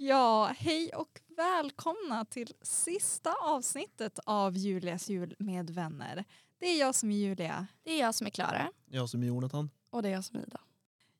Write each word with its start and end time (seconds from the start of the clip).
Ja, 0.00 0.52
hej 0.58 0.90
och 0.94 1.20
välkomna 1.36 2.24
till 2.24 2.54
sista 2.62 3.34
avsnittet 3.42 4.18
av 4.24 4.56
Julias 4.56 5.08
jul 5.08 5.36
med 5.38 5.70
vänner. 5.70 6.24
Det 6.58 6.66
är 6.66 6.80
jag 6.80 6.94
som 6.94 7.10
är 7.10 7.16
Julia. 7.16 7.66
Det 7.82 7.90
är 7.90 8.00
jag 8.00 8.14
som 8.14 8.26
är 8.26 8.30
Klara. 8.30 8.72
Jag 8.86 9.08
som 9.08 9.22
är 9.22 9.26
Jonathan. 9.26 9.70
Och 9.90 10.02
det 10.02 10.08
är 10.08 10.12
jag 10.12 10.24
som 10.24 10.36
är 10.36 10.42
Ida. 10.42 10.60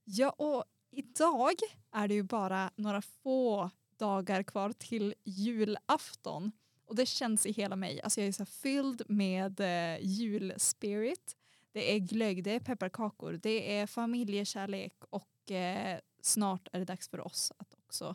Ja, 0.05 0.31
och 0.31 0.65
idag 0.91 1.55
är 1.93 2.09
det 2.09 2.15
ju 2.15 2.23
bara 2.23 2.71
några 2.77 3.03
få 3.03 3.71
dagar 3.97 4.43
kvar 4.43 4.73
till 4.73 5.15
julafton. 5.25 6.53
Och 6.87 6.97
det 6.97 7.07
känns 7.07 7.47
i 7.47 7.53
hela 7.53 7.77
mig. 7.77 8.01
Alltså 8.03 8.20
jag 8.20 8.29
är 8.29 8.33
så 8.33 8.47
fylld 8.47 9.03
med 9.09 9.61
eh, 9.61 10.07
julspirit. 10.07 11.37
Det 11.73 11.95
är 11.95 11.98
glögg, 11.98 12.45
det 12.45 12.51
är 12.51 12.61
pepparkakor, 12.61 13.41
det 13.42 13.79
är 13.79 13.87
familjekärlek 13.87 14.95
och 15.11 15.51
eh, 15.51 15.98
snart 16.23 16.69
är 16.73 16.79
det 16.79 16.85
dags 16.85 17.09
för 17.09 17.27
oss 17.27 17.53
att 17.57 17.75
också 17.75 18.15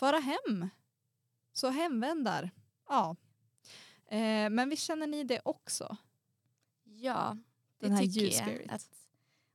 fara 0.00 0.18
hem. 0.18 0.68
Så 1.52 1.68
hemvändar, 1.68 2.50
ja. 2.88 3.16
Eh, 4.06 4.50
men 4.50 4.68
vi 4.68 4.76
känner 4.76 5.06
ni 5.06 5.24
det 5.24 5.40
också? 5.44 5.96
Ja, 6.84 7.36
det 7.78 7.86
Den 7.86 7.96
här 7.96 8.06
tycker 8.06 8.50
jag. 8.50 8.66
Att, 8.70 8.88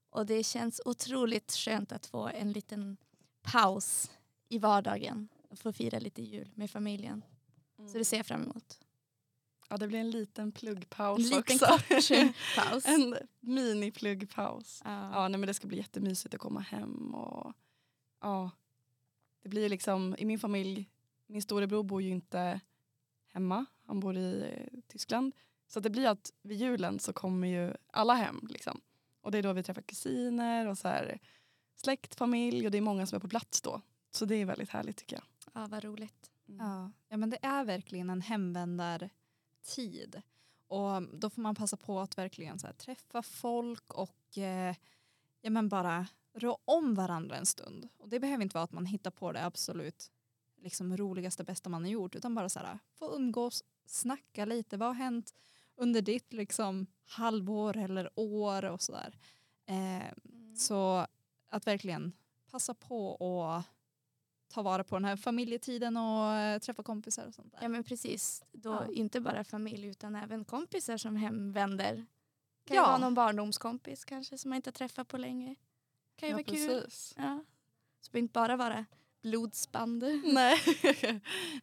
och 0.09 0.25
det 0.25 0.43
känns 0.43 0.81
otroligt 0.85 1.51
skönt 1.51 1.91
att 1.91 2.05
få 2.05 2.27
en 2.27 2.51
liten 2.51 2.97
paus 3.41 4.11
i 4.49 4.59
vardagen. 4.59 5.27
och 5.49 5.59
Få 5.59 5.73
fira 5.73 5.99
lite 5.99 6.21
jul 6.21 6.51
med 6.55 6.71
familjen. 6.71 7.23
Så 7.91 7.97
det 7.97 8.05
ser 8.05 8.17
jag 8.17 8.25
fram 8.25 8.43
emot. 8.43 8.79
Ja, 9.69 9.77
det 9.77 9.87
blir 9.87 9.99
en 9.99 10.11
liten 10.11 10.51
pluggpaus 10.51 11.17
En 11.19 11.23
liten 11.37 11.55
också. 11.55 11.65
kort 11.67 11.87
paus. 12.57 12.85
en 12.85 13.15
mini-pluggpaus. 13.39 14.81
Ja. 14.85 15.11
Ja, 15.13 15.27
nej, 15.27 15.39
men 15.39 15.47
det 15.47 15.53
ska 15.53 15.67
bli 15.67 15.77
jättemysigt 15.77 16.33
att 16.35 16.39
komma 16.41 16.59
hem. 16.59 17.15
Och, 17.15 17.53
ja, 18.21 18.51
det 19.45 19.49
blir 19.49 19.69
liksom, 19.69 20.15
I 20.17 20.25
min 20.25 20.39
familj, 20.39 20.89
min 21.27 21.41
storebror 21.41 21.83
bor 21.83 22.01
ju 22.01 22.09
inte 22.09 22.59
hemma. 23.27 23.65
Han 23.85 23.99
bor 23.99 24.17
i 24.17 24.41
eh, 24.41 24.79
Tyskland. 24.87 25.35
Så 25.67 25.79
det 25.79 25.89
blir 25.89 26.07
att 26.07 26.33
vid 26.41 26.57
julen 26.57 26.99
så 26.99 27.13
kommer 27.13 27.47
ju 27.47 27.73
alla 27.91 28.13
hem. 28.13 28.47
Liksom. 28.49 28.81
Och 29.21 29.31
det 29.31 29.37
är 29.37 29.43
då 29.43 29.53
vi 29.53 29.63
träffar 29.63 29.81
kusiner 29.81 30.67
och 30.67 30.77
så 30.77 30.87
här, 30.87 31.19
släkt, 31.75 32.15
familj 32.15 32.65
och 32.65 32.71
det 32.71 32.77
är 32.77 32.81
många 32.81 33.05
som 33.05 33.15
är 33.15 33.19
på 33.19 33.27
plats 33.27 33.61
då. 33.61 33.81
Så 34.11 34.25
det 34.25 34.35
är 34.35 34.45
väldigt 34.45 34.69
härligt 34.69 34.97
tycker 34.97 35.15
jag. 35.15 35.23
ja, 35.53 35.67
vad 35.67 35.83
roligt. 35.83 36.31
Mm. 36.47 36.67
Ja, 36.67 36.91
ja 37.09 37.17
men 37.17 37.29
det 37.29 37.39
är 37.41 37.63
verkligen 37.63 38.09
en 38.09 38.21
hemvändartid. 38.21 40.21
Och 40.67 41.01
då 41.01 41.29
får 41.29 41.41
man 41.41 41.55
passa 41.55 41.77
på 41.77 41.99
att 41.99 42.17
verkligen 42.17 42.59
så 42.59 42.67
här, 42.67 42.73
träffa 42.73 43.21
folk 43.21 43.93
och 43.93 44.37
eh, 44.37 44.75
ja, 45.41 45.49
men 45.49 45.69
bara 45.69 46.07
rå 46.35 46.57
om 46.65 46.95
varandra 46.95 47.35
en 47.37 47.45
stund. 47.45 47.87
Och 47.97 48.09
det 48.09 48.19
behöver 48.19 48.43
inte 48.43 48.53
vara 48.53 48.63
att 48.63 48.71
man 48.71 48.85
hittar 48.85 49.11
på 49.11 49.31
det 49.31 49.45
absolut 49.45 50.11
liksom, 50.61 50.97
roligaste, 50.97 51.43
bästa 51.43 51.69
man 51.69 51.83
har 51.83 51.89
gjort 51.91 52.15
utan 52.15 52.35
bara 52.35 52.49
så 52.49 52.59
här, 52.59 52.79
få 52.93 53.15
umgås, 53.15 53.63
snacka 53.85 54.45
lite. 54.45 54.77
Vad 54.77 54.87
har 54.89 54.95
hänt 54.95 55.33
under 55.75 56.01
ditt 56.01 56.33
liksom, 56.33 56.87
halvår 57.05 57.77
eller 57.77 58.09
år 58.15 58.65
och 58.65 58.81
sådär. 58.81 59.17
Eh, 59.65 60.11
så 60.57 61.05
att 61.49 61.67
verkligen 61.67 62.11
passa 62.51 62.73
på 62.73 63.07
och 63.09 63.61
ta 64.47 64.61
vara 64.61 64.83
på 64.83 64.95
den 64.95 65.05
här 65.05 65.15
familjetiden 65.17 65.97
och 65.97 66.33
eh, 66.33 66.59
träffa 66.59 66.83
kompisar 66.83 67.27
och 67.27 67.33
sånt 67.33 67.51
där. 67.51 67.59
Ja 67.61 67.67
men 67.69 67.83
precis. 67.83 68.43
Då 68.51 68.69
Ja. 68.69 68.93
inte 68.93 69.19
bara 69.21 69.43
familj 69.43 69.87
utan 69.87 70.15
även 70.15 70.45
kompisar 70.45 70.97
som 70.97 71.15
hemvänder. 71.15 72.05
Kan 72.65 72.75
Ja. 72.75 72.81
ju 72.83 72.87
vara 72.87 72.97
någon 72.97 73.13
barndomskompis 73.13 74.05
kanske 74.05 74.37
som 74.37 74.49
man 74.49 74.55
inte 74.55 74.71
träffat 74.71 75.07
på 75.07 75.17
länge. 75.17 75.55
Kan 76.15 76.29
ju 76.29 76.33
Ja, 76.33 76.35
vara 76.35 76.43
kul. 76.43 76.81
precis. 76.81 77.13
Ja. 77.17 77.43
Så 78.01 78.07
det 78.07 78.11
behöver 78.11 78.23
inte 78.23 78.33
bara 78.33 78.55
vara 78.57 78.85
blodsband. 79.21 80.03
Nej. 80.33 80.57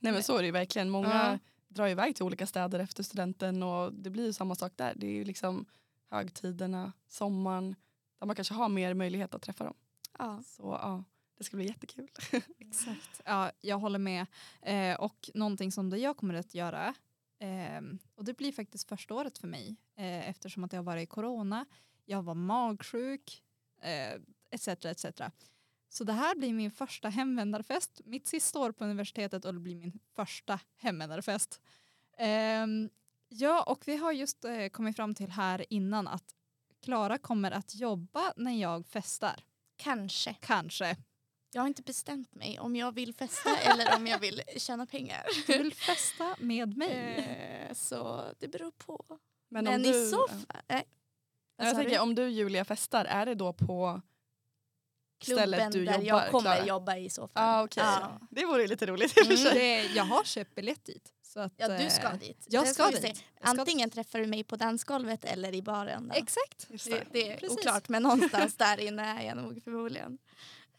Nej 0.00 0.12
men 0.12 0.22
så 0.22 0.36
är 0.36 0.40
det 0.42 0.46
ju 0.46 0.52
verkligen. 0.52 0.90
Många 0.90 1.08
Ja. 1.08 1.38
drar 1.68 1.88
iväg 1.88 2.16
till 2.16 2.24
olika 2.24 2.46
städer 2.46 2.78
efter 2.78 3.02
studenten 3.02 3.62
och 3.62 3.92
det 3.94 4.10
blir 4.10 4.24
ju 4.26 4.32
samma 4.32 4.54
sak 4.54 4.72
där. 4.76 4.92
Det 4.96 5.06
är 5.06 5.12
ju 5.12 5.24
liksom 5.24 5.66
högtiderna, 6.10 6.92
sommaren 7.08 7.74
där 8.18 8.26
man 8.26 8.36
kanske 8.36 8.54
har 8.54 8.68
mer 8.68 8.94
möjlighet 8.94 9.34
att 9.34 9.42
träffa 9.42 9.64
dem. 9.64 9.74
Ja. 10.18 10.42
Så 10.46 10.62
ja, 10.82 11.04
det 11.38 11.44
ska 11.44 11.56
bli 11.56 11.66
jättekul. 11.66 12.08
Exakt. 12.58 13.20
Ja, 13.24 13.50
jag 13.60 13.78
håller 13.78 13.98
med. 13.98 14.26
Eh, 14.62 15.00
och 15.00 15.30
någonting 15.34 15.72
som 15.72 15.90
det 15.90 15.98
jag 15.98 16.16
kommer 16.16 16.34
att 16.34 16.54
göra 16.54 16.94
ehm, 17.38 17.98
och 18.14 18.24
det 18.24 18.34
blir 18.36 18.52
faktiskt 18.52 18.88
första 18.88 19.14
året 19.14 19.38
för 19.38 19.48
mig 19.48 19.76
eh, 19.96 20.28
eftersom 20.28 20.64
att 20.64 20.72
jag 20.72 20.78
har 20.78 20.84
varit 20.84 21.02
i 21.02 21.06
corona, 21.06 21.66
jag 22.04 22.22
var 22.22 22.34
magsjuk 22.34 23.42
eh, 23.82 24.20
etc. 24.52 24.68
etc. 24.68 25.22
Så 25.88 26.04
det 26.04 26.12
här 26.12 26.34
blir 26.34 26.52
min 26.52 26.70
första 26.70 27.08
hemvändarfest, 27.08 28.00
mitt 28.04 28.26
sista 28.26 28.58
år 28.58 28.72
på 28.72 28.84
universitetet 28.84 29.44
och 29.44 29.54
det 29.54 29.60
blir 29.60 29.76
min 29.76 29.98
första 30.14 30.60
hemvändarfest. 30.76 31.60
Ehm, 32.18 32.90
ja, 33.28 33.62
och 33.62 33.82
vi 33.88 33.96
har 33.96 34.12
just 34.12 34.44
eh, 34.44 34.66
kommit 34.66 34.96
fram 34.96 35.14
till 35.14 35.30
här 35.30 35.64
innan 35.70 36.08
att 36.08 36.34
Klara 36.82 37.18
kommer 37.18 37.50
att 37.50 37.74
jobba 37.74 38.32
när 38.36 38.60
jag 38.60 38.86
festar. 38.86 39.44
Kanske. 39.76 40.34
Kanske. 40.40 40.96
Jag 41.52 41.62
har 41.62 41.68
inte 41.68 41.82
bestämt 41.82 42.34
mig 42.34 42.58
om 42.60 42.76
jag 42.76 42.92
vill 42.92 43.14
festa 43.14 43.56
eller 43.56 43.96
om 43.96 44.06
jag 44.06 44.18
vill 44.18 44.42
tjäna 44.56 44.86
pengar. 44.86 45.26
Du 45.46 45.58
vill 45.58 45.74
festa 45.74 46.36
med 46.38 46.76
mig. 46.76 47.16
Eh, 47.68 47.74
så 47.74 48.24
det 48.38 48.48
beror 48.48 48.70
på. 48.70 49.04
Men, 49.48 49.64
Men, 49.64 49.74
om 49.74 49.80
i 49.80 49.92
du, 49.92 50.10
så 50.10 50.28
fall... 50.28 50.62
Nej. 50.68 50.84
Vad 51.56 51.66
Jag 51.66 51.76
tänker 51.76 52.00
om 52.00 52.14
du 52.14 52.28
Julia 52.28 52.64
festar, 52.64 53.04
är 53.04 53.26
det 53.26 53.34
då 53.34 53.52
på 53.52 54.02
stället 55.24 55.72
du 55.72 55.84
där 55.84 55.92
jobbar? 55.98 56.06
jag 56.22 56.30
kommer 56.30 56.54
Klara? 56.54 56.66
jobba 56.66 56.96
i 56.96 57.10
så 57.10 57.28
fall. 57.28 57.42
Ah, 57.44 57.62
okej. 57.64 57.82
Ja. 57.86 58.18
Det 58.30 58.44
vore 58.46 58.66
lite 58.66 58.86
roligt 58.86 59.18
i 59.18 59.20
och 59.20 59.26
för 59.26 59.32
Mm. 59.32 59.36
sig. 59.44 59.54
Det, 59.54 59.82
jag 59.94 60.04
har 60.04 60.24
köpt 60.24 60.54
biljett 60.54 60.84
dit. 60.84 61.12
Så 61.22 61.40
att, 61.40 61.52
Ja, 61.56 61.68
du 61.68 61.90
ska 61.90 62.06
eh, 62.08 62.14
dit. 62.18 62.46
Jag 62.50 62.68
ska 62.68 62.90
se. 62.92 63.00
dit. 63.00 63.16
Ska 63.16 63.24
Antingen 63.40 63.90
träffar 63.90 64.18
du 64.18 64.26
mig 64.26 64.44
på 64.44 64.56
dansgolvet 64.56 65.24
eller 65.24 65.54
i 65.54 65.62
baren. 65.62 66.08
Då. 66.08 66.14
Exakt. 66.14 66.66
Det, 66.68 67.04
det 67.12 67.32
är 67.32 67.36
Precis. 67.36 67.58
oklart, 67.58 67.88
men 67.88 68.02
någonstans 68.02 68.54
där 68.56 68.80
inne 68.80 69.02
är 69.22 69.26
jag 69.26 69.36
nog 69.36 69.64
förmodligen. 69.64 70.18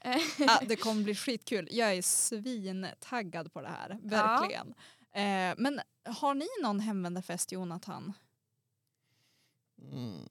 Ja, 0.37 0.59
det 0.67 0.75
kommer 0.75 1.03
bli 1.03 1.15
skitkul. 1.15 1.67
Jag 1.71 1.93
är 1.93 2.01
svintaggad 2.01 3.53
på 3.53 3.61
det 3.61 3.67
här. 3.69 3.97
Verkligen. 4.03 4.67
Eh, 5.13 5.53
men 5.57 5.81
har 6.05 6.33
ni 6.33 6.47
någon 6.61 6.79
hemvändarfest 6.79 7.51
Jonathan? 7.51 8.13
Mm. 9.91 10.27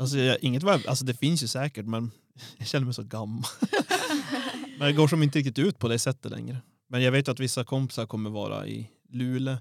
Alltså, 0.00 0.18
jag, 0.18 0.38
inget 0.42 0.62
var, 0.62 0.72
alltså 0.88 1.04
det 1.04 1.14
finns 1.14 1.42
ju 1.42 1.46
säkert 1.46 1.86
men 1.86 2.10
jag 2.58 2.66
känner 2.66 2.84
mig 2.84 2.94
så 2.94 3.02
gammal. 3.02 3.44
men 4.78 4.86
det 4.86 4.92
går 4.92 5.08
som 5.08 5.22
inte 5.22 5.38
riktigt 5.38 5.58
ut 5.58 5.78
på 5.78 5.88
det 5.88 5.98
sättet 5.98 6.30
längre. 6.32 6.56
Men 6.88 7.02
jag 7.02 7.12
vet 7.12 7.28
att 7.28 7.40
vissa 7.40 7.64
kompisar 7.64 8.06
kommer 8.06 8.30
vara 8.30 8.66
i 8.66 8.90
Luleå. 9.08 9.56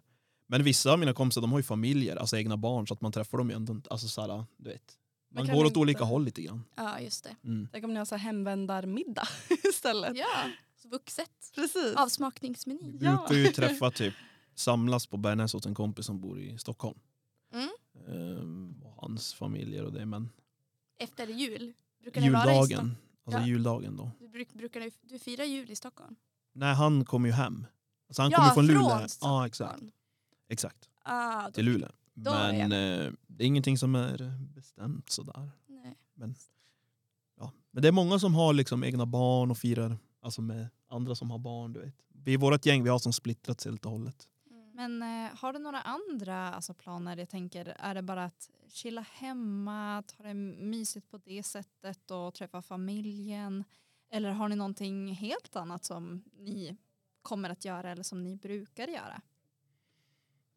Men 0.47 0.63
vissa 0.63 0.91
av 0.91 0.99
mina 0.99 1.13
kompisar 1.13 1.41
de 1.41 1.51
har 1.51 1.59
ju 1.59 1.63
familjer, 1.63 2.15
alltså 2.15 2.37
egna 2.37 2.57
barn 2.57 2.87
så 2.87 2.93
att 2.93 3.01
man 3.01 3.11
träffar 3.11 3.37
dem 3.37 3.49
ju 3.49 3.55
ändå 3.55 3.73
inte. 3.73 3.89
Alltså 3.89 4.07
såhär, 4.07 4.45
du 4.57 4.69
vet. 4.69 4.95
Man 5.33 5.47
går 5.47 5.65
åt 5.65 5.77
olika 5.77 5.97
inte- 5.97 6.05
håll 6.05 6.25
lite 6.25 6.41
grann. 6.41 6.63
ja, 6.75 6.99
just 6.99 7.23
det. 7.23 7.35
Mm. 7.43 7.67
Tänk 7.71 7.85
om 7.85 7.93
ni 7.93 7.97
har 7.97 8.05
så 8.05 8.15
här 8.15 8.23
hemvändarmiddag 8.23 9.27
istället. 9.69 10.17
Ja, 10.17 10.43
så 10.81 10.89
vuxet. 10.89 11.51
Precis. 11.55 11.95
Avsmakningsmeny. 11.95 12.79
Vi 12.99 13.05
Ja. 13.05 13.25
brukar 13.29 13.35
ju 13.45 13.51
träffa 13.51 13.91
typ, 13.91 14.13
samlas 14.55 15.07
på 15.07 15.17
Bergnäs 15.17 15.53
hos 15.53 15.65
en 15.65 15.75
kompis 15.75 16.05
som 16.05 16.19
bor 16.21 16.39
i 16.39 16.57
Stockholm. 16.57 16.99
Mm. 17.53 17.69
Ehm, 18.07 18.75
och 18.83 18.93
hans 19.01 19.33
familjer 19.33 19.83
och 19.83 19.93
det. 19.93 20.05
Men 20.05 20.29
Efter 20.99 21.27
jul. 21.27 21.73
Brukar 22.01 22.21
juldagen, 22.21 22.95
alltså 23.25 23.41
Ja. 23.41 23.47
juldagen 23.47 23.95
då. 23.95 24.11
Du, 24.19 24.27
bruk, 24.27 24.53
brukar 24.53 24.79
ni, 24.79 24.91
du 25.01 25.19
firar 25.19 25.43
jul 25.45 25.71
i 25.71 25.75
Stockholm? 25.75 26.15
Nej 26.53 26.73
han 26.75 27.05
kommer 27.05 27.27
ju 27.29 27.33
hem. 27.33 27.65
Alltså 28.07 28.21
han 28.21 28.31
Ja, 28.31 28.37
kommer 28.37 28.53
från 28.53 28.67
Luleå. 28.67 29.07
Ja 29.21 29.45
exakt. 29.47 29.83
exakt. 30.47 30.89
Ah, 31.03 31.45
då, 31.45 31.51
Till 31.51 31.65
Luleå. 31.65 31.89
Är 32.25 32.67
Men 32.67 32.71
eh, 32.71 33.11
det 33.27 33.43
är 33.43 33.47
ingenting 33.47 33.77
som 33.77 33.95
är 33.95 34.33
bestämt 34.55 35.09
sådär. 35.09 35.49
nej. 35.67 35.97
Men, 36.13 36.35
ja. 37.39 37.51
Men 37.71 37.81
det 37.81 37.87
är 37.87 37.91
många 37.91 38.19
som 38.19 38.35
har 38.35 38.53
liksom 38.53 38.83
egna 38.83 39.05
barn 39.05 39.51
och 39.51 39.57
firar 39.57 39.97
alltså 40.21 40.41
med 40.41 40.67
andra 40.89 41.15
som 41.15 41.31
har 41.31 41.37
barn. 41.39 41.73
Du 41.73 41.79
vet. 41.79 41.95
Vi 42.13 42.33
i 42.33 42.37
vårt 42.37 42.65
gäng 42.65 42.83
vi 42.83 42.89
har 42.89 42.99
som 42.99 43.13
splittrats 43.13 43.65
helt 43.65 43.85
och 43.85 43.91
hållet. 43.91 44.27
Mm. 44.79 44.99
Men 44.99 45.25
eh, 45.25 45.37
har 45.37 45.53
du 45.53 45.59
några 45.59 45.81
andra 45.81 46.53
alltså, 46.53 46.73
planer? 46.73 47.17
Jag 47.17 47.29
tänker, 47.29 47.75
är 47.79 47.95
det 47.95 48.01
bara 48.01 48.23
att 48.23 48.49
chilla 48.67 49.01
hemma, 49.01 50.03
ta 50.07 50.23
det 50.23 50.33
mysigt 50.33 51.09
på 51.09 51.17
det 51.17 51.43
sättet 51.43 52.11
och 52.11 52.33
träffa 52.33 52.61
familjen? 52.61 53.63
Eller 54.11 54.31
har 54.31 54.49
ni 54.49 54.55
någonting 54.55 55.13
helt 55.13 55.55
annat 55.55 55.85
som 55.85 56.23
ni 56.37 56.77
kommer 57.21 57.49
att 57.49 57.65
göra 57.65 57.91
eller 57.91 58.03
som 58.03 58.23
ni 58.23 58.35
brukar 58.35 58.87
göra? 58.87 59.21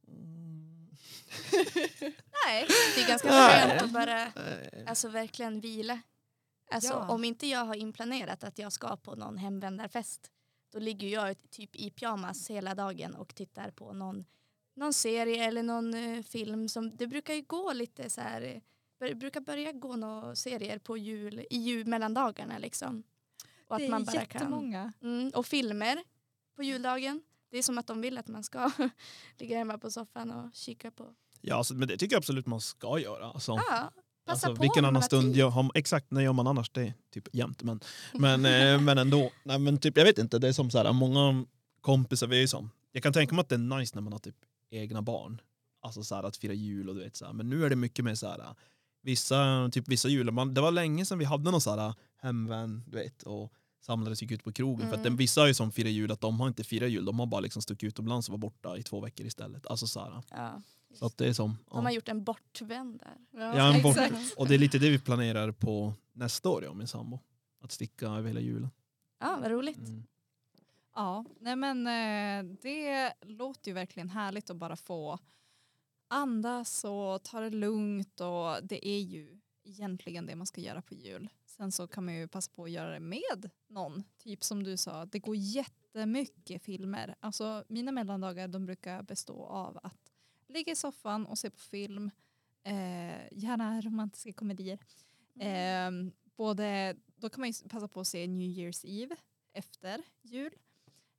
Nej. 2.46 2.66
Det 2.94 3.02
är 3.02 3.08
ganska 3.08 3.28
skönt 3.28 3.82
att 3.82 3.90
bara 3.90 4.32
alltså, 4.86 5.08
verkligen 5.08 5.60
vila. 5.60 6.00
Alltså, 6.70 6.92
Ja. 6.92 7.08
Om 7.08 7.24
inte 7.24 7.46
jag 7.46 7.64
har 7.64 7.74
inplanerat 7.74 8.44
att 8.44 8.58
jag 8.58 8.72
ska 8.72 8.96
på 8.96 9.14
någon 9.14 9.36
hemvändarfest 9.36 10.30
då 10.72 10.78
ligger 10.78 11.08
jag 11.08 11.50
typ 11.50 11.76
i 11.76 11.90
pyjamas 11.90 12.50
hela 12.50 12.74
dagen 12.74 13.14
och 13.14 13.34
tittar 13.34 13.70
på 13.70 13.92
någon, 13.92 14.24
någon 14.74 14.92
serie 14.92 15.44
eller 15.44 15.62
någon 15.62 15.94
eh, 15.94 16.22
film. 16.22 16.68
Som, 16.68 16.96
det 16.96 17.06
brukar 17.06 17.34
ju 17.34 17.42
gå 17.42 17.72
lite 17.72 18.10
så 18.10 18.20
här, 18.20 18.42
eh, 18.42 18.60
bör, 18.98 19.14
brukar 19.14 19.40
börja 19.40 19.72
gå 19.72 19.96
några 19.96 20.36
serier 20.36 20.78
på 20.78 20.96
jul, 20.96 21.46
i 21.50 21.56
jul 21.56 21.86
mellan 21.86 22.14
dagarna 22.14 22.58
liksom. 22.58 23.02
Och 23.68 23.78
det 23.78 23.84
att 23.84 23.88
är 23.88 23.90
man 23.90 24.04
bara 24.04 24.12
kan, 24.12 24.20
jättemånga. 24.22 24.92
mm, 25.02 25.30
och 25.34 25.46
filmer 25.46 25.98
på 26.56 26.62
juldagen. 26.62 27.22
Det 27.50 27.58
är 27.58 27.62
som 27.62 27.78
att 27.78 27.86
de 27.86 28.00
vill 28.00 28.18
att 28.18 28.28
man 28.28 28.44
ska 28.44 28.70
ligga 29.38 29.58
hemma 29.58 29.78
på 29.78 29.90
soffan 29.90 30.30
och 30.30 30.54
kika 30.54 30.90
på. 30.90 31.14
Ja, 31.40 31.56
alltså, 31.56 31.74
men 31.74 31.88
det 31.88 31.96
tycker 31.96 32.14
jag 32.14 32.18
absolut 32.18 32.46
man 32.46 32.60
ska 32.60 32.98
göra. 32.98 33.26
Alltså, 33.26 33.52
Ja, 33.52 33.90
passa 34.24 34.46
alltså, 34.46 34.56
på 34.56 34.62
vilken 34.62 34.84
annan 34.84 35.02
stund 35.02 35.36
gör, 35.36 35.50
har, 35.50 35.70
exakt 35.74 36.10
när 36.10 36.20
gör 36.20 36.32
man 36.32 36.46
annars 36.46 36.70
det? 36.70 36.94
Typ 37.14 37.28
jämt. 37.32 37.62
Men, 37.62 37.80
men, 38.14 38.44
eh, 38.44 38.80
men 38.80 38.98
ändå. 38.98 39.30
Nej, 39.44 39.58
men 39.58 39.78
typ, 39.78 39.96
jag 39.96 40.04
vet 40.04 40.18
inte, 40.18 40.38
det 40.38 40.48
är 40.48 40.52
som 40.52 40.70
så 40.70 40.78
här, 40.78 40.92
många 40.92 41.44
kompisar, 41.80 42.26
vi 42.26 42.36
är 42.36 42.40
ju 42.40 42.48
som, 42.48 42.70
jag 42.92 43.02
kan 43.02 43.12
tänka 43.12 43.34
mig 43.34 43.42
att 43.42 43.48
det 43.48 43.54
är 43.54 43.78
nice 43.78 43.94
när 43.94 44.02
man 44.02 44.12
har 44.12 44.20
typ 44.20 44.36
egna 44.70 45.02
barn. 45.02 45.40
Alltså 45.82 46.02
så 46.02 46.14
här, 46.14 46.22
att 46.22 46.36
fira 46.36 46.52
jul 46.52 46.88
och 46.88 46.94
du 46.94 47.00
vet 47.02 47.16
så 47.16 47.26
här. 47.26 47.32
Men 47.32 47.50
nu 47.50 47.64
är 47.64 47.70
det 47.70 47.76
mycket 47.76 48.04
mer 48.04 48.14
så 48.14 48.28
här, 48.28 48.54
vissa, 49.02 49.68
typ 49.72 49.88
vissa 49.88 50.08
jular, 50.08 50.32
man, 50.32 50.54
det 50.54 50.60
var 50.60 50.70
länge 50.70 51.06
sedan 51.06 51.18
vi 51.18 51.24
hade 51.24 51.50
någon 51.50 51.60
så 51.60 51.76
här 51.76 51.94
hemvän, 52.22 52.82
du 52.86 52.96
vet, 52.96 53.22
och 53.22 53.52
samlades 53.80 54.22
gick 54.22 54.30
ut 54.30 54.44
på 54.44 54.52
krogen. 54.52 54.80
För 54.80 54.94
att 54.94 55.00
Mm. 55.00 55.04
den, 55.04 55.16
vissa 55.16 55.40
har 55.40 55.48
ju 55.48 55.54
som 55.54 55.72
firar 55.72 55.88
jul 55.88 56.12
att 56.12 56.20
de 56.20 56.40
har 56.40 56.48
inte 56.48 56.64
firat 56.64 56.90
jul, 56.90 57.04
de 57.04 57.18
har 57.18 57.26
bara 57.26 57.40
liksom 57.40 57.62
stuckit 57.62 57.86
utomlands 57.88 58.28
och 58.28 58.32
var 58.32 58.38
borta 58.38 58.76
i 58.76 58.82
två 58.82 59.00
veckor 59.00 59.26
istället. 59.26 59.66
Alltså 59.66 59.86
så 59.86 60.00
här. 60.00 60.22
Ja, 60.30 60.62
Så 60.94 61.06
att 61.06 61.18
det 61.18 61.26
är 61.28 61.32
som, 61.32 61.58
De 61.70 61.84
har 61.84 61.92
gjort 61.92 62.08
en 62.08 62.24
bortvänd 62.24 63.00
där. 63.00 63.16
Ja, 63.40 63.74
en 63.74 63.82
bort, 63.82 63.96
Exakt. 63.96 64.36
och 64.36 64.48
det 64.48 64.54
är 64.54 64.58
lite 64.58 64.78
det 64.78 64.90
vi 64.90 64.98
planerar 64.98 65.52
på 65.52 65.94
nästa 66.12 66.48
år, 66.48 66.62
jag 66.62 66.70
och 66.70 66.76
min 66.76 66.88
sambo. 66.88 67.18
Att 67.60 67.72
sticka 67.72 68.06
över 68.06 68.28
hela 68.28 68.40
julen. 68.40 68.70
Ja, 69.20 69.38
vad 69.42 69.50
roligt. 69.50 69.78
Mm. 69.78 70.02
Ja, 70.94 71.24
nej 71.40 71.56
men 71.56 71.86
eh, 71.86 72.56
det 72.62 73.12
låter 73.20 73.70
ju 73.70 73.74
verkligen 73.74 74.08
härligt 74.08 74.50
att 74.50 74.56
bara 74.56 74.76
få 74.76 75.18
andas 76.08 76.84
och 76.84 77.22
ta 77.22 77.40
det 77.40 77.50
lugnt 77.50 78.20
och 78.20 78.66
det 78.66 78.88
är 78.88 79.00
ju 79.00 79.40
egentligen 79.64 80.26
det 80.26 80.36
man 80.36 80.46
ska 80.46 80.60
göra 80.60 80.82
på 80.82 80.94
jul. 80.94 81.28
Sen 81.46 81.72
så 81.72 81.86
kan 81.86 82.04
man 82.04 82.14
ju 82.14 82.28
passa 82.28 82.50
på 82.54 82.64
att 82.64 82.70
göra 82.70 82.90
det 82.90 83.00
med 83.00 83.50
någon. 83.68 84.04
Typ 84.18 84.44
som 84.44 84.62
du 84.62 84.76
sa, 84.76 85.04
det 85.04 85.18
går 85.18 85.36
jättemycket 85.36 86.62
filmer. 86.62 87.14
Alltså 87.20 87.64
mina 87.68 87.92
mellandagar 87.92 88.48
de 88.48 88.66
brukar 88.66 89.02
bestå 89.02 89.44
av 89.44 89.78
att 89.82 90.01
ligga 90.52 90.72
i 90.72 90.76
soffan 90.76 91.26
och 91.26 91.38
se 91.38 91.50
på 91.50 91.58
film. 91.58 92.10
Eh, 92.64 93.32
gärna 93.32 93.80
romantiska 93.80 94.32
komedier. 94.32 94.78
Eh, 95.40 95.90
både, 96.36 96.96
då 97.16 97.28
kan 97.28 97.40
man 97.40 97.50
ju 97.50 97.68
passa 97.68 97.88
på 97.88 98.00
att 98.00 98.06
se 98.06 98.26
New 98.26 98.48
Year's 98.48 98.86
Eve 98.86 99.16
efter 99.52 100.02
jul. 100.22 100.52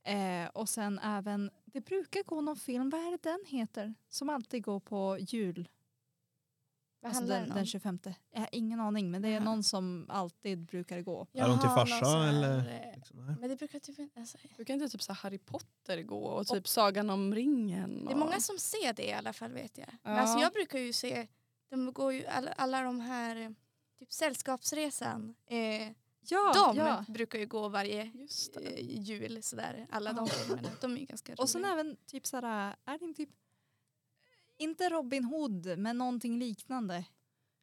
Eh, 0.04 0.48
och 0.54 0.70
sen 0.70 1.00
även, 1.00 1.52
det 1.66 1.82
brukar 1.82 2.24
gå 2.24 2.42
någon 2.42 2.58
film, 2.58 2.90
vad 2.90 3.02
är 3.02 3.12
det 3.12 3.24
den 3.24 3.44
heter? 3.48 3.94
Som 4.10 4.30
alltid 4.30 4.64
går 4.64 4.80
på 4.80 5.18
jul. 5.20 5.70
Vad 7.04 7.10
Alltså 7.10 7.22
handlar 7.22 7.36
den, 7.36 7.44
den 7.44 7.52
om? 7.52 7.58
den 7.58 7.66
25. 7.66 8.00
Jag 8.32 8.40
har 8.40 8.50
ingen 8.52 8.80
aning 8.80 9.12
men 9.12 9.22
det 9.22 9.28
är 9.28 9.32
Ja. 9.34 9.40
någon 9.40 9.64
som 9.64 10.06
alltid 10.10 10.66
brukar 10.66 11.02
gå. 11.02 11.28
Är 11.34 11.48
de 11.48 11.60
till 11.60 11.68
Jaha, 11.70 11.76
farsa 11.86 12.06
här, 12.06 12.30
eller? 12.30 12.94
Liksom, 12.96 13.26
nej. 13.26 13.36
Men 13.40 13.50
det 13.50 13.56
brukar 13.56 13.80
typ 13.80 14.00
inte... 14.00 14.20
Alltså, 14.20 14.38
Brukar 14.56 14.74
inte 14.74 14.90
typ 14.90 15.02
så 15.02 15.14
Harry 15.14 15.38
Potter 15.38 16.02
gå 16.04 16.24
och 16.24 16.48
typ 16.48 16.68
Sagan 16.68 17.10
om 17.10 17.36
ringen? 17.36 18.06
det 18.06 18.12
är 18.12 18.14
och- 18.14 18.20
många 18.20 18.40
som 18.40 18.58
ser 18.58 18.94
det 18.94 19.08
i 19.08 19.14
alla 19.14 19.34
fall 19.34 19.52
vet 19.52 19.78
jag. 19.78 19.88
Men 20.04 20.14
Ja. 20.16 20.20
alltså, 20.22 20.40
jag 20.40 20.54
brukar 20.54 20.80
ju 20.80 20.94
se, 20.94 21.28
de 21.70 21.94
går 21.94 22.14
ju 22.14 22.26
alla, 22.26 22.52
alla 22.52 22.82
de 22.82 23.00
här, 23.00 23.56
typ 24.00 24.12
Sällskapsresan, 24.14 25.36
eh, 25.50 25.92
Ja, 26.30 26.74
de 27.08 27.14
brukar 27.14 27.40
ju 27.40 27.46
gå 27.46 27.68
varje 27.70 28.02
eh, 28.02 28.80
jul 28.80 29.44
sådär. 29.44 29.88
Alla 29.90 30.10
Ja. 30.10 30.14
de 30.14 30.28
filmerna, 30.28 30.70
de 30.82 30.98
är 30.98 31.06
ganska 31.06 31.32
roliga. 31.32 31.42
Och 31.44 31.50
sen 31.50 31.66
även 31.66 31.96
typ 32.06 32.28
såhär, 32.28 32.76
är 32.86 32.98
det 33.08 33.14
typ 33.14 33.30
inte 34.64 34.90
Robin 34.90 35.24
Hood 35.24 35.78
men 35.78 35.98
någonting 35.98 36.40
liknande. 36.40 37.04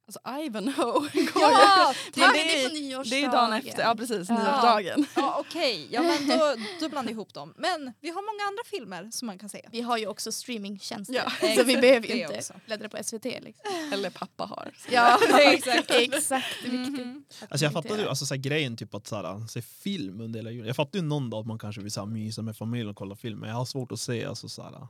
Alltså 0.07 0.21
Ivanhoe. 0.47 1.09
Ja, 1.35 1.95
det, 2.15 2.21
det 2.21 2.23
är 2.23 2.65
är- 2.65 2.69
på 2.69 2.75
nyårsdagen. 2.75 3.21
Det 3.23 3.27
är 3.27 3.33
dagen 3.33 3.53
efter, 3.53 3.83
ja 3.83 3.95
precis, 3.95 4.29
Ja. 4.29 4.35
nyårsdagen. 4.35 5.07
ja 5.17 5.37
okej, 5.49 5.89
ja, 5.91 6.03
men 6.03 6.29
då, 6.29 6.55
då 6.81 6.89
blandar 6.89 7.11
jag 7.11 7.15
ihop 7.17 7.35
dem. 7.35 7.55
Men 7.57 7.93
vi 8.01 8.09
har 8.11 8.23
många 8.23 8.49
andra 8.49 8.63
filmer 8.67 9.11
som 9.11 9.27
man 9.27 9.39
kan 9.39 9.49
se. 9.49 9.69
Vi 9.73 9.81
har 9.81 9.99
ju 9.99 10.07
också 10.07 10.33
streamingtjänster. 10.33 11.15
Ja. 11.15 11.31
Så 11.41 11.47
vi 11.47 11.53
Exakt, 11.53 11.81
behöver 11.81 12.07
ju 12.09 12.15
det 12.15 12.21
inte 12.23 12.37
också. 12.39 12.55
bläddra 12.67 12.89
på 12.89 12.99
SVT. 13.05 13.25
Liksom. 13.25 13.91
Eller 13.93 14.11
pappa 14.11 14.45
har. 14.45 14.73
Ja, 14.91 15.19
Exakt. 15.41 15.91
exakt. 15.91 16.47
Det 16.63 16.69
är 16.69 16.79
viktigt. 16.79 17.07
Mhm. 17.07 17.25
att 17.41 17.53
Alltså 17.53 17.65
jag 17.67 17.73
fattar 17.73 17.99
ju 17.99 18.09
alltså, 18.09 18.27
så 18.27 18.35
här, 18.35 18.41
grejen 18.41 18.77
typ 18.77 18.95
att 18.95 19.07
så 19.07 19.17
här, 19.17 19.47
se 19.47 19.63
film 19.63 20.21
under 20.21 20.39
hela 20.39 20.51
julen. 20.51 20.67
Jag 20.67 20.77
fattar 20.77 20.99
ju 20.99 21.05
någon 21.05 21.31
dag 21.31 21.41
att 21.41 21.47
man 21.47 21.59
kanske 21.59 21.81
vill 21.83 21.93
så 21.93 22.01
här, 22.01 22.07
mysa 22.07 22.43
med 22.43 22.57
familjen 22.57 22.89
och 22.89 22.97
kolla 22.97 23.17
film. 23.17 23.39
Men 23.39 23.49
jag 23.49 23.57
har 23.57 23.65
svårt 23.65 23.93
att 23.93 24.01
se. 24.01 24.25
Alltså, 24.25 24.49
så 24.49 24.63
här, 24.63 24.87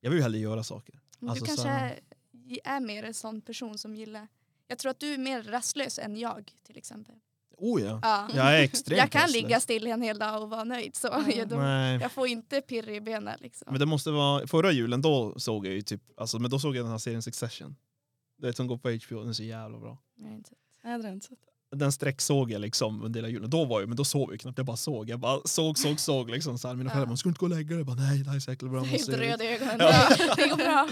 jag 0.00 0.10
vill 0.10 0.18
ju 0.18 0.22
hellre 0.22 0.38
göra 0.38 0.64
saker. 0.64 0.94
Alltså, 1.22 1.34
du 1.34 1.40
så 1.40 1.46
kanske 1.46 1.68
här- 1.68 2.00
är, 2.64 2.80
mer 2.80 3.02
en 3.02 3.14
sån 3.14 3.40
person 3.40 3.78
som 3.78 3.94
gillar... 3.94 4.28
Jag 4.66 4.78
tror 4.78 4.90
att 4.90 5.00
du 5.00 5.14
är 5.14 5.18
mer 5.18 5.42
rastlös 5.42 5.98
än 5.98 6.16
jag 6.16 6.52
till 6.62 6.76
exempel. 6.78 7.14
Oh 7.56 7.82
ja, 7.82 7.98
Ja. 8.02 8.28
jag 8.34 8.58
är 8.58 8.62
extremt 8.62 8.98
Jag 8.98 9.10
kan 9.10 9.22
rastlös. 9.22 9.42
ligga 9.42 9.60
still 9.60 9.86
en 9.86 10.02
hel 10.02 10.18
dag 10.18 10.42
och 10.42 10.50
vara 10.50 10.64
nöjd. 10.64 10.96
Så 10.96 11.24
jag, 11.36 11.48
då, 11.48 11.56
Nej. 11.56 11.98
jag 12.00 12.12
får 12.12 12.26
inte 12.26 12.60
pirr 12.60 12.88
i 12.88 13.00
benen. 13.00 13.38
Liksom. 13.40 13.68
Men 13.70 13.80
det 13.80 13.86
måste 13.86 14.10
vara, 14.10 14.46
förra 14.46 14.72
julen 14.72 15.02
då 15.02 15.38
såg 15.38 15.66
jag 15.66 15.74
ju 15.74 15.82
typ, 15.82 16.02
alltså, 16.16 16.38
men 16.38 16.50
då 16.50 16.58
såg 16.58 16.76
jag 16.76 16.84
den 16.84 16.90
här 16.90 16.98
serien 16.98 17.22
Succession. 17.22 17.76
Du 18.36 18.46
vet 18.46 18.56
som 18.56 18.66
går 18.66 18.78
på 18.78 18.88
HBO, 18.90 19.20
den 19.20 19.28
är 19.28 19.32
så 19.32 19.42
jävla 19.42 19.78
bra. 19.78 19.98
Jag 20.16 20.24
har 20.30 20.36
sett. 21.02 21.12
Inte 21.12 21.26
sett. 21.26 21.38
Den 21.76 21.92
sträck 21.92 22.20
såg 22.20 22.50
jag 22.50 22.60
liksom 22.60 23.02
under 23.02 23.20
hela 23.20 23.28
julen. 23.28 23.50
Då 23.50 23.64
var 23.64 23.80
jag, 23.80 23.88
men 23.88 23.96
då 23.96 24.04
sov 24.04 24.30
jag 24.30 24.40
knappt, 24.40 24.58
jag 24.58 24.66
bara 24.66 24.76
såg. 24.76 25.08
Jag 25.10 25.20
bara 25.20 25.40
såg, 25.44 25.78
såg, 25.78 26.00
såg 26.00 26.30
liksom. 26.30 26.58
Så 26.58 26.68
här, 26.68 26.74
mina 26.74 26.90
föräldrar 26.90 27.06
bara, 27.06 27.16
ska 27.16 27.28
du 27.28 27.30
inte 27.30 27.38
gå 27.38 27.46
och 27.46 27.50
lägga 27.50 27.68
dig? 27.68 27.76
Jag 27.76 27.86
bara, 27.86 27.96
nej, 27.96 28.18
det 28.18 28.30
här 28.30 28.36
är 28.36 28.50
jäkla 28.50 28.68
bra. 28.68 28.84
Måste 28.84 29.20
röd 29.20 29.38
det." 29.38 29.44
i 29.44 29.48
ögonen. 29.54 29.76
Ja. 29.78 30.08
Det 30.36 30.48
går 30.48 30.56
bra. 30.56 30.88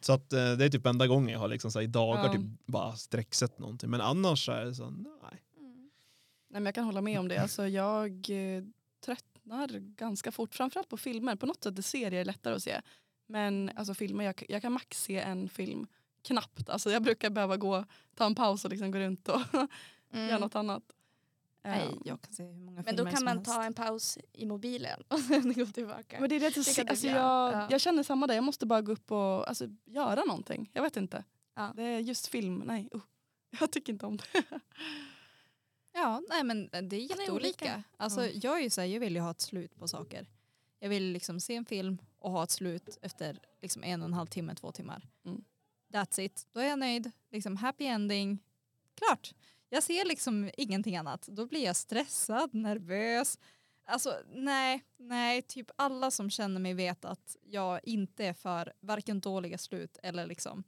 Så 0.00 0.12
att, 0.12 0.32
eh, 0.32 0.52
det 0.52 0.64
är 0.64 0.68
typ 0.68 0.86
enda 0.86 1.06
gången 1.06 1.28
jag 1.28 1.38
har 1.38 1.48
liksom, 1.48 1.70
så 1.70 1.78
här, 1.78 1.84
i 1.84 1.86
dagar 1.86 2.24
Ja. 2.26 2.32
typ, 2.32 2.66
bara 2.66 2.96
sträcksett 2.96 3.58
någonting. 3.58 3.90
Men 3.90 4.00
annars 4.00 4.44
så 4.46 4.52
är 4.52 4.64
det 4.64 4.74
så, 4.74 4.90
nej. 4.90 5.42
Mm. 5.58 5.72
Nej, 6.50 6.60
men 6.60 6.64
jag 6.64 6.74
kan 6.74 6.84
hålla 6.84 7.00
med 7.00 7.18
om 7.20 7.28
det. 7.28 7.38
Alltså, 7.38 7.68
jag 7.68 8.10
eh, 8.30 8.62
tröttnar 9.04 9.68
ganska 9.78 10.32
fort. 10.32 10.54
Framförallt 10.54 10.88
på 10.88 10.96
filmer. 10.96 11.36
På 11.36 11.46
något 11.46 11.64
sätt 11.64 11.78
är 11.78 11.82
serier 11.82 12.24
lättare 12.24 12.54
att 12.54 12.62
se. 12.62 12.80
Men 13.28 13.70
alltså, 13.76 13.94
filmer, 13.94 14.24
jag, 14.24 14.44
jag 14.48 14.62
kan 14.62 14.72
max 14.72 15.02
se 15.02 15.18
en 15.20 15.48
film 15.48 15.86
knappt. 16.26 16.68
Alltså, 16.68 16.90
jag 16.90 17.02
brukar 17.02 17.30
behöva 17.30 17.56
gå, 17.56 17.84
ta 18.14 18.26
en 18.26 18.34
paus 18.34 18.64
och 18.64 18.70
liksom 18.70 18.90
gå 18.90 18.98
runt 18.98 19.28
och 19.28 19.40
Mm. 20.14 20.28
göra 20.28 20.38
något 20.38 20.54
annat. 20.54 20.82
Nej, 21.66 21.88
Ja. 21.92 21.98
jag 22.04 22.20
kan 22.22 22.32
se 22.32 22.42
hur 22.44 22.54
många 22.60 22.82
Men 22.86 22.96
då 22.96 23.04
kan 23.06 23.24
man 23.24 23.36
helst. 23.36 23.52
ta 23.52 23.64
en 23.64 23.74
paus 23.74 24.18
i 24.32 24.46
mobilen 24.46 25.02
och 25.08 25.18
sen 25.20 25.52
gå 25.52 25.66
tillbaka. 25.66 26.20
Men 26.20 26.28
det 26.28 26.36
är 26.36 26.40
det, 26.40 26.54
Det 26.54 26.82
det 26.84 26.90
alltså, 26.90 27.06
jag, 27.06 27.52
Ja. 27.52 27.66
jag 27.70 27.80
känner 27.80 28.02
samma 28.02 28.26
där. 28.26 28.34
Jag 28.34 28.44
måste 28.44 28.66
bara 28.66 28.82
gå 28.82 28.92
upp 28.92 29.10
och 29.12 29.48
alltså, 29.48 29.66
göra 29.84 30.24
någonting. 30.24 30.70
Jag 30.72 30.82
vet 30.82 30.96
inte. 30.96 31.24
Ja. 31.54 31.72
Det 31.76 31.82
är 31.82 31.98
just 31.98 32.26
film. 32.26 32.62
Nej, 32.66 32.88
uh, 32.94 33.00
jag 33.60 33.70
tycker 33.70 33.92
inte 33.92 34.06
om 34.06 34.16
det. 34.16 34.42
Ja, 35.92 36.22
nej 36.28 36.44
men 36.44 36.68
det 36.72 36.96
är 36.96 37.00
jätteolika. 37.00 37.32
olika. 37.32 37.82
Alltså, 37.96 38.20
Mm. 38.20 38.40
jag, 38.42 38.58
är 38.58 38.62
ju 38.62 38.70
så 38.70 38.80
här, 38.80 38.88
jag 38.88 39.00
vill 39.00 39.14
ju 39.14 39.20
ha 39.20 39.30
ett 39.30 39.40
slut 39.40 39.76
på 39.78 39.88
saker. 39.88 40.26
Jag 40.78 40.88
vill 40.88 41.04
liksom 41.12 41.40
se 41.40 41.54
en 41.56 41.64
film 41.64 41.98
och 42.18 42.30
ha 42.30 42.44
ett 42.44 42.50
slut 42.50 42.98
efter 43.02 43.38
liksom 43.62 43.84
en 43.84 44.02
och 44.02 44.08
en 44.08 44.14
halv 44.14 44.26
timme, 44.26 44.54
två 44.54 44.72
timmar. 44.72 45.08
Mm. 45.24 45.44
That's 45.92 46.20
it. 46.20 46.46
Då 46.52 46.60
är 46.60 46.64
jag 46.68 46.78
nöjd. 46.78 47.10
Liksom 47.30 47.56
happy 47.56 47.84
ending. 47.86 48.38
Klart. 48.94 49.34
Jag 49.74 49.82
ser 49.82 50.04
liksom 50.04 50.50
ingenting 50.56 50.96
annat. 50.96 51.26
Då 51.26 51.46
blir 51.46 51.64
jag 51.64 51.76
stressad, 51.76 52.54
nervös. 52.54 53.38
Alltså 53.84 54.14
nej, 54.28 54.84
nej, 54.96 55.42
typ 55.42 55.70
alla 55.76 56.10
som 56.10 56.30
känner 56.30 56.60
mig 56.60 56.74
vet 56.74 57.04
att 57.04 57.36
jag 57.42 57.80
inte 57.82 58.24
är 58.24 58.32
för 58.32 58.72
varken 58.80 59.20
dåliga 59.20 59.58
slut 59.58 59.98
eller 60.02 60.26
liksom 60.26 60.64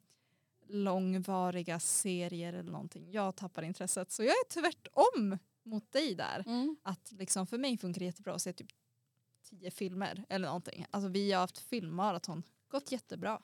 långvariga 0.68 1.80
serier 1.80 2.52
eller 2.52 2.72
någonting. 2.72 3.12
Jag 3.12 3.36
tappar 3.36 3.62
intresset. 3.62 4.10
Så 4.10 4.22
jag 4.22 4.30
är 4.30 4.48
tvärtom 4.48 5.38
mot 5.62 5.92
dig 5.92 6.14
där. 6.14 6.44
Att 6.82 7.12
liksom 7.12 7.46
för 7.46 7.58
mig 7.58 7.78
funkar 7.78 7.98
det 7.98 8.04
jättebra 8.04 8.34
att 8.34 8.42
se 8.42 8.52
typ 8.52 8.70
tio 9.42 9.70
filmer 9.70 10.25
eller 10.28 10.46
någonting. 10.46 10.86
Alltså 10.90 11.08
vi 11.08 11.32
har 11.32 11.40
haft 11.40 11.58
filmmaraton. 11.58 12.42
Gått 12.68 12.92
jättebra. 12.92 13.40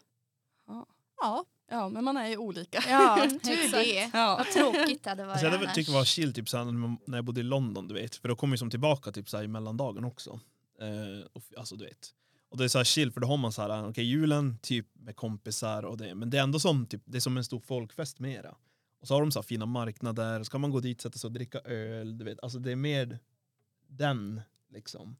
Ja. 0.67 0.87
Ja. 1.23 1.45
Ja, 1.71 1.89
men 1.89 2.05
man 2.05 2.17
är 2.17 2.29
ju 2.29 2.37
olika. 2.37 2.83
Ja, 2.89 3.27
tur 3.43 3.73
det. 3.73 4.11
Ja. 4.13 4.37
Vad 4.39 4.47
tråkigt 4.47 5.05
det 5.05 5.11
hade 5.11 5.23
varit 5.23 5.33
Alltså 5.33 5.47
jag 5.47 5.53
hade 5.53 5.65
annars. 5.65 5.75
tyckt 5.75 5.89
det 5.89 5.95
var 5.95 6.05
chill 6.05 6.33
typ, 6.35 6.49
såhär, 6.49 6.65
när 7.11 7.19
jag 7.19 7.25
bodde 7.25 7.41
i 7.41 7.45
London, 7.45 7.89
du 7.89 7.95
vet. 7.95 8.17
För 8.17 8.29
då 8.29 8.37
kom 8.37 8.51
jag 8.51 8.59
som 8.59 8.71
tillbaka 8.71 9.13
typ, 9.13 9.29
såhär, 9.29 9.45
i 9.45 9.49
mellandagen 9.49 10.05
också. 10.05 10.41
Eh, 10.81 11.27
och, 11.33 11.43
alltså, 11.57 11.77
du 11.77 11.85
vet. 11.85 12.11
Och 12.51 12.59
det 12.59 12.65
är 12.65 12.69
så 12.69 12.79
här 12.79 12.85
chill 12.85 13.13
för 13.13 13.21
då 13.21 13.27
har 13.27 13.37
man 13.37 13.53
så 13.53 13.63
här, 13.63 13.89
okej 13.89 14.05
julen 14.05 14.59
typ 14.63 14.87
med 14.95 15.17
kompisar 15.17 15.83
och 15.83 15.97
det. 15.97 16.15
Men 16.15 16.31
det 16.31 16.39
är 16.39 16.43
ändå 16.43 16.61
som, 16.61 16.87
typ, 16.87 17.03
det 17.05 17.19
är 17.19 17.21
som 17.21 17.37
en 17.37 17.45
stor 17.45 17.61
folkfest 17.61 18.19
mera. 18.19 18.55
Och 19.01 19.09
så 19.09 19.15
har 19.15 19.21
de 19.21 19.33
så 19.33 19.39
här 19.39 19.45
fina 19.45 19.67
marknader, 19.67 20.43
så 20.43 20.51
kan 20.51 20.61
man 20.61 20.71
gå 20.71 20.81
dit, 20.81 21.01
sätta 21.01 21.19
sig 21.19 21.29
och 21.29 21.33
dricka 21.33 21.59
öl. 21.59 22.19
Du 22.19 22.25
vet. 22.25 22.39
Alltså 22.43 22.59
det 22.59 22.73
är 22.73 22.77
mer 22.77 23.19
den 23.89 24.41
liksom. 24.71 25.17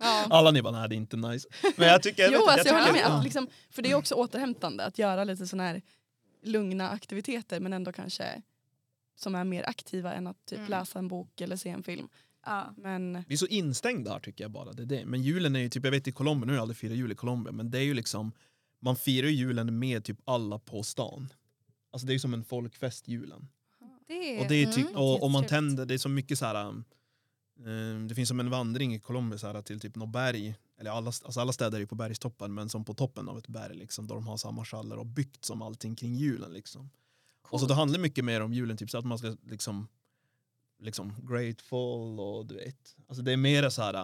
Ja. 0.00 0.26
Alla 0.30 0.50
ni 0.50 0.62
bara, 0.62 0.78
nej 0.80 0.88
det 0.88 0.94
är 0.94 0.96
inte 0.96 1.16
nice. 1.16 1.48
Men 1.76 1.88
jag 1.88 2.02
tycker, 2.02 2.22
jag 2.22 2.32
Jo, 2.32 2.46
alltså, 2.48 2.68
jag 2.68 2.78
håller 2.78 2.92
med. 2.92 3.06
Att 3.06 3.24
liksom, 3.24 3.46
för 3.70 3.82
det 3.82 3.90
är 3.90 3.94
också 3.94 4.14
återhämtande 4.14 4.84
att 4.84 4.98
göra 4.98 5.24
lite 5.24 5.46
såna 5.46 5.62
här 5.62 5.82
lugna 6.42 6.90
aktiviteter 6.90 7.60
men 7.60 7.72
ändå 7.72 7.92
kanske 7.92 8.42
som 9.16 9.34
är 9.34 9.44
mer 9.44 9.68
aktiva 9.68 10.12
än 10.14 10.26
att 10.26 10.46
typ 10.46 10.58
Mm. 10.58 10.70
läsa 10.70 10.98
en 10.98 11.08
bok 11.08 11.40
eller 11.40 11.56
se 11.56 11.68
en 11.68 11.82
film. 11.82 12.08
Ja. 12.46 12.74
Men 12.76 13.24
Vi 13.28 13.34
är 13.34 13.38
så 13.38 13.46
instängda 13.46 14.12
här 14.12 14.20
tycker 14.20 14.44
jag 14.44 14.50
bara. 14.50 14.72
Det 14.72 14.82
är 14.82 14.86
det. 14.86 15.04
Men 15.06 15.22
julen 15.22 15.56
är 15.56 15.60
ju 15.60 15.68
typ, 15.68 15.84
jag 15.84 15.90
vet 15.90 16.08
i 16.08 16.12
Colombia, 16.12 16.46
nu 16.46 16.52
har 16.52 16.56
jag 16.56 16.62
aldrig 16.62 16.76
firat 16.76 16.96
jul 16.96 17.12
i 17.12 17.14
Colombia, 17.14 17.52
men 17.52 17.70
det 17.70 17.78
är 17.78 17.82
ju 17.82 17.94
liksom, 17.94 18.32
man 18.80 18.96
firar 18.96 19.26
ju 19.26 19.32
julen 19.34 19.78
med 19.78 20.04
typ 20.04 20.18
alla 20.24 20.58
på 20.58 20.82
stan. 20.82 21.32
Alltså 21.92 22.06
det 22.06 22.10
är 22.12 22.14
ju 22.14 22.18
som 22.20 22.34
en 22.34 22.44
folkfest 22.44 23.08
julen. 23.08 23.48
Det 24.08 24.40
Och, 24.40 24.46
det 24.48 24.54
är 24.62 24.66
typ, 24.72 24.86
Mm, 24.86 24.96
och, 24.96 25.22
och 25.22 25.30
man 25.30 25.44
tänder, 25.46 25.86
det 25.86 25.94
är 25.94 25.98
så 25.98 26.08
mycket 26.08 26.38
så 26.38 26.46
här, 26.46 26.66
um, 26.68 26.84
Det 28.08 28.14
finns 28.14 28.28
som 28.28 28.40
en 28.40 28.50
vandring 28.50 28.94
i 28.94 28.98
Colombia 29.00 29.38
så 29.38 29.46
här, 29.46 29.62
till 29.62 29.80
typ 29.80 29.96
något 29.96 30.08
berg. 30.12 30.54
Eller 30.78 30.90
alla, 30.90 31.06
alltså 31.06 31.40
alla 31.40 31.52
städer 31.52 31.76
är 31.76 31.80
ju 31.80 31.86
på 31.86 31.94
bergstoppen 31.94 32.54
men 32.54 32.68
som 32.68 32.84
på 32.84 32.94
toppen 32.94 33.28
av 33.28 33.38
ett 33.38 33.48
berg 33.48 33.74
liksom, 33.76 34.06
där 34.06 34.14
de 34.14 34.26
har 34.26 34.36
samma 34.36 34.52
marschaller 34.56 34.96
och 34.96 35.06
byggt 35.06 35.44
som 35.44 35.62
allting 35.62 35.96
kring 35.96 36.14
julen. 36.14 36.52
Liksom. 36.52 36.90
Och 37.50 37.60
så 37.60 37.66
det 37.66 37.74
handlar 37.74 37.98
mycket 37.98 38.24
mer 38.24 38.40
om 38.40 38.52
julen, 38.52 38.76
typ 38.76 38.90
så 38.90 38.98
att 38.98 39.04
man 39.04 39.18
ska 39.18 39.36
liksom, 39.42 39.88
liksom 40.78 41.14
grateful 41.28 42.20
och 42.20 42.46
du 42.46 42.54
vet. 42.54 42.96
Alltså 43.08 43.22
det 43.22 43.32
är 43.32 43.36
mer 43.36 43.68
så 43.70 43.82
här, 43.82 43.94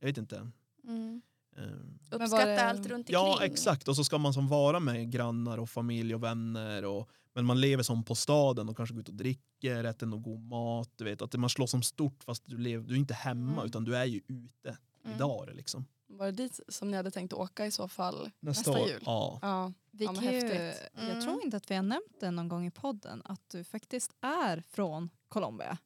jag 0.00 0.06
vet 0.06 0.18
inte. 0.18 0.50
Mm. 0.84 1.22
eh, 1.56 1.62
var 2.10 2.22
Uppskatta 2.22 2.46
det- 2.46 2.64
allt 2.64 2.86
runt 2.86 2.92
omkring. 2.92 3.14
Ja 3.14 3.38
exakt 3.44 3.88
och 3.88 3.96
så 3.96 4.04
ska 4.04 4.18
man 4.18 4.34
som 4.34 4.48
vara 4.48 4.80
med 4.80 5.10
grannar 5.12 5.58
och 5.58 5.70
familj 5.70 6.14
och 6.14 6.22
vänner. 6.22 6.84
Och, 6.84 7.08
men 7.34 7.44
man 7.44 7.60
lever 7.60 7.82
som 7.82 8.04
på 8.04 8.14
staden 8.14 8.68
och 8.68 8.76
kanske 8.76 8.94
går 8.94 9.00
ut 9.00 9.08
och 9.08 9.14
dricker, 9.14 9.84
äter 9.84 10.06
någon 10.06 10.22
god 10.22 10.40
mat. 10.48 10.90
Du 10.96 11.04
vet, 11.04 11.22
att 11.22 11.34
man 11.36 11.50
slår 11.50 11.66
som 11.66 11.82
stort 11.82 12.24
fast 12.24 12.42
du, 12.46 12.58
lever, 12.58 12.84
du 12.88 12.94
är 12.94 12.98
inte 12.98 13.14
hemma 13.14 13.52
Mm. 13.52 13.66
utan 13.66 13.84
du 13.84 13.96
är 13.96 14.04
ju 14.04 14.20
ute 14.28 14.76
Mm. 15.04 15.16
i 15.16 15.18
dagar. 15.18 15.54
Liksom. 15.54 15.84
Var 16.06 16.26
det 16.26 16.32
dit 16.32 16.60
som 16.68 16.90
ni 16.90 16.96
hade 16.96 17.10
tänkt 17.10 17.32
åka 17.32 17.66
i 17.66 17.70
så 17.70 17.88
fall? 17.88 18.30
Nästa, 18.40 18.70
Nästa 18.70 18.82
år. 18.82 18.88
jul? 18.88 19.02
Ja. 19.06 19.38
Ja. 19.42 19.72
Vi 19.90 20.04
Ja, 20.04 20.12
ju, 20.14 20.20
häftigt. 20.20 20.90
Jag 20.94 21.04
Mm. 21.10 21.22
tror 21.24 21.42
inte 21.44 21.56
att 21.56 21.70
vi 21.70 21.74
har 21.74 21.82
nämnt 21.82 22.20
det 22.20 22.30
någon 22.30 22.48
gång 22.48 22.66
i 22.66 22.70
podden 22.70 23.22
att 23.24 23.48
du 23.50 23.64
faktiskt 23.64 24.12
är 24.20 24.62
från 24.70 25.10
Colombia. 25.28 25.78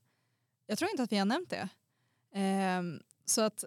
Jag 0.67 0.79
tror 0.79 0.91
inte 0.91 1.03
att 1.03 1.13
vi 1.13 1.17
har 1.19 1.25
nämnt 1.25 1.51
det. 1.51 1.69
Ehm, 2.33 3.01
så 3.25 3.41
att 3.43 3.65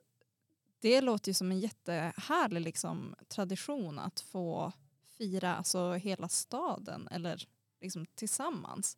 det 0.80 1.02
låter 1.02 1.30
ju 1.30 1.34
som 1.34 1.52
en 1.52 1.60
jättehärlig 1.60 2.62
liksom, 2.62 3.16
tradition 3.28 4.00
att 4.00 4.20
få 4.20 4.72
fira 5.18 5.56
alltså, 5.56 5.94
hela 5.94 6.30
staden 6.30 7.08
eller 7.12 7.48
liksom, 7.82 8.06
tillsammans. 8.16 8.98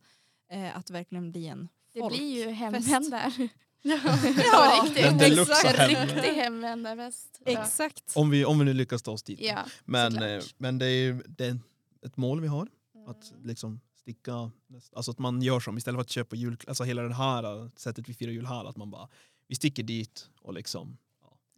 Eh, 0.52 0.78
att 0.78 0.90
verkligen 0.90 1.32
bli 1.32 1.48
en 1.48 1.70
Det 1.94 2.00
folk. 2.00 2.16
blir 2.16 2.46
ju 2.46 2.52
hemvändar. 2.52 3.34
Ja, 3.84 4.00
På 4.84 4.86
riktigt. 4.86 5.22
Exakt. 5.40 5.90
Riktig 5.90 6.34
hemvändarfest. 6.34 7.42
Ja. 7.46 7.52
exakt. 7.66 8.12
Om, 8.16 8.30
vi, 8.30 8.46
om 8.46 8.60
vi 8.60 8.66
nu 8.66 8.74
lyckas 8.74 9.02
ta 9.02 9.12
oss 9.12 9.24
dit. 9.24 9.40
Ja, 9.42 9.66
men 9.86 10.24
eh, 10.24 10.44
men 10.58 10.78
det 10.78 10.86
är, 10.86 11.04
ju- 11.04 11.24
det 11.28 11.46
är 11.46 11.60
ett 12.06 12.18
mål 12.18 12.42
vi 12.42 12.48
har. 12.48 12.68
Att 13.08 13.32
Mm. 13.32 13.48
liksom 13.48 13.80
sticka, 13.96 14.52
alltså 14.96 15.12
att 15.12 15.20
man 15.20 15.42
gör 15.42 15.60
som 15.60 15.78
istället 15.78 15.98
för 15.98 16.02
att 16.02 16.10
köpa 16.10 16.36
jul, 16.36 16.58
alltså 16.68 16.84
hela 16.84 17.02
det 17.02 17.14
här 17.14 17.44
eh, 17.64 17.70
sättet 17.76 18.10
vi 18.10 18.14
firar 18.14 18.32
jul 18.32 18.46
här, 18.46 18.66
att 18.66 18.78
man 18.78 18.92
bara, 18.92 19.10
vi 19.48 19.56
sticker 19.56 19.84
dit 19.84 20.30
och 20.42 20.54
liksom 20.54 20.98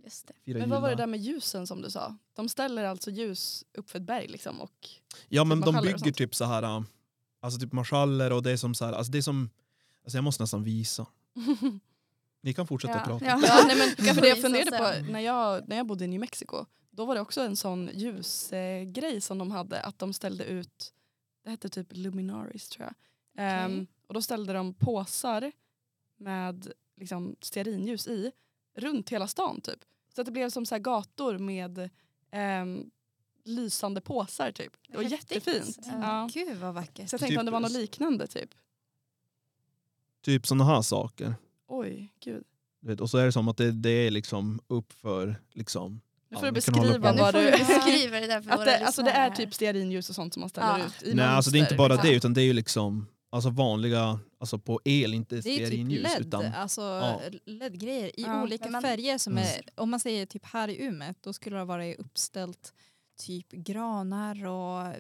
Just 0.04 0.28
det. 0.28 0.34
firar 0.46 0.60
Men 0.60 0.68
jul 0.68 0.72
vad 0.72 0.82
var 0.82 0.90
det 0.90 0.96
där. 0.96 1.08
med 1.08 1.20
ljusen 1.20 1.68
som 1.68 1.82
du 1.82 1.90
sa? 1.92 2.18
De 2.34 2.50
ställer 2.50 2.84
alltså 2.84 3.12
ljus 3.12 3.64
upp 3.74 3.90
för 3.90 4.00
ett 4.00 4.06
berg 4.06 4.28
liksom 4.28 4.62
och 4.62 4.90
Ja 5.30 5.44
men 5.44 5.58
typ 5.64 5.66
de 5.74 5.82
bygger 5.82 6.12
typ 6.12 6.36
så 6.36 6.46
här, 6.46 6.64
äh, 6.64 6.82
alltså 7.44 7.60
typ 7.60 7.72
marschaller 7.74 8.32
och 8.34 8.44
det 8.44 8.52
är 8.52 8.58
som 8.58 8.76
så 8.76 8.86
här, 8.86 8.94
alltså 8.94 9.12
det 9.12 9.18
är 9.18 9.22
som, 9.22 9.50
alltså 10.04 10.18
jag 10.18 10.24
måste 10.24 10.44
nästan 10.44 10.64
visa. 10.64 11.06
Ni 12.42 12.54
kan 12.54 12.68
fortsätta 12.68 12.94
Ja. 12.98 13.04
prata. 13.06 13.26
Ja. 13.26 13.42
Ja, 13.48 13.64
nej, 13.68 13.78
men, 13.98 14.16
för 14.16 14.22
det 14.22 14.28
jag 14.28 14.42
funderade 14.42 14.78
på 14.78 15.12
när 15.12 15.20
jag, 15.20 15.68
när 15.68 15.78
jag 15.78 15.86
bodde 15.88 16.06
i 16.06 16.08
New 16.08 16.20
Mexico, 16.20 16.66
då 16.92 17.06
var 17.06 17.16
det 17.16 17.22
också 17.22 17.42
en 17.42 17.56
sån 17.56 17.90
ljusgrej 17.94 19.14
eh, 19.16 19.20
som 19.20 19.38
de 19.38 19.52
hade, 19.52 19.82
att 19.82 20.00
de 20.00 20.14
ställde 20.14 20.46
ut, 20.46 20.94
det 21.44 21.50
hette 21.50 21.70
typ 21.70 21.88
Luminaries 21.92 22.70
tror 22.70 22.86
jag. 22.88 22.94
Ehm, 23.46 23.72
Okej. 23.72 23.88
och 24.08 24.14
då 24.14 24.22
ställde 24.22 24.54
de 24.54 24.74
påsar 24.74 25.52
med 26.18 26.72
liksom, 26.98 27.36
stearinljus 27.42 28.08
i 28.08 28.32
runt 28.76 29.10
hela 29.10 29.28
stan 29.28 29.62
typ. 29.62 29.80
Så 30.16 30.22
att 30.22 30.26
det 30.26 30.32
blev 30.32 30.50
som 30.50 30.66
så 30.66 30.76
här 30.76 30.80
gator 30.80 31.38
med 31.38 31.90
ehm, 32.32 32.92
lysande 33.46 34.02
påsar 34.02 34.52
typ. 34.52 34.74
Det 34.90 34.98
var 34.98 35.04
Häftigt. 35.04 35.32
jättefint. 35.48 35.78
Ja. 35.86 35.94
Ja. 36.02 36.30
Gud 36.34 36.58
vad 36.58 36.74
vackert. 36.74 37.10
Så 37.10 37.14
jag 37.14 37.20
tänkte 37.22 37.40
om 37.40 37.46
det 37.46 37.52
var 37.52 37.60
något 37.60 37.72
Typ- 37.72 37.82
liknande 37.82 38.28
typ. 38.28 38.50
Typ 40.26 40.48
sådana 40.48 40.64
här 40.66 40.82
saker. 40.82 41.36
Oj, 41.68 42.14
gud. 42.24 42.44
Vet, 42.82 43.02
och 43.02 43.10
så 43.10 43.18
är 43.18 43.26
det 43.26 43.32
som 43.32 43.48
att 43.48 43.58
det, 43.58 43.72
det 43.72 43.90
är 43.90 44.12
liksom 44.12 44.60
upp 44.68 44.94
för 44.94 45.42
liksom, 45.54 45.94
Nu 45.94 46.00
Ja, 46.30 46.40
får 46.40 46.46
du 46.46 46.52
beskriva 46.52 46.98
vad 47.14 47.34
får 47.34 47.40
du... 47.42 47.52
beskriva 47.52 48.20
det 48.20 48.28
där 48.28 48.42
för 48.42 48.52
Att 48.52 48.66
det, 48.66 48.78
alltså 48.86 49.02
det 49.04 49.12
är 49.12 49.30
typ 49.30 49.54
stearinljus 49.54 50.10
och 50.10 50.16
sånt 50.16 50.34
som 50.34 50.40
man 50.42 50.50
ställer 50.50 50.80
Ja. 50.80 50.86
ut 50.86 51.04
i 51.04 51.14
nej 51.14 51.26
alltså 51.26 51.52
det 51.52 51.58
är 51.58 51.62
inte 51.62 51.76
bara 51.76 51.94
liksom. 51.94 52.10
det 52.10 52.16
utan 52.16 52.34
det 52.34 52.42
är 52.42 52.46
ju 52.46 52.54
liksom 52.54 53.08
alltså 53.30 53.50
vanliga, 53.50 54.20
alltså 54.40 54.60
på 54.60 54.82
el, 54.86 55.14
inte 55.14 55.36
Det 55.36 55.40
är 55.40 55.42
typ 55.58 55.68
stearinljus. 55.68 56.04
LED, 56.04 56.28
utan, 56.28 56.46
alltså 56.46 56.82
Ja. 56.82 57.22
LED-grejer 57.46 58.20
i 58.20 58.24
Ja, 58.24 58.44
olika 58.44 58.70
man- 58.70 58.82
färger. 58.82 59.18
Som 59.18 59.34
Mm. 59.34 59.44
är, 59.44 59.62
om 59.82 59.90
man 59.90 60.00
säger 60.00 60.26
typ 60.26 60.46
här 60.46 60.68
i 60.68 60.82
Umeå, 60.84 61.14
då 61.22 61.34
skulle 61.34 61.58
det 61.58 61.66
vara 61.66 61.94
uppställt 61.96 62.74
typ 63.18 63.52
granar 63.52 64.46
och 64.46 64.94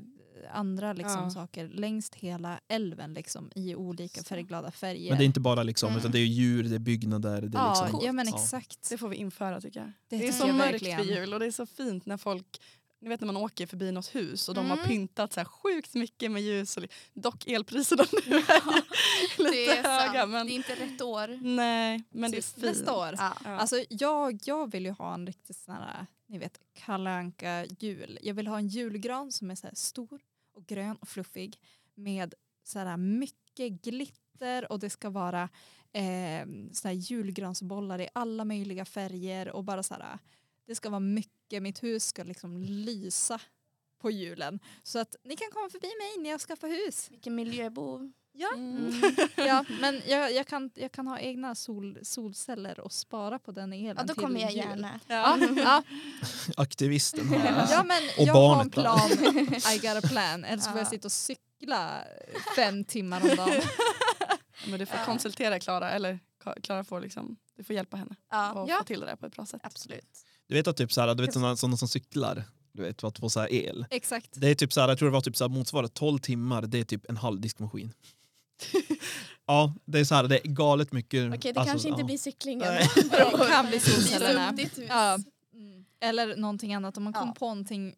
andra 0.53 0.93
liksom 0.93 1.23
Ja. 1.23 1.29
saker 1.29 1.67
längs 1.67 2.11
hela 2.15 2.59
älven 2.67 3.13
liksom, 3.13 3.51
i 3.55 3.75
olika 3.75 4.21
Så. 4.21 4.27
färgglada 4.27 4.71
färger. 4.71 5.09
men 5.09 5.17
det 5.17 5.23
är 5.23 5.25
inte 5.25 5.39
bara 5.39 5.63
liksom, 5.63 5.89
Mm. 5.89 5.99
utan 5.99 6.11
det 6.11 6.19
är 6.19 6.25
djur, 6.25 6.63
det 6.63 6.75
är 6.75 6.79
byggnader. 6.79 7.41
Det 7.41 7.57
är 7.57 7.61
ja, 7.61 7.83
liksom, 7.83 8.01
ja 8.05 8.11
men 8.11 8.27
Ja. 8.27 8.35
exakt. 8.35 8.89
Det 8.89 8.97
får 8.97 9.09
vi 9.09 9.15
införa 9.15 9.61
tycker 9.61 9.79
jag. 9.79 9.91
Det 10.07 10.17
Det, 10.17 10.27
är 10.27 10.31
så 10.31 10.47
jag 10.47 10.55
mörkt 10.55 10.73
verkligen. 10.73 10.97
för 10.99 11.05
jul 11.05 11.33
och 11.33 11.39
det 11.39 11.45
är 11.45 11.51
så 11.51 11.65
fint 11.65 12.05
när 12.05 12.17
folk 12.17 12.61
ni 13.03 13.09
vet 13.09 13.21
när 13.21 13.25
man 13.25 13.37
åker 13.37 13.67
förbi 13.67 13.91
något 13.91 14.15
hus 14.15 14.49
och 14.49 14.55
de 14.55 14.69
har 14.69 14.77
Mm. 14.77 14.87
pyntat 14.89 15.33
så 15.33 15.39
här 15.39 15.45
sjukt 15.45 15.93
mycket 15.93 16.31
med 16.31 16.41
ljus. 16.41 16.77
Och, 16.77 16.83
dock 17.13 17.47
elpriserna 17.47 18.03
nu 18.27 18.35
är 18.35 18.43
Det 19.37 19.43
lite 19.43 19.71
är 19.77 19.83
höga. 19.83 20.19
sant. 20.21 20.31
Men, 20.31 20.47
Det 20.47 20.53
är 20.53 20.55
inte 20.55 20.75
rätt 20.75 21.01
år. 21.01 21.39
nej, 21.41 22.03
men 22.09 22.31
det 22.31 22.37
är 22.37 22.41
fint. 22.41 22.65
Nästa 22.65 22.93
år. 22.97 23.15
Ja. 23.17 23.37
Ja. 23.43 23.49
Alltså 23.49 23.83
jag, 23.89 24.39
jag 24.43 24.71
vill 24.71 24.85
ju 24.85 24.91
ha 24.91 25.13
en 25.13 25.27
riktigt 25.27 25.57
sån 25.57 25.73
här, 25.75 26.05
ni 26.27 26.37
vet, 26.37 26.59
Kalle 26.73 27.09
Anka 27.09 27.65
jul. 27.79 28.19
Jag 28.21 28.33
vill 28.33 28.47
ha 28.47 28.57
en 28.57 28.67
julgran 28.67 29.31
som 29.31 29.51
är 29.51 29.55
så 29.55 29.67
här 29.67 29.75
stor 29.75 30.21
och 30.55 30.65
grön 30.65 30.95
och 31.01 31.07
fluffig 31.07 31.57
med 31.95 32.33
så 32.63 32.79
här 32.79 32.97
mycket 32.97 33.71
glitter 33.81 34.71
och 34.71 34.79
det 34.79 34.89
ska 34.89 35.09
vara 35.09 35.49
eh, 35.93 36.47
så 36.71 36.87
här 36.87 36.95
julgransbollar 36.95 38.01
i 38.01 38.07
alla 38.13 38.45
möjliga 38.45 38.85
färger 38.85 39.49
och 39.49 39.63
bara 39.63 39.83
så 39.83 39.93
här, 39.93 40.19
det 40.67 40.75
ska 40.75 40.89
vara 40.89 40.99
mycket, 40.99 41.33
mitt 41.61 41.83
hus 41.83 42.05
ska 42.05 42.23
liksom 42.23 42.61
lysa 42.63 43.39
på 44.01 44.11
julen. 44.11 44.59
Så 44.83 44.99
att 44.99 45.15
ni 45.23 45.35
kan 45.35 45.47
komma 45.51 45.69
förbi 45.69 45.87
mig 45.87 46.23
när 46.23 46.29
jag 46.29 46.41
skaffar 46.41 46.67
hus. 46.67 47.07
Vilken 47.11 47.35
miljöbov. 47.35 48.11
Ja, 48.35 48.53
Mm. 48.55 49.01
ja 49.35 49.65
men 49.81 50.01
jag, 50.07 50.33
jag, 50.33 50.47
kan, 50.47 50.71
jag 50.75 50.91
kan 50.91 51.07
ha 51.07 51.19
egna 51.19 51.55
sol, 51.55 51.99
solceller 52.03 52.79
och 52.79 52.91
spara 52.91 53.39
på 53.39 53.51
den 53.51 53.73
elen 53.73 53.95
Ja, 53.97 54.03
då 54.03 54.21
kommer 54.21 54.39
jag 54.41 54.49
jul. 54.51 54.57
gärna. 54.57 54.99
Ja, 55.07 55.37
ja, 55.57 55.83
Aktivisten 56.57 57.27
här. 57.27 57.67
ja 57.71 57.83
men 57.83 58.03
Och 58.17 58.23
jag 58.27 58.33
har 58.33 58.61
en 58.61 58.69
där. 58.69 58.81
plan. 58.81 59.11
I 59.73 59.77
got 59.77 60.05
a 60.05 60.07
plan. 60.07 60.43
Eller 60.45 60.61
så 60.61 60.69
får 60.69 60.79
jag 60.79 60.85
Ja. 60.85 60.89
sitta 60.89 61.07
och 61.07 61.11
cykla 61.11 62.03
fem 62.55 62.83
timmar 62.83 63.21
om 63.21 63.35
dagen. 63.35 63.61
Men 64.67 64.79
du 64.79 64.85
får 64.85 64.97
Ja. 64.99 65.05
konsultera 65.05 65.59
Klara, 65.59 65.91
eller 65.91 66.19
Klara 66.61 66.83
får 66.83 67.01
liksom, 67.01 67.37
du 67.55 67.63
får 67.63 67.75
hjälpa 67.75 67.97
henne 67.97 68.15
Ja, 68.31 68.53
och 68.53 68.69
Ja. 68.69 68.77
få 68.77 68.83
till 68.83 68.99
det 68.99 69.05
där 69.05 69.15
på 69.15 69.25
ett 69.25 69.35
bra 69.35 69.45
sätt. 69.45 69.61
absolut. 69.63 70.25
Du 70.53 70.57
vet 70.57 70.67
att 70.67 70.77
typ 70.77 70.91
så 70.93 71.01
här, 71.01 71.15
du 71.15 71.23
vet 71.25 71.33
sådana, 71.33 71.55
sådana 71.55 71.77
som 71.77 71.87
cyklar, 71.87 72.43
du 72.73 72.83
vet 72.83 73.01
för 73.01 73.07
att 73.07 73.19
få 73.19 73.29
så 73.29 73.39
här 73.39 73.53
el. 73.53 73.85
Exakt. 73.89 74.29
Det 74.33 74.49
är 74.49 74.55
typ 74.55 74.73
så 74.73 74.81
här, 74.81 74.87
jag 74.89 74.97
tror 74.97 75.09
det 75.09 75.13
var 75.13 75.21
typ 75.21 75.37
så 75.37 75.43
här 75.43 75.49
motsvarande 75.49 75.89
12 75.93 76.19
timmar, 76.19 76.61
det 76.61 76.79
är 76.79 76.83
typ 76.83 77.09
en 77.09 77.17
halv 77.17 77.41
diskmaskin. 77.41 77.93
ja, 79.47 79.73
det 79.85 79.99
är 79.99 80.03
så 80.05 80.15
här, 80.15 80.23
det 80.23 80.37
är 80.47 80.47
galet 80.47 80.91
mycket. 80.91 81.33
Okej, 81.33 81.53
det 81.53 81.59
alltså, 81.59 81.71
kanske 81.73 81.89
inte 81.89 82.01
ja. 82.01 82.05
blir 82.05 82.17
cyklingen. 82.17 82.73
Nej. 82.73 82.89
Det 83.11 83.47
kan 83.49 83.67
bli 83.67 83.79
solcellerna. 83.79 84.53
Ja. 84.89 85.17
Mm. 85.53 85.85
Eller 86.01 86.35
någonting 86.35 86.73
annat. 86.73 86.97
Om 86.97 87.03
man 87.03 87.13
kom 87.13 87.27
Ja. 87.27 87.33
på 87.39 87.45
någonting 87.45 87.95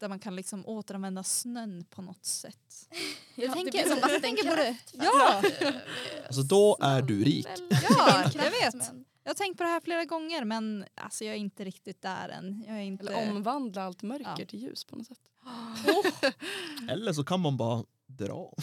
där 0.00 0.08
man 0.08 0.18
kan 0.18 0.36
liksom 0.36 0.66
återanvända 0.66 1.22
snön 1.22 1.84
på 1.90 2.02
något 2.02 2.24
sätt. 2.24 2.56
Jag 3.34 3.52
tänker- 3.52 3.72
tänker, 3.72 3.90
som 3.90 4.10
jag 4.10 4.22
tänker 4.22 4.48
på 4.48 4.54
det. 4.54 4.76
Ja. 4.92 5.42
Alltså 6.26 6.42
då 6.42 6.78
är 6.80 7.02
du 7.02 7.24
rik. 7.24 7.46
Ja, 7.88 8.22
jag 8.34 8.72
vet. 8.72 8.92
Jag 9.24 9.30
har 9.30 9.34
tänkt 9.34 9.58
på 9.58 9.62
det 9.62 9.68
här 9.70 9.80
flera 9.80 10.04
gånger 10.04 10.44
men 10.44 10.84
alltså, 10.94 11.24
jag 11.24 11.34
är 11.34 11.38
inte 11.38 11.64
riktigt 11.64 12.02
där 12.02 12.28
än. 12.28 12.64
Jag 12.68 12.76
är 12.76 12.80
inte... 12.82 13.06
Eller 13.06 13.30
omvandla 13.30 13.82
allt 13.82 14.02
mörker 14.02 14.34
Ja. 14.38 14.46
till 14.46 14.58
ljus 14.62 14.84
på 14.84 14.96
något 14.96 15.06
sätt. 15.06 15.18
Eller 16.90 17.12
så 17.12 17.24
kan 17.24 17.40
man 17.40 17.56
bara 17.56 17.84
dra. 18.06 18.52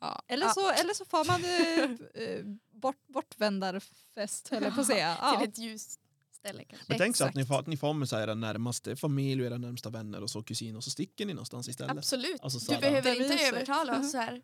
Ja. 0.00 0.22
Eller, 0.28 0.48
så, 0.48 0.70
eller 0.70 0.94
så 0.94 1.04
får 1.04 1.24
man 1.24 1.44
eh, 1.44 2.24
eh, 2.24 2.44
bort, 2.70 2.96
bortvändarfest 3.06 4.48
höll 4.48 4.62
jag 4.62 4.74
på 4.74 4.80
att 4.80 4.86
säga. 4.86 5.16
Ja. 5.20 5.38
Till 5.40 5.48
ett 5.48 5.58
ljusställe 5.58 6.64
kanske. 6.64 6.86
Men 6.88 6.98
tänk 6.98 7.16
så 7.16 7.24
att 7.24 7.34
ni 7.34 7.46
får, 7.46 7.58
att 7.58 7.66
ni 7.66 7.76
får 7.76 7.94
med 7.94 8.08
så 8.08 8.16
här 8.16 8.22
era 8.22 8.34
närmaste 8.34 8.96
familj 8.96 9.40
och 9.40 9.46
era 9.46 9.58
närmsta 9.58 9.90
vänner 9.90 10.22
och 10.22 10.30
så 10.30 10.42
kusin 10.42 10.76
och 10.76 10.84
så 10.84 10.90
sticker 10.90 11.26
ni 11.26 11.34
någonstans 11.34 11.68
istället. 11.68 11.96
Absolut. 11.96 12.40
Alltså, 12.42 12.60
så 12.60 12.72
du 12.72 12.80
behöver 12.80 13.22
inte 13.22 13.44
övertala 13.44 14.00
oss 14.00 14.14
här. 14.14 14.42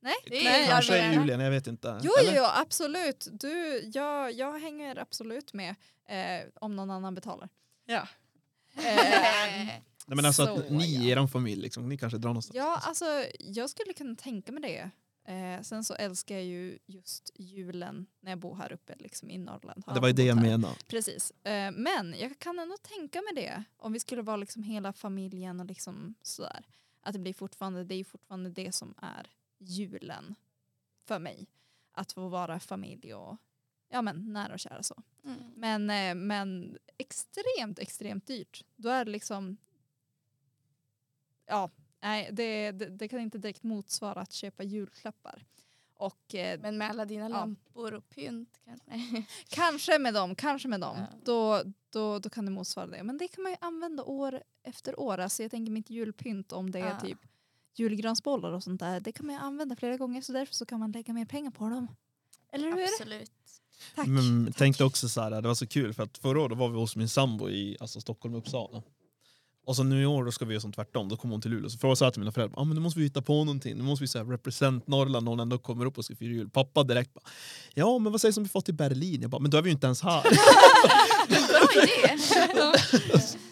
Nej, 0.00 0.14
Det 0.26 0.40
är 0.40 0.44
nej. 0.44 0.60
jag 0.60 0.70
Kanske 0.70 1.10
i 1.10 1.14
julen, 1.14 1.40
jag 1.40 1.50
vet 1.50 1.66
inte. 1.66 2.00
Jo, 2.02 2.12
Eller? 2.20 2.36
jo, 2.36 2.44
absolut. 2.54 3.28
Du, 3.32 3.82
jag, 3.94 4.32
jag 4.32 4.58
hänger 4.58 4.96
absolut 4.98 5.52
med 5.52 5.74
eh, 6.08 6.48
om 6.60 6.76
någon 6.76 6.90
annan 6.90 7.14
betalar. 7.14 7.48
Ja. 7.86 8.08
Eh, 8.76 8.82
Nej, 10.06 10.16
men 10.16 10.24
alltså 10.24 10.46
Så, 10.46 10.58
att 10.58 10.70
ni 10.70 11.08
ja. 11.10 11.22
er 11.22 11.26
familj, 11.26 11.62
liksom, 11.62 11.88
ni 11.88 11.98
kanske 11.98 12.18
drar 12.18 12.28
någonstans. 12.30 12.56
ja, 12.56 12.80
alltså 12.82 13.04
jag 13.38 13.70
skulle 13.70 13.92
kunna 13.92 14.14
tänka 14.16 14.52
mig 14.52 14.62
det. 14.62 14.90
Eh, 15.32 15.62
sen 15.62 15.84
så 15.84 15.94
älskar 15.94 16.34
jag 16.34 16.44
ju 16.44 16.78
just 16.86 17.30
julen 17.36 18.06
när 18.20 18.32
jag 18.32 18.38
bor 18.38 18.54
här 18.54 18.72
uppe 18.72 18.94
liksom, 18.98 19.30
i 19.30 19.38
Norrland. 19.38 19.84
Det 19.94 20.00
var 20.00 20.08
ju 20.08 20.14
det 20.14 20.24
jag 20.24 20.42
menade. 20.42 20.74
Precis. 20.88 21.30
Eh, 21.30 21.70
men 21.70 22.14
jag 22.18 22.38
kan 22.38 22.58
ändå 22.58 22.76
tänka 22.76 23.22
mig 23.22 23.44
det. 23.44 23.64
Om 23.76 23.92
vi 23.92 24.00
skulle 24.00 24.22
vara 24.22 24.36
liksom 24.36 24.62
hela 24.62 24.92
familjen 24.92 25.60
och 25.60 25.66
liksom 25.66 26.14
sådär. 26.22 26.64
Att 27.02 27.12
det 27.12 27.18
blir 27.18 27.34
fortfarande, 27.34 27.84
det 27.84 27.94
är 27.94 28.04
fortfarande 28.04 28.50
det 28.50 28.72
som 28.74 28.94
är 29.02 29.26
julen 29.58 30.34
för 31.04 31.18
mig. 31.18 31.46
Att 31.92 32.12
få 32.12 32.28
vara 32.28 32.60
familj 32.60 33.14
och 33.14 33.36
ja 33.88 34.02
men 34.02 34.32
nära 34.32 34.52
och 34.52 34.58
kära 34.60 34.82
så. 34.82 35.02
Mm. 35.24 35.38
Men, 35.56 35.90
eh, 35.90 36.14
men 36.26 36.78
extremt, 36.98 37.78
extremt 37.78 38.26
dyrt. 38.26 38.64
Då 38.76 38.88
är 38.88 39.04
det 39.04 39.10
liksom, 39.10 39.56
ja, 41.46 41.70
nej 42.00 42.28
det, 42.32 42.72
det, 42.72 42.86
det 42.88 43.08
kan 43.08 43.20
inte 43.20 43.38
direkt 43.38 43.62
motsvara 43.62 44.20
att 44.20 44.32
köpa 44.32 44.62
julklappar. 44.62 45.44
Och 45.94 46.34
eh, 46.34 46.60
Men 46.60 46.78
med 46.78 46.90
alla 46.90 47.04
dina 47.04 47.24
Ja. 47.24 47.28
lampor 47.28 47.94
och 47.94 48.08
pynt 48.08 48.60
kanske. 48.64 49.24
kanske 49.48 49.98
med 49.98 50.14
dem, 50.14 50.34
kanske 50.34 50.68
med 50.68 50.80
dem, 50.80 50.96
Ja. 50.98 51.06
då, 51.24 51.62
då, 51.90 52.18
då 52.18 52.30
kan 52.30 52.44
det 52.44 52.50
motsvara 52.50 52.86
det. 52.86 53.02
Men 53.02 53.18
det 53.18 53.28
kan 53.28 53.42
man 53.42 53.52
ju 53.52 53.58
använda 53.60 54.02
år 54.04 54.42
efter 54.62 55.00
år. 55.00 55.18
Alltså 55.18 55.42
jag 55.42 55.50
tänker 55.50 55.72
mitt 55.72 55.90
julpynt 55.90 56.52
om 56.52 56.70
det 56.70 56.78
är 56.78 56.86
Ja. 56.88 57.00
typ 57.00 57.18
julgransbollar 57.78 58.52
och 58.52 58.62
sånt 58.62 58.80
där. 58.80 59.00
Det 59.00 59.12
kan 59.12 59.26
man 59.26 59.34
ju 59.34 59.40
använda 59.40 59.76
flera 59.76 59.96
gånger 59.96 60.22
så 60.22 60.32
därför 60.32 60.54
så 60.54 60.66
kan 60.66 60.80
man 60.80 60.92
lägga 60.92 61.12
mer 61.12 61.24
pengar 61.24 61.50
på 61.50 61.68
dem. 61.68 61.88
Eller 62.52 62.72
hur? 62.72 62.84
Absolut. 62.84 63.30
Tack. 63.94 64.06
Men 64.06 64.46
tack. 64.46 64.56
tänkte 64.56 64.84
också 64.84 65.08
så 65.08 65.20
här, 65.20 65.30
det 65.30 65.48
var 65.48 65.54
så 65.54 65.66
kul 65.66 65.94
för 65.94 66.02
att 66.02 66.18
förra 66.18 66.40
året 66.40 66.58
var 66.58 66.68
vi 66.68 66.76
hos 66.76 66.96
min 66.96 67.08
sambo 67.08 67.50
i 67.50 67.76
alltså, 67.80 68.00
Stockholm 68.00 68.34
och 68.34 68.40
Uppsala. 68.40 68.82
Och 69.66 69.76
så 69.76 69.82
nu 69.82 70.02
i 70.02 70.06
år 70.06 70.24
då 70.24 70.32
ska 70.32 70.44
vi 70.44 70.54
göra 70.54 70.60
som 70.60 70.72
tvärtom, 70.72 71.08
då 71.08 71.16
kommer 71.16 71.34
hon 71.34 71.42
till 71.42 71.50
Luleå. 71.50 71.70
Så 71.70 71.78
frågade 71.78 72.04
jag 72.04 72.12
till 72.12 72.20
mina 72.20 72.32
föräldrar, 72.32 72.60
ah, 72.60 72.64
men 72.64 72.74
nu 72.74 72.80
måste 72.80 72.98
vi 72.98 73.04
hitta 73.04 73.22
på 73.22 73.44
någonting. 73.44 73.76
Nu 73.76 73.82
måste 73.82 74.02
vi 74.02 74.08
så 74.08 74.18
här, 74.18 74.24
represent 74.24 74.86
Norrland 74.86 75.24
när 75.24 75.30
hon 75.30 75.40
ändå 75.40 75.58
kommer 75.58 75.86
upp 75.86 75.98
och 75.98 76.04
ska 76.04 76.16
fira 76.16 76.32
jul. 76.32 76.50
Pappa 76.50 76.84
direkt 76.84 77.14
bara, 77.14 77.24
ja 77.74 77.98
men 77.98 78.12
vad 78.12 78.20
sägs 78.20 78.36
om 78.36 78.42
vi 78.42 78.48
får 78.48 78.60
till 78.60 78.74
Berlin? 78.74 79.22
Jag 79.22 79.30
bara, 79.30 79.42
men 79.42 79.50
då 79.50 79.58
är 79.58 79.62
vi 79.62 79.68
ju 79.68 79.72
inte 79.72 79.86
ens 79.86 80.02
här. 80.02 80.22
Bra 81.28 81.82
idé. 81.82 82.18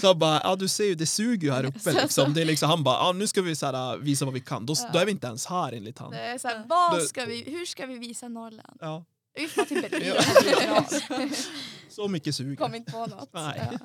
så 0.00 0.06
jag 0.06 0.18
bara, 0.18 0.40
ja 0.44 0.56
du 0.56 0.68
ser 0.68 0.84
ju 0.84 0.94
det 0.94 1.06
suger 1.06 1.48
ju 1.48 1.54
här 1.54 1.64
uppe 1.64 1.92
liksom. 1.92 2.34
Det 2.34 2.40
är 2.40 2.44
liksom 2.44 2.70
han 2.70 2.84
bara, 2.84 2.98
ah, 2.98 3.12
nu 3.12 3.26
ska 3.26 3.42
vi 3.42 3.56
så 3.56 3.66
här, 3.66 3.96
visa 3.96 4.24
vad 4.24 4.34
vi 4.34 4.40
kan. 4.40 4.66
Då, 4.66 4.74
då 4.92 4.98
är 4.98 5.04
vi 5.04 5.10
inte 5.10 5.26
ens 5.26 5.46
här 5.46 5.72
enligt 5.72 5.98
han. 5.98 6.10
Det 6.10 6.20
är 6.20 6.38
så 6.38 6.48
här, 6.48 6.64
vad 6.66 7.02
ska 7.02 7.24
vi, 7.24 7.42
hur 7.42 7.66
ska 7.66 7.86
vi 7.86 7.98
visa 7.98 8.28
Norrland? 8.28 8.78
Ja, 8.80 9.04
Vi 9.34 9.48
får 9.48 9.64
till 9.64 9.82
Berlin. 9.82 10.14
Ja. 10.66 10.84
så 11.90 12.08
mycket 12.08 12.34
suger. 12.34 12.56
Kom 12.56 12.74
inte 12.74 12.92
på 12.92 13.06
något. 13.06 13.32
Nej. 13.32 13.68
Ja. 13.72 13.78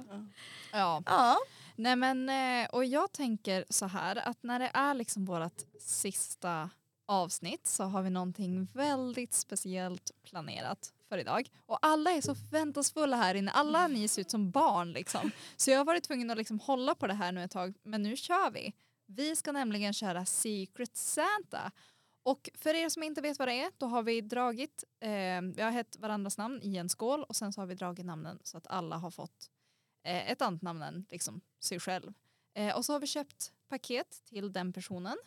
Ja. 0.72 1.04
Ja. 1.06 1.38
Nej 1.76 1.96
men, 1.96 2.30
eh, 2.30 2.70
och 2.70 2.86
jag 2.86 3.12
tänker 3.12 3.66
så 3.70 3.86
här 3.86 4.28
att 4.28 4.38
när 4.44 4.60
det 4.60 4.72
är 4.74 4.94
liksom 4.94 5.26
vårt 5.26 5.62
sista 5.80 6.70
avsnitt 7.08 7.68
så 7.68 7.84
har 7.84 8.02
vi 8.02 8.10
någonting 8.10 8.68
väldigt 8.74 9.34
speciellt 9.34 10.12
planerat 10.30 10.90
för 11.14 11.18
idag. 11.18 11.50
Och 11.66 11.78
alla 11.82 12.12
är 12.12 12.22
så 12.22 12.36
förväntansfulla 12.36 13.18
här 13.18 13.36
inne, 13.36 13.52
alla 13.52 13.88
ni 13.88 14.08
ser 14.08 14.22
ut 14.22 14.32
som 14.32 14.52
barn 14.52 14.94
liksom. 14.94 15.32
Så 15.58 15.72
jag 15.72 15.78
har 15.78 15.86
varit 15.86 16.04
tvungen 16.04 16.32
att 16.32 16.38
liksom 16.38 16.60
hålla 16.60 16.96
på 16.96 17.08
det 17.08 17.14
här 17.14 17.32
nu 17.32 17.44
ett 17.44 17.52
tag, 17.52 17.74
men 17.84 18.04
nu 18.04 18.16
kör 18.16 18.52
vi. 18.52 18.74
Vi 19.06 19.36
ska 19.36 19.52
nämligen 19.52 19.94
köra 19.94 20.26
Secret 20.26 20.96
Santa. 20.96 21.72
Och 22.24 22.50
för 22.56 22.74
er 22.74 22.90
som 22.90 23.04
inte 23.04 23.22
vet 23.22 23.40
vad 23.40 23.48
det 23.48 23.54
är, 23.54 23.72
då 23.78 23.86
har 23.86 24.04
vi 24.04 24.22
dragit, 24.22 24.84
eh, 25.00 25.42
vi 25.56 25.62
har 25.62 25.72
hett 25.72 25.98
varandras 26.00 26.38
namn 26.38 26.60
i 26.64 26.78
en 26.78 26.90
skål 26.90 27.24
och 27.24 27.36
sen 27.36 27.54
så 27.54 27.62
har 27.62 27.66
vi 27.66 27.76
dragit 27.76 28.06
namnen 28.06 28.40
så 28.44 28.58
att 28.58 28.68
alla 28.68 28.96
har 28.96 29.12
fått 29.12 29.52
eh, 30.04 30.32
ett 30.32 30.42
annat 30.42 30.62
namn 30.62 30.82
än 30.82 31.06
liksom 31.10 31.42
sig 31.60 31.80
själv. 31.80 32.14
Eh, 32.56 32.78
och 32.78 32.86
så 32.86 32.94
har 32.94 33.00
vi 33.00 33.08
köpt 33.08 33.54
paket 33.70 34.22
till 34.26 34.54
den 34.54 34.74
personen. 34.74 35.18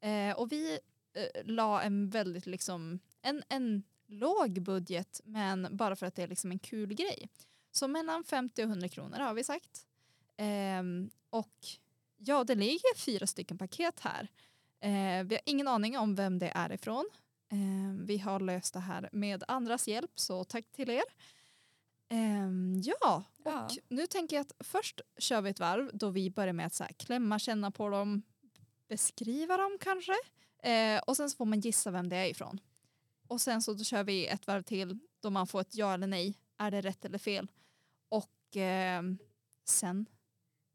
Eh, 0.00 0.36
och 0.36 0.52
vi 0.52 0.78
eh, 1.14 1.44
la 1.44 1.82
en 1.82 2.10
väldigt 2.10 2.46
liksom, 2.46 2.98
en, 3.22 3.42
en 3.48 3.82
låg 4.06 4.62
budget 4.62 5.20
men 5.24 5.68
bara 5.76 5.96
för 5.96 6.06
att 6.06 6.14
det 6.14 6.22
är 6.22 6.28
liksom 6.28 6.50
en 6.52 6.58
kul 6.58 6.94
grej. 6.94 7.28
Så 7.72 7.88
mellan 7.88 8.24
50 8.24 8.62
och 8.62 8.68
100 8.68 8.88
kronor 8.88 9.18
har 9.18 9.34
vi 9.34 9.44
sagt. 9.44 9.86
Ehm, 10.36 11.10
och 11.30 11.54
ja, 12.16 12.44
det 12.44 12.54
ligger 12.54 12.96
fyra 12.96 13.26
stycken 13.26 13.58
paket 13.58 14.00
här. 14.00 14.28
Eh, 14.80 15.24
vi 15.26 15.34
har 15.34 15.40
ingen 15.44 15.68
aning 15.68 15.98
om 15.98 16.14
vem 16.14 16.38
det 16.38 16.48
är 16.54 16.72
ifrån. 16.72 17.08
Eh, 17.52 18.04
vi 18.06 18.18
har 18.18 18.40
löst 18.40 18.74
det 18.74 18.80
här 18.80 19.08
med 19.12 19.44
andras 19.48 19.88
hjälp 19.88 20.10
så 20.14 20.44
tack 20.44 20.72
till 20.72 20.90
er. 20.90 21.02
Ehm, 22.08 22.80
ja, 22.84 23.24
och 23.44 23.50
Ja. 23.52 23.68
nu 23.88 24.06
tänker 24.06 24.36
jag 24.36 24.40
att 24.40 24.66
först 24.66 25.00
kör 25.18 25.40
vi 25.40 25.50
ett 25.50 25.60
varv 25.60 25.90
då 25.92 26.10
vi 26.10 26.30
börjar 26.30 26.52
med 26.52 26.66
att 26.66 26.74
så 26.74 26.84
här, 26.84 26.92
klämma, 26.92 27.38
känna 27.38 27.70
på 27.70 27.88
dem, 27.88 28.22
beskriva 28.88 29.56
dem 29.56 29.78
kanske. 29.80 30.12
Eh, 30.62 30.98
och 31.06 31.16
sen 31.16 31.30
så 31.30 31.36
får 31.36 31.44
man 31.44 31.60
gissa 31.60 31.90
vem 31.90 32.08
det 32.08 32.16
är 32.16 32.26
ifrån. 32.26 32.60
Och 33.28 33.40
sen 33.40 33.62
så 33.62 33.74
då 33.74 33.84
kör 33.84 34.04
vi 34.04 34.26
ett 34.26 34.46
varv 34.46 34.62
till 34.62 34.98
då 35.20 35.30
man 35.30 35.46
får 35.46 35.60
ett 35.60 35.74
ja 35.74 35.94
eller 35.94 36.06
nej. 36.06 36.38
Är 36.58 36.70
det 36.70 36.80
rätt 36.80 37.04
eller 37.04 37.18
fel? 37.18 37.50
Och 38.08 38.56
ehm, 38.56 39.18
sen 39.64 40.06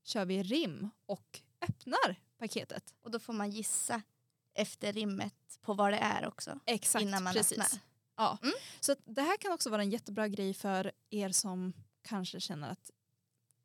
kör 0.03 0.25
vi 0.25 0.43
rim 0.43 0.89
och 1.05 1.41
öppnar 1.61 2.15
paketet. 2.37 2.93
Och 3.01 3.11
då 3.11 3.19
får 3.19 3.33
man 3.33 3.49
gissa 3.49 4.01
efter 4.53 4.93
rimmet 4.93 5.59
på 5.61 5.73
vad 5.73 5.93
det 5.93 5.97
är 5.97 6.27
också. 6.27 6.59
Exakt, 6.65 7.03
Innan 7.03 7.23
man 7.23 7.33
precis. 7.33 7.57
öppnar. 7.57 7.81
Ja. 8.15 8.37
Mm. 8.43 8.53
Så 8.79 8.95
det 9.05 9.21
här 9.21 9.37
kan 9.37 9.51
också 9.51 9.69
vara 9.69 9.81
en 9.81 9.89
jättebra 9.89 10.27
grej 10.27 10.53
för 10.53 10.91
er 11.09 11.29
som 11.29 11.73
kanske 12.01 12.39
känner 12.39 12.69
att, 12.69 12.91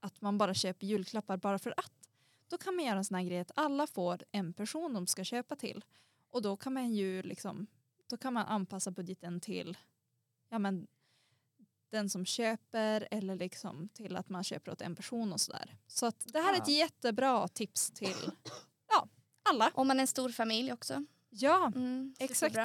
att 0.00 0.20
man 0.20 0.38
bara 0.38 0.54
köper 0.54 0.86
julklappar 0.86 1.36
bara 1.36 1.58
för 1.58 1.74
att. 1.76 1.92
Då 2.48 2.58
kan 2.58 2.76
man 2.76 2.84
göra 2.84 2.98
en 2.98 3.04
sån 3.04 3.14
här 3.14 3.24
grej 3.24 3.38
att 3.38 3.50
alla 3.54 3.86
får 3.86 4.24
en 4.32 4.52
person 4.52 4.94
de 4.94 5.06
ska 5.06 5.24
köpa 5.24 5.56
till. 5.56 5.84
Och 6.30 6.42
då 6.42 6.56
kan 6.56 6.72
man 6.72 6.92
ju 6.92 7.22
liksom, 7.22 7.66
då 8.06 8.16
kan 8.16 8.32
man 8.34 8.46
anpassa 8.46 8.90
budgeten 8.90 9.40
till 9.40 9.76
ja, 10.48 10.58
men, 10.58 10.86
den 11.90 12.10
som 12.10 12.24
köper 12.26 13.08
eller 13.10 13.36
liksom 13.36 13.88
till 13.88 14.16
att 14.16 14.28
man 14.28 14.44
köper 14.44 14.72
åt 14.72 14.80
en 14.80 14.96
person 14.96 15.32
och 15.32 15.40
sådär. 15.40 15.76
Så 15.86 16.06
att 16.06 16.24
det 16.32 16.38
här 16.40 16.52
är 16.54 16.56
ett 16.62 16.68
Ja. 16.68 16.74
jättebra 16.74 17.48
tips 17.48 17.90
till 17.90 18.16
ja, 18.88 19.08
alla. 19.42 19.70
Om 19.74 19.88
man 19.88 19.96
är 19.96 20.00
en 20.00 20.06
stor 20.06 20.28
familj 20.28 20.72
också. 20.72 21.04
Ja, 21.30 21.72
Mm, 21.74 22.14
Exakt. 22.18 22.56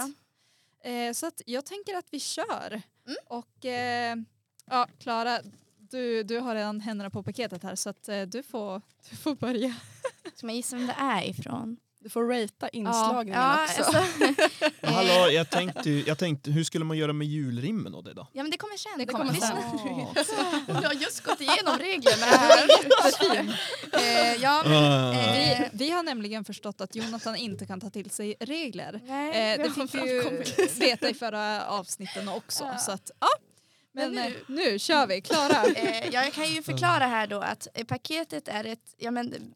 Eh, 0.84 1.14
så 1.14 1.26
att 1.28 1.42
jag 1.46 1.66
tänker 1.66 1.96
att 1.98 2.14
vi 2.14 2.20
kör. 2.20 2.82
Mm. 3.06 3.18
Och 3.26 3.66
eh, 3.66 4.18
ja, 4.66 4.88
Klara, 5.00 5.40
du, 5.78 6.24
du 6.24 6.40
har 6.40 6.56
redan 6.56 6.80
händerna 6.82 7.10
på 7.10 7.24
paketet 7.24 7.64
här 7.64 7.76
så 7.76 7.90
att 7.90 8.10
eh, 8.10 8.22
du, 8.22 8.44
får, 8.44 8.82
du 9.10 9.16
får 9.16 9.36
börja. 9.36 9.76
Ska 10.36 10.46
man 10.48 10.56
gissa 10.56 10.76
vem 10.76 10.88
det 10.88 10.96
är 11.00 11.24
ifrån? 11.30 11.78
Du 12.04 12.10
får 12.10 12.24
ratea 12.28 12.70
inslagningen 12.70 13.40
ja, 13.42 13.64
också. 13.64 13.84
alltså, 13.84 14.04
Men 14.82 14.94
hallå, 14.94 15.32
jag 15.32 15.50
tänkte, 15.50 15.90
jag 15.90 16.18
tänkte, 16.18 16.52
hur 16.52 16.64
skulle 16.64 16.86
man 16.86 16.98
göra 16.98 17.14
med 17.14 17.28
julrimmen 17.28 17.94
och 17.96 18.04
det 18.04 18.14
då? 18.14 18.28
ja 18.34 18.44
men 18.44 18.52
det 18.52 18.58
kommer 18.58 18.78
sen. 18.78 18.92
Det 18.98 19.06
kommer 19.06 19.34
Lyssna 19.34 19.58
sen. 20.26 20.66
Jag 20.68 20.76
har 20.90 20.94
just 20.94 21.24
gått 21.24 21.42
igenom 21.42 21.78
reglerna 21.78 22.26
här. 22.26 22.68
eh, 23.94 24.36
ja, 24.42 24.64
Ah. 24.66 25.12
Vi, 25.12 25.52
Eh. 25.52 25.68
vi 25.74 25.90
har 25.92 26.04
nämligen 26.04 26.46
förstått 26.46 26.82
att 26.82 26.96
Jonathan 26.96 27.36
inte 27.36 27.66
kan 27.66 27.82
ta 27.82 27.90
till 27.90 28.10
sig 28.10 28.36
regler. 28.40 29.00
nej, 29.06 29.30
Eh, 29.54 29.58
det 29.64 29.70
vi 29.82 29.88
fick 29.88 30.02
vi 30.04 30.10
ju 30.14 30.44
veta 30.80 31.10
i 31.10 31.14
förra 31.14 31.66
avsnitten 31.68 32.30
också. 32.30 32.64
Ja. 32.64 32.78
Så 32.78 32.92
att, 32.92 33.12
ja. 33.20 33.28
Men, 33.94 34.12
Men 34.16 34.32
nu, 34.32 34.44
nu 34.48 34.80
kör 34.80 35.08
vi, 35.08 35.22
Klara. 35.22 35.64
Eh, 35.76 36.06
ja, 36.12 36.24
jag 36.24 36.34
kan 36.34 36.50
ju 36.50 36.64
förklara 36.64 37.08
här 37.08 37.28
då 37.28 37.40
att 37.40 37.68
eh, 37.74 37.86
paketet 37.86 38.48
är 38.48 38.64
ett 38.64 38.96
ja, 38.98 39.12
men, 39.12 39.54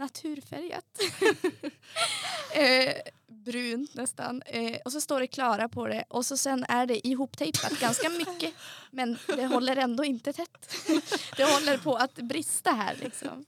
naturfärgat. 0.00 1.00
eh, 2.54 2.94
brunt 3.26 3.94
nästan. 3.94 4.42
Eh, 4.46 4.78
och 4.84 4.92
så 4.92 5.00
står 5.00 5.20
det 5.20 5.26
Klara 5.26 5.68
på 5.68 5.86
det 5.86 6.04
och 6.08 6.26
så 6.26 6.36
sen 6.36 6.64
är 6.68 6.86
det 6.86 7.06
ihoptejpat 7.06 7.80
ganska 7.80 8.08
mycket 8.08 8.54
men 8.90 9.18
det 9.26 9.46
håller 9.46 9.76
ändå 9.76 10.04
inte 10.04 10.32
tätt. 10.32 10.76
det 11.36 11.44
håller 11.44 11.78
på 11.78 11.94
att 11.94 12.14
brista 12.14 12.70
här 12.70 12.96
liksom. 12.96 13.44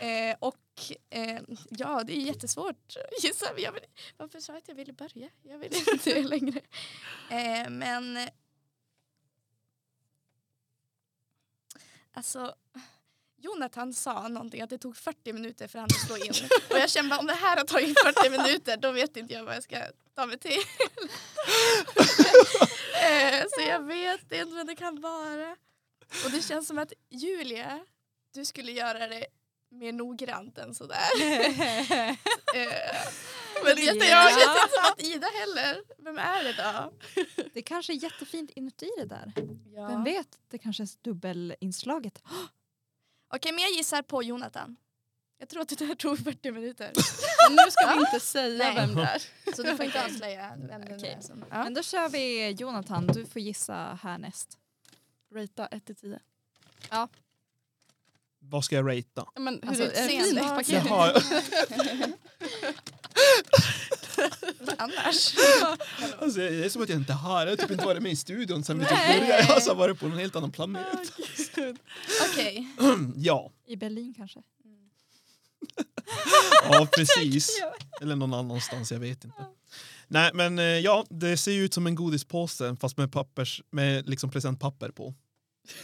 Eh, 0.00 0.36
och 0.38 0.56
eh, 1.10 1.40
ja, 1.70 2.02
det 2.04 2.16
är 2.16 2.20
jättesvårt 2.20 2.96
att 2.96 3.24
gissa. 3.24 3.46
Jag 3.58 3.72
vill, 3.72 3.82
varför 4.16 4.40
sa 4.40 4.52
jag 4.52 4.58
att 4.58 4.68
jag 4.68 4.74
ville 4.74 4.92
börja? 4.92 5.28
Jag 5.42 5.58
vill 5.58 5.72
inte 5.92 6.22
längre. 6.28 6.60
Eh, 7.30 7.70
men 7.70 8.28
Alltså, 12.16 12.54
Jonathan 13.46 13.92
sa 13.94 14.28
någonting 14.28 14.60
att 14.60 14.70
det 14.70 14.78
tog 14.78 14.96
40 14.96 15.32
minuter 15.32 15.68
för 15.68 15.78
han 15.78 15.86
att 15.86 16.06
slå 16.06 16.16
in. 16.16 16.32
Och 16.70 16.78
jag 16.78 16.90
kände 16.90 17.10
bara 17.10 17.20
om 17.20 17.26
det 17.26 17.32
här 17.34 17.56
har 17.56 17.64
tagit 17.64 17.98
40 18.02 18.30
minuter 18.30 18.76
då 18.76 18.92
vet 18.92 19.16
inte 19.16 19.34
jag 19.34 19.44
vad 19.44 19.56
jag 19.56 19.62
ska 19.62 19.76
ta 20.14 20.26
mig 20.26 20.38
till. 20.38 20.58
Eh, 23.02 23.42
Så 23.54 23.60
jag 23.68 23.86
vet 23.86 24.32
inte 24.32 24.54
vad 24.54 24.66
det 24.66 24.76
kan 24.76 25.00
vara. 25.00 25.56
Och 26.24 26.30
det 26.30 26.42
känns 26.42 26.68
som 26.68 26.78
att 26.78 26.92
Julia, 27.10 27.80
du 28.34 28.44
skulle 28.44 28.72
göra 28.72 29.08
det 29.08 29.26
mer 29.70 29.92
noggrant 29.92 30.58
än 30.58 30.74
sådär. 30.74 31.08
Eh, 32.54 33.02
Men 33.64 33.84
jag, 33.84 33.96
jag 33.96 34.30
känns 34.30 34.42
inte 34.42 34.68
som 34.74 34.92
att 34.92 35.02
Ida 35.02 35.26
heller. 35.26 35.82
Vem 35.98 36.18
är 36.18 36.44
det 36.44 36.52
då? 36.52 36.92
Det 37.54 37.62
kanske 37.62 37.92
är 37.92 37.94
jättefint 38.02 38.50
inuti 38.50 38.88
det 38.98 39.04
där. 39.04 39.32
Ja. 39.74 39.88
Vem 39.88 40.04
vet, 40.04 40.28
det 40.50 40.58
kanske 40.58 40.82
är 40.82 40.88
dubbelinslaget. 41.02 42.22
Okej, 43.36 43.52
men 43.52 43.62
jag 43.62 43.70
gissar 43.72 44.02
på 44.02 44.22
Jonathan. 44.22 44.76
Jag 45.38 45.48
tror 45.48 45.62
att 45.62 45.68
det 45.68 45.76
där 45.86 45.94
tog 45.94 46.18
40 46.24 46.50
minuter. 46.52 46.92
Nu 47.50 47.70
ska 47.70 47.94
vi 47.94 48.00
inte 48.00 48.20
säga 48.20 48.64
Nej. 48.64 48.74
vem 48.74 48.94
det 48.94 49.02
är. 49.02 49.22
Så 49.56 49.62
du 49.62 49.76
får 49.76 49.84
inte 49.84 50.04
avslöja 50.04 50.52
vem 50.68 50.84
det 50.84 50.96
Okej. 50.96 51.16
är. 51.18 51.20
Som, 51.20 51.44
ja. 51.50 51.64
Men 51.64 51.74
då 51.74 51.82
kör 51.82 52.08
vi 52.08 52.50
Jonathan, 52.50 53.06
du 53.06 53.26
får 53.26 53.42
gissa 53.42 53.98
härnäst. 54.02 54.58
Ratea 55.34 55.66
1 55.66 55.84
till 55.84 55.96
10. 55.96 56.20
Vad 58.38 58.64
ska 58.64 58.76
jag 58.76 58.88
ratea? 58.88 59.26
Men 59.34 59.60
hur 59.62 59.68
Alltså, 59.68 59.84
är 59.84 59.88
det 59.88 59.92
ett 59.92 60.04
utseende. 60.10 60.40
fint 60.40 60.54
paket? 60.54 60.84
Jaha. 60.86 61.12
Annars. 64.78 65.34
Alltså, 66.20 66.38
det 66.40 66.64
är 66.64 66.68
som 66.68 66.82
att 66.82 66.88
jag 66.88 66.98
inte 66.98 67.12
har, 67.12 67.40
jag 67.40 67.48
har 67.52 67.56
typ 67.56 67.70
inte 67.70 67.84
varit 67.84 68.02
med 68.02 68.12
i 68.12 68.16
studion 68.16 68.64
sen 68.64 68.78
vi 68.78 68.84
typ 68.84 68.98
började. 69.08 69.26
Jag 69.48 69.60
har 69.60 69.74
varit 69.74 69.98
på 70.00 70.06
en 70.06 70.18
helt 70.18 70.36
annan 70.36 70.52
planet. 70.52 70.86
Okej. 72.32 72.68
Ja, 73.16 73.50
I 73.66 73.76
Berlin 73.76 74.14
kanske. 74.16 74.42
ja 76.70 76.88
precis. 76.96 77.62
Eller 78.00 78.16
någon 78.16 78.34
annanstans, 78.34 78.92
jag 78.92 78.98
vet 78.98 79.24
inte. 79.24 79.44
Nej 80.08 80.30
men 80.34 80.58
eh, 80.58 80.64
ja, 80.64 81.06
det 81.10 81.36
ser 81.36 81.52
ju 81.52 81.64
ut 81.64 81.74
som 81.74 81.86
en 81.86 81.94
godispåse 81.94 82.76
fast 82.80 82.96
med, 82.96 83.12
pappers, 83.12 83.62
med 83.70 84.08
liksom 84.08 84.30
presentpapper 84.30 84.90
på. 84.90 85.14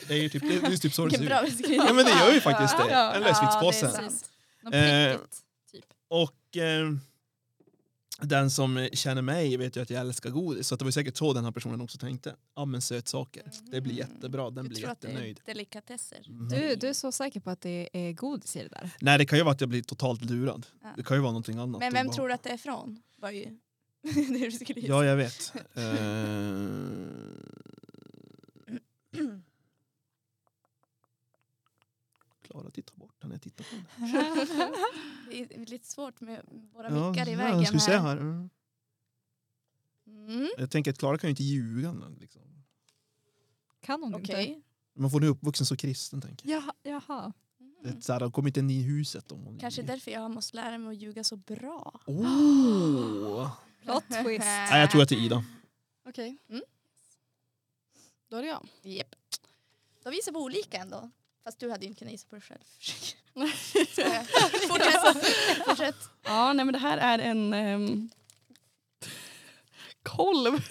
Det 0.08 0.14
är 0.14 0.18
ju 0.18 0.28
typ, 0.28 0.42
det 0.42 0.66
är 0.66 0.70
ju 0.70 0.76
typ 0.76 0.94
så 0.94 1.06
det 1.06 1.18
ser 1.18 1.24
ut. 1.46 1.60
Ja 1.68 1.92
men 1.92 2.04
det 2.04 2.10
gör 2.10 2.32
ju 2.32 2.40
faktiskt 2.40 2.78
det. 2.78 2.84
Ja. 2.90 3.14
En 3.14 3.22
Ja, 3.22 3.28
det 3.28 3.28
är 3.28 3.28
lösviktspåse. 3.28 3.90
sant. 3.90 4.30
Något 4.62 4.74
Eh, 4.74 5.16
typ. 5.72 5.84
Och 6.08 6.56
eh, 6.56 6.90
den 8.20 8.50
som 8.50 8.88
känner 8.92 9.22
mig 9.22 9.56
vet 9.56 9.76
ju 9.76 9.82
att 9.82 9.90
jag 9.90 10.00
älskar 10.00 10.30
godis. 10.30 10.68
Så 10.68 10.74
att 10.74 10.78
det 10.78 10.84
var 10.84 10.92
säkert 10.92 11.16
så 11.16 11.32
den 11.32 11.44
här 11.44 11.50
personen 11.52 11.80
också 11.80 11.98
tänkte. 11.98 12.34
Ja 12.56 12.64
men 12.64 12.82
sötsaker, 12.82 13.42
det 13.70 13.80
blir 13.80 13.94
jättebra, 13.94 14.50
den 14.50 14.64
Du 14.64 14.68
blir 14.68 14.80
tror 14.80 14.90
att 14.90 15.00
det 15.00 15.08
är 15.08 15.10
jättenöjd. 15.10 15.40
delikatesser? 15.46 16.26
Mhm. 16.28 16.48
Du, 16.48 16.74
du 16.76 16.88
är 16.88 16.92
så 16.92 17.12
säker 17.12 17.40
på 17.40 17.50
att 17.50 17.60
det 17.60 17.88
är 17.92 18.12
godis 18.12 18.56
i 18.56 18.62
det 18.62 18.68
där? 18.68 18.90
Nej 19.00 19.18
det 19.18 19.24
kan 19.26 19.38
ju 19.38 19.44
vara 19.44 19.52
att 19.54 19.60
jag 19.60 19.68
blir 19.70 19.82
totalt 19.82 20.24
lurad. 20.24 20.66
Ja. 20.82 20.88
Det 20.96 21.02
kan 21.02 21.16
ju 21.16 21.20
vara 21.20 21.32
någonting 21.32 21.58
annat. 21.58 21.80
Men 21.80 21.92
vem 21.92 22.06
bara- 22.06 22.14
tror 22.16 22.28
du 22.28 22.34
att 22.34 22.42
det 22.42 22.50
är 22.50 22.56
från? 22.56 23.02
Var 23.16 23.30
ju 23.30 23.44
det 24.02 24.38
du 24.38 24.50
skulle 24.52 24.80
gissa. 24.80 24.92
Ja 24.92 25.04
jag 25.04 25.16
vet. 25.16 25.52
Eh... 25.74 25.82
Klara 32.52 32.70
tittar 32.70 32.96
bort 32.96 33.22
när 33.22 33.30
jag 33.30 33.42
tittar 33.42 33.64
på 33.64 33.76
den. 33.96 34.72
Det 35.48 35.54
är 35.54 35.66
lite 35.66 35.86
svårt 35.86 36.20
med 36.20 36.42
våra 36.72 36.90
Ja, 36.90 37.10
mickar 37.10 37.28
i 37.28 37.32
ja, 37.32 37.38
vägen 37.38 37.66
ska 37.66 37.74
vi 37.74 37.80
se 37.80 37.90
här. 37.92 37.98
här. 38.00 38.16
Mm. 38.16 38.50
Mm. 40.06 40.48
Jag 40.58 40.70
tänker 40.70 40.90
att 40.90 40.98
Klara 40.98 41.18
kan 41.18 41.28
ju 41.28 41.30
inte 41.30 41.42
ljuga. 41.42 41.92
Liksom. 42.20 42.42
Kan 43.80 44.02
hon 44.02 44.14
Okej. 44.14 44.46
inte? 44.46 44.68
Man 44.94 45.10
får 45.10 45.20
nu 45.20 45.26
uppvuxen 45.26 45.66
så 45.66 45.76
kristen 45.76 46.20
tänker 46.20 46.48
jag. 46.48 46.62
Jaha. 46.62 46.72
jaha. 46.82 47.32
Det 47.82 47.88
är 47.88 48.00
så 48.00 48.12
här, 48.12 48.20
de 48.20 48.32
kommer 48.32 48.48
inte 48.48 48.60
in 48.60 48.70
i 48.70 48.82
huset 48.82 49.32
om 49.32 49.40
hon 49.44 49.58
Kanske 49.58 49.82
därför 49.82 50.10
jag 50.10 50.30
måste 50.30 50.56
lära 50.56 50.78
mig 50.78 50.88
att 50.96 51.02
ljuga 51.02 51.24
så 51.24 51.36
bra. 51.36 52.00
Oh. 52.06 53.50
Plot 53.82 54.04
twist. 54.08 54.44
Nej, 54.44 54.80
jag 54.80 54.90
tror 54.90 55.02
att 55.02 55.08
det 55.08 55.14
är 55.14 55.24
Ida. 55.24 55.44
Okej. 56.08 56.38
Mm. 56.48 56.62
Då 58.28 58.36
är 58.36 58.42
det 58.42 58.48
jag. 58.48 58.68
Japp. 58.82 59.14
Då 60.02 60.10
visar 60.10 60.32
vi 60.32 60.38
olika 60.38 60.76
ändå. 60.76 61.10
Fast 61.44 61.58
du 61.60 61.70
hade 61.70 61.84
ju 61.84 61.88
inte 61.88 61.98
kunnat 61.98 62.12
gissa 62.12 62.26
på 62.28 62.34
dig 62.36 62.42
själv. 62.42 62.60
Fortsätt. 64.68 65.26
Fortsätt. 65.66 65.96
Ja, 66.24 66.52
nej 66.52 66.64
men 66.64 66.72
det 66.72 66.78
här 66.78 66.98
är 66.98 67.18
en 67.18 67.54
um, 67.54 68.10
kolv. 70.02 70.52
Det 70.52 70.66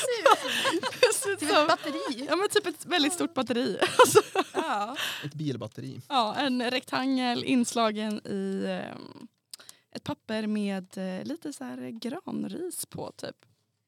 ser 0.00 1.08
ut 1.08 1.14
Ser 1.14 1.30
ut 1.32 1.38
som 1.38 1.48
ett 1.62 1.68
batteri. 1.68 2.26
ja 2.28 2.36
men 2.36 2.48
typ 2.48 2.66
ett 2.66 2.86
väldigt 2.86 3.12
stort 3.12 3.34
batteri. 3.34 3.78
Alltså, 3.98 4.22
Ja. 4.54 4.96
Ett 5.24 5.34
bilbatteri. 5.34 6.00
ja, 6.08 6.34
en 6.34 6.70
rektangel 6.70 7.44
inslagen 7.44 8.26
i 8.26 8.64
ehm, 8.68 9.28
ett 9.90 10.04
papper 10.04 10.46
med 10.46 10.98
eh, 10.98 11.24
lite 11.24 11.52
så 11.52 11.64
här 11.64 11.90
granris 11.90 12.86
på 12.86 13.12
typ. 13.16 13.36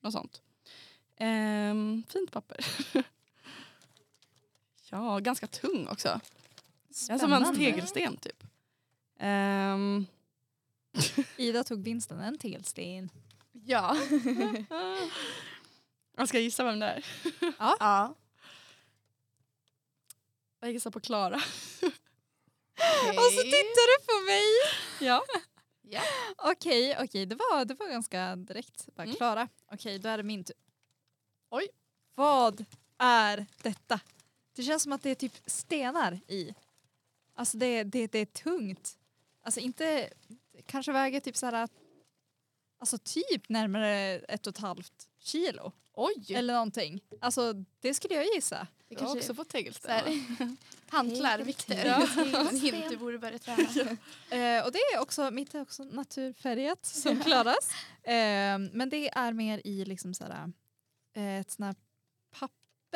Något 0.03 0.13
sånt. 0.13 0.43
Ehm, 1.17 2.03
fint 2.09 2.31
papper. 2.33 2.67
ja, 4.91 5.19
ganska 5.19 5.47
tung 5.47 5.89
också. 5.89 6.09
Är 6.09 6.21
som 6.93 7.13
en 7.13 7.19
Spännande. 7.19 7.59
tegelsten 7.59 8.17
typ. 8.17 8.45
Ehm, 9.19 10.07
Ida 11.37 11.65
tog 11.65 11.83
vinsten, 11.83 12.21
en 12.21 12.39
tegelsten. 12.39 13.11
Ja. 13.53 13.97
jag 16.17 16.29
ska 16.29 16.39
gissa 16.39 16.65
vem 16.65 16.79
det 16.81 16.87
är. 16.87 17.05
ja. 17.59 18.15
Jag 20.61 20.73
gissar 20.73 20.91
på 20.91 21.01
Klara. 21.01 21.37
Okej. 21.37 21.49
Och 23.09 23.33
så 23.33 23.43
tittar 23.43 24.01
du 24.01 24.07
på 24.07 24.25
mig! 24.27 24.45
Ja. 25.09 25.25
Ja. 25.83 26.03
Okej, 26.37 26.97
okej, 27.01 27.27
det, 27.27 27.35
var, 27.35 27.65
det 27.65 27.75
var 27.75 27.89
ganska 27.89 28.37
direkt. 28.37 28.89
Bara 28.97 29.03
Mm. 29.03 29.17
Klara. 29.17 29.49
Okej, 29.73 29.99
då 29.99 30.09
är 30.09 30.17
det 30.17 30.23
min 30.23 30.45
tur. 30.45 30.57
Oj. 31.51 31.69
Vad 32.15 32.65
är 32.99 33.47
detta? 33.63 34.01
Det 34.57 34.63
känns 34.63 34.83
som 34.83 34.93
att 34.93 35.03
det 35.03 35.11
är 35.11 35.15
typ 35.15 35.33
stenar 35.47 36.21
i. 36.29 36.55
Alltså 37.35 37.59
det, 37.59 37.85
det, 37.85 38.07
det 38.07 38.19
är 38.19 38.27
tungt. 38.27 38.99
Alltså 39.43 39.61
inte, 39.61 40.11
kanske 40.67 40.93
väger 40.93 41.21
typ 41.21 41.37
så 41.37 41.47
här, 41.47 41.69
alltså 42.79 42.99
typ 42.99 43.49
närmare 43.49 44.19
ett 44.19 44.47
och 44.47 44.51
ett 44.51 44.59
halvt 44.59 45.09
kilo. 45.19 45.73
Oj! 45.93 46.35
Eller 46.35 46.55
någonting. 46.55 47.01
Alltså 47.21 47.53
det 47.81 47.95
skulle 47.95 48.15
jag 48.15 48.25
gissa. 48.35 48.67
Det 48.89 48.95
jag 48.95 49.01
har 49.01 49.07
kanske 49.07 49.19
också 49.19 49.35
fått 49.35 49.47
så 49.47 49.53
tegelsten. 49.53 49.91
här, 49.91 50.57
hantlar, 50.89 51.39
Viktor. 51.39 51.77
Ja. 51.77 52.09
En 52.51 52.61
hint 52.61 52.85
du 52.91 52.97
borde 52.97 53.19
börja 53.19 53.39
träna. 53.39 53.69
Eh, 54.31 54.65
och 54.65 54.73
det 54.73 54.79
är 54.79 55.01
också, 55.01 55.31
mitt 55.31 55.55
är 55.55 55.63
också 55.63 55.85
naturfärgat 55.85 56.87
som 56.87 57.21
klaras. 57.21 57.71
Eh, 58.03 58.59
men 58.73 58.89
det 58.91 59.09
är 59.09 59.33
mer 59.33 59.61
i 59.65 59.85
liksom 59.85 60.15
så 60.15 60.25
här, 60.25 60.53
eh, 61.15 61.41
ett 61.41 61.51
sånt 61.51 61.67
här 61.67 61.75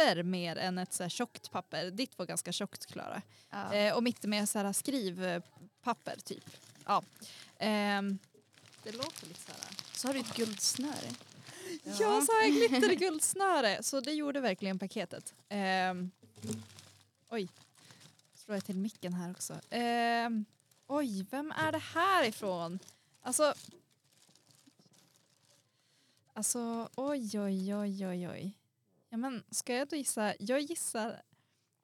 papper 0.01 0.23
mer 0.23 0.57
än 0.57 0.79
ett 0.79 0.93
så 0.93 1.03
här 1.03 1.11
tjockt 1.11 1.51
papper. 1.51 1.91
Ditt 1.91 2.19
var 2.19 2.27
ganska 2.27 2.53
tjockt 2.53 2.87
Klara. 2.87 3.23
Ja. 3.51 3.75
Eh, 3.75 3.95
och 3.95 4.03
mitt 4.03 4.25
är 4.25 4.29
mer 4.29 4.47
så 4.47 4.59
här 4.59 4.73
skrivpapper 4.73 6.17
typ. 6.25 6.51
Ja. 6.87 7.03
Ehm, 7.59 8.19
det 8.83 8.93
låter 8.93 9.27
lite 9.27 9.41
så 9.41 9.53
här. 9.53 9.77
Så 9.95 10.09
har 10.09 10.15
du 10.15 10.21
ett 10.21 10.37
guldsnöre. 10.37 10.95
Ja, 11.85 12.23
så 12.27 12.33
har 12.33 12.43
jag 12.43 12.51
glitterguldsnöre. 12.51 13.83
Så 13.83 14.01
det 14.01 14.13
gjorde 14.13 14.41
verkligen 14.41 14.79
paketet. 14.79 15.35
Ehm, 15.49 16.11
oj, 17.29 17.49
slår 18.35 18.57
jag 18.57 18.65
till 18.65 18.77
micken 18.77 19.13
här 19.15 19.31
också. 19.31 19.61
Ehm, 19.71 20.45
oj, 20.87 21.27
vem 21.31 21.53
är 21.53 21.73
det 21.73 21.79
här 21.79 22.25
ifrån? 22.25 22.79
Alltså, 23.23 23.55
alltså 26.35 26.89
oj, 26.95 27.41
oj, 27.41 27.75
oj, 27.75 28.07
oj, 28.07 28.29
oj. 28.29 28.60
Ja, 29.11 29.17
men 29.17 29.43
ska 29.51 29.75
jag 29.75 29.89
då 29.89 29.97
gissa? 29.97 30.35
Jag 30.39 30.61
gissar, 30.61 31.23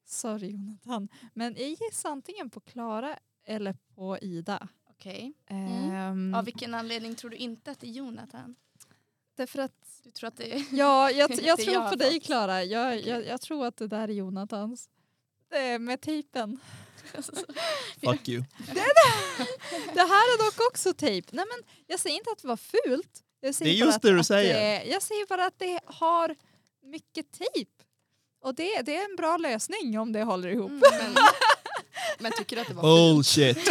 sorry 0.06 0.50
Jonathan, 0.50 1.08
men 1.34 1.54
jag 1.58 1.68
gissar 1.68 2.10
antingen 2.10 2.50
på 2.50 2.60
Klara 2.60 3.18
eller 3.44 3.72
på 3.94 4.18
Ida. 4.18 4.68
Okej. 4.90 5.32
Ehm, 5.46 6.34
Av 6.34 6.44
vilken 6.44 6.74
anledning 6.74 7.14
tror 7.14 7.30
du 7.30 7.36
inte 7.36 7.70
att 7.70 7.80
det 7.80 7.86
är 7.86 7.90
Jonathan? 7.92 8.56
därför 9.36 9.58
att 9.58 10.00
Du 10.04 10.10
tror 10.10 10.28
att 10.28 10.36
det 10.36 10.54
är... 10.54 10.64
Ja, 10.72 11.10
jag, 11.10 11.30
jag 11.30 11.38
Det 11.38 11.42
jag 11.42 11.58
tror 11.58 11.74
har 11.74 11.90
på 11.90 11.96
dig. 11.96 12.20
Klara. 12.20 12.64
Jag, 12.64 13.06
jag, 13.06 13.26
jag 13.26 13.40
tror 13.40 13.66
att 13.66 13.76
det 13.76 13.86
där 13.88 14.08
är 14.08 14.12
Jonathans. 14.12 14.88
Det 15.50 15.78
med 15.78 16.00
tejpen. 16.00 16.60
Fuck 18.04 18.28
you. 18.28 18.44
Det 19.94 20.00
här 20.00 20.26
är 20.34 20.44
dock 20.44 20.70
också 20.70 20.92
tejp. 20.92 21.28
Nej, 21.32 21.44
men 21.48 21.74
jag 21.86 22.00
säger 22.00 22.16
inte 22.16 22.30
att 22.30 22.42
det 22.42 22.48
var 22.48 22.56
fult. 22.56 23.22
Jag 23.40 23.54
säger 23.54 23.72
Det 23.72 23.78
är 23.78 23.84
just 23.86 23.96
att, 23.96 24.02
det 24.02 24.16
du 24.16 24.24
säger. 24.24 24.54
Det, 24.54 24.84
jag 24.90 25.02
säger 25.02 25.26
bara 25.26 25.46
att 25.46 25.58
det 25.58 25.80
har 25.86 26.36
mycket 26.87 27.33
tejp. 27.33 27.70
Och 28.40 28.55
det, 28.55 28.83
det 28.83 28.96
är 28.96 29.11
en 29.11 29.16
bra 29.16 29.37
lösning 29.37 29.99
om 29.99 30.12
det 30.12 30.22
håller 30.22 30.49
ihop. 30.49 30.70
Mm. 30.70 30.83
Men, 31.14 31.14
men 32.18 32.33
tycker 32.33 32.57
du 32.57 32.62
att 32.62 32.68
det 32.68 32.75
var? 32.75 32.83
Bullshit. 32.83 33.59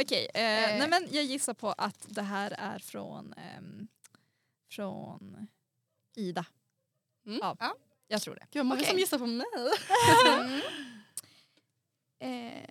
Okej, 0.00 0.28
eh, 0.34 0.42
Eh. 0.72 0.78
nej 0.78 0.88
men 0.88 1.08
jag 1.10 1.24
gissar 1.24 1.54
på 1.54 1.72
att 1.72 2.06
det 2.08 2.22
här 2.22 2.54
är 2.58 2.78
från, 2.78 3.32
ehm, 3.36 3.88
från 4.70 5.46
Ida. 6.16 6.44
Mm. 7.26 7.38
Ja, 7.42 7.56
Ja. 7.60 7.76
jag 8.08 8.22
tror 8.22 8.34
det. 8.34 8.46
Gud, 8.50 8.66
många 8.66 8.80
Okej. 8.80 8.90
som 8.90 8.98
gissar 8.98 9.18
på 9.18 9.26
mig. 9.26 9.46
Mm. 10.38 10.60
Eh, 12.18 12.64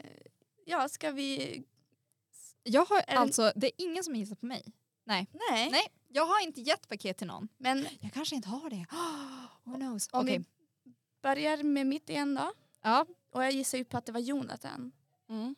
ja, 0.65 0.89
ska 0.89 1.11
vi... 1.11 1.61
Jag 2.63 2.85
har 2.85 2.95
det- 2.97 3.03
alltså, 3.07 3.51
det 3.55 3.67
är 3.67 3.71
ingen 3.77 4.03
som 4.03 4.15
gissar 4.15 4.35
på 4.35 4.45
mig. 4.45 4.63
Nej. 5.05 5.27
Nej, 5.49 5.87
jag 6.13 6.25
har 6.25 6.43
inte 6.43 6.61
gett 6.61 6.87
paket 6.89 7.17
till 7.17 7.27
någon. 7.27 7.47
Men 7.57 7.87
Jag 7.99 8.13
kanske 8.13 8.35
inte 8.35 8.49
har 8.49 8.69
det. 8.69 8.85
Who 9.63 9.75
knows? 9.75 10.09
Om 10.11 10.19
Okej. 10.25 10.37
vi- 10.37 10.45
börjar 11.21 11.63
med 11.63 11.87
mitt 11.87 12.09
igen 12.09 12.35
då. 12.35 12.51
Ja, 12.81 13.05
Och 13.31 13.43
jag 13.43 13.51
gissar 13.51 13.77
ju 13.77 13.83
på 13.85 13.97
att 13.97 14.05
det 14.05 14.11
var 14.11 14.19
Jonathan. 14.19 14.91
Mm. 15.29 15.55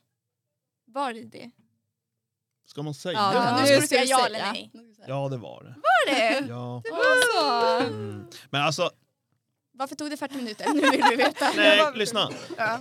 Var 0.85 1.13
det 1.13 1.23
det? 1.23 1.51
Ska 2.65 2.83
man 2.83 2.93
säga 2.93 3.13
Ja, 3.33 3.33
det? 3.33 3.61
nu 3.61 3.65
ska 3.67 3.75
du 3.75 3.81
ska 3.81 3.87
säga 3.87 4.03
ja 4.03 4.25
eller 4.25 4.39
nej. 4.39 4.71
Ja, 5.07 5.29
det 5.29 5.37
var 5.37 5.63
det. 5.63 5.69
Var 5.75 6.13
det? 6.15 6.47
Ja. 6.49 6.81
det 6.83 6.91
var 6.91 7.33
så. 7.81 7.85
Mm. 7.87 8.27
Men 8.49 8.61
alltså, 8.61 8.91
Varför 9.71 9.95
tog 9.95 10.09
det 10.09 10.17
40 10.17 10.35
minuter? 10.35 10.73
Nu 10.73 10.81
vill 10.89 11.03
vi 11.09 11.15
veta. 11.15 11.51
nej, 11.55 11.91
lyssna. 11.95 12.29
Ja. 12.57 12.79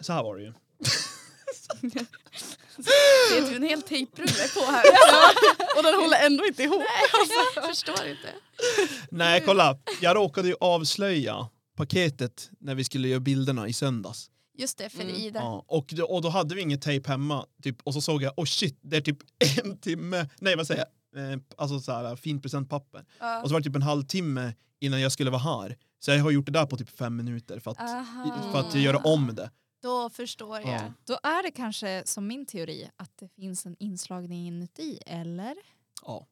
Så 0.00 0.12
här 0.12 0.22
var 0.22 0.36
det 0.36 0.42
ju. 0.42 0.52
Det 3.30 3.38
är 3.52 3.56
en 3.56 3.62
hel 3.62 3.82
tejprulle 3.82 4.48
på 4.54 4.60
här. 4.60 4.84
Och 5.76 5.82
den 5.82 5.94
håller 5.94 6.26
ändå 6.26 6.46
inte 6.46 6.62
ihop. 6.62 6.82
Jag 7.54 7.64
förstår 7.68 8.06
inte. 8.06 8.28
Nej, 9.10 9.42
kolla. 9.46 9.78
Jag 10.00 10.16
råkade 10.16 10.48
ju 10.48 10.54
avslöja 10.60 11.48
paketet 11.76 12.50
när 12.60 12.74
vi 12.74 12.84
skulle 12.84 13.08
göra 13.08 13.20
bilderna 13.20 13.68
i 13.68 13.72
söndags. 13.72 14.30
Just 14.58 14.78
det, 14.78 14.88
för 14.88 15.02
Mm. 15.02 15.14
Ida. 15.16 15.40
Ja, 15.40 15.64
och, 15.68 15.86
då, 15.96 16.04
och 16.04 16.22
då 16.22 16.28
hade 16.28 16.54
vi 16.54 16.60
inget 16.60 16.82
tejp 16.82 17.08
hemma. 17.10 17.46
Typ, 17.62 17.76
och 17.84 17.94
så 17.94 18.00
såg 18.00 18.22
jag, 18.22 18.32
oh 18.36 18.44
shit, 18.44 18.78
det 18.82 18.96
är 18.96 19.00
typ 19.00 19.18
en 19.64 19.78
timme, 19.78 20.28
nej 20.40 20.56
vad 20.56 20.66
säger 20.66 20.84
jag, 21.12 21.32
eh, 21.32 21.38
alltså 21.56 21.80
så 21.80 21.92
här, 21.92 22.16
fint 22.16 22.42
presentpapper. 22.42 23.04
Ja. 23.18 23.42
Och 23.42 23.48
så 23.48 23.52
var 23.52 23.60
det 23.60 23.64
typ 23.64 23.76
en 23.76 23.82
halvtimme 23.82 24.52
innan 24.80 25.00
jag 25.00 25.12
skulle 25.12 25.30
vara 25.30 25.60
här. 25.60 25.76
Så 26.00 26.10
jag 26.10 26.22
har 26.22 26.30
gjort 26.30 26.46
det 26.46 26.52
där 26.52 26.66
på 26.66 26.76
typ 26.76 26.98
fem 26.98 27.16
minuter 27.16 27.60
för 27.60 27.70
att, 27.70 27.80
Aha. 27.80 28.52
för 28.52 28.60
att 28.60 28.74
göra 28.74 28.98
om 28.98 29.34
det. 29.34 29.50
Då 29.80 30.10
förstår 30.10 30.60
jag. 30.60 30.68
Ja. 30.68 30.92
Då 31.04 31.18
är 31.22 31.42
det 31.42 31.50
kanske 31.50 32.02
som 32.06 32.26
min 32.26 32.46
teori 32.46 32.90
att 32.96 33.10
det 33.18 33.28
finns 33.28 33.66
en 33.66 33.76
inslagning 33.78 34.46
inuti, 34.46 34.98
eller? 35.06 35.54
Ja. 36.02 36.26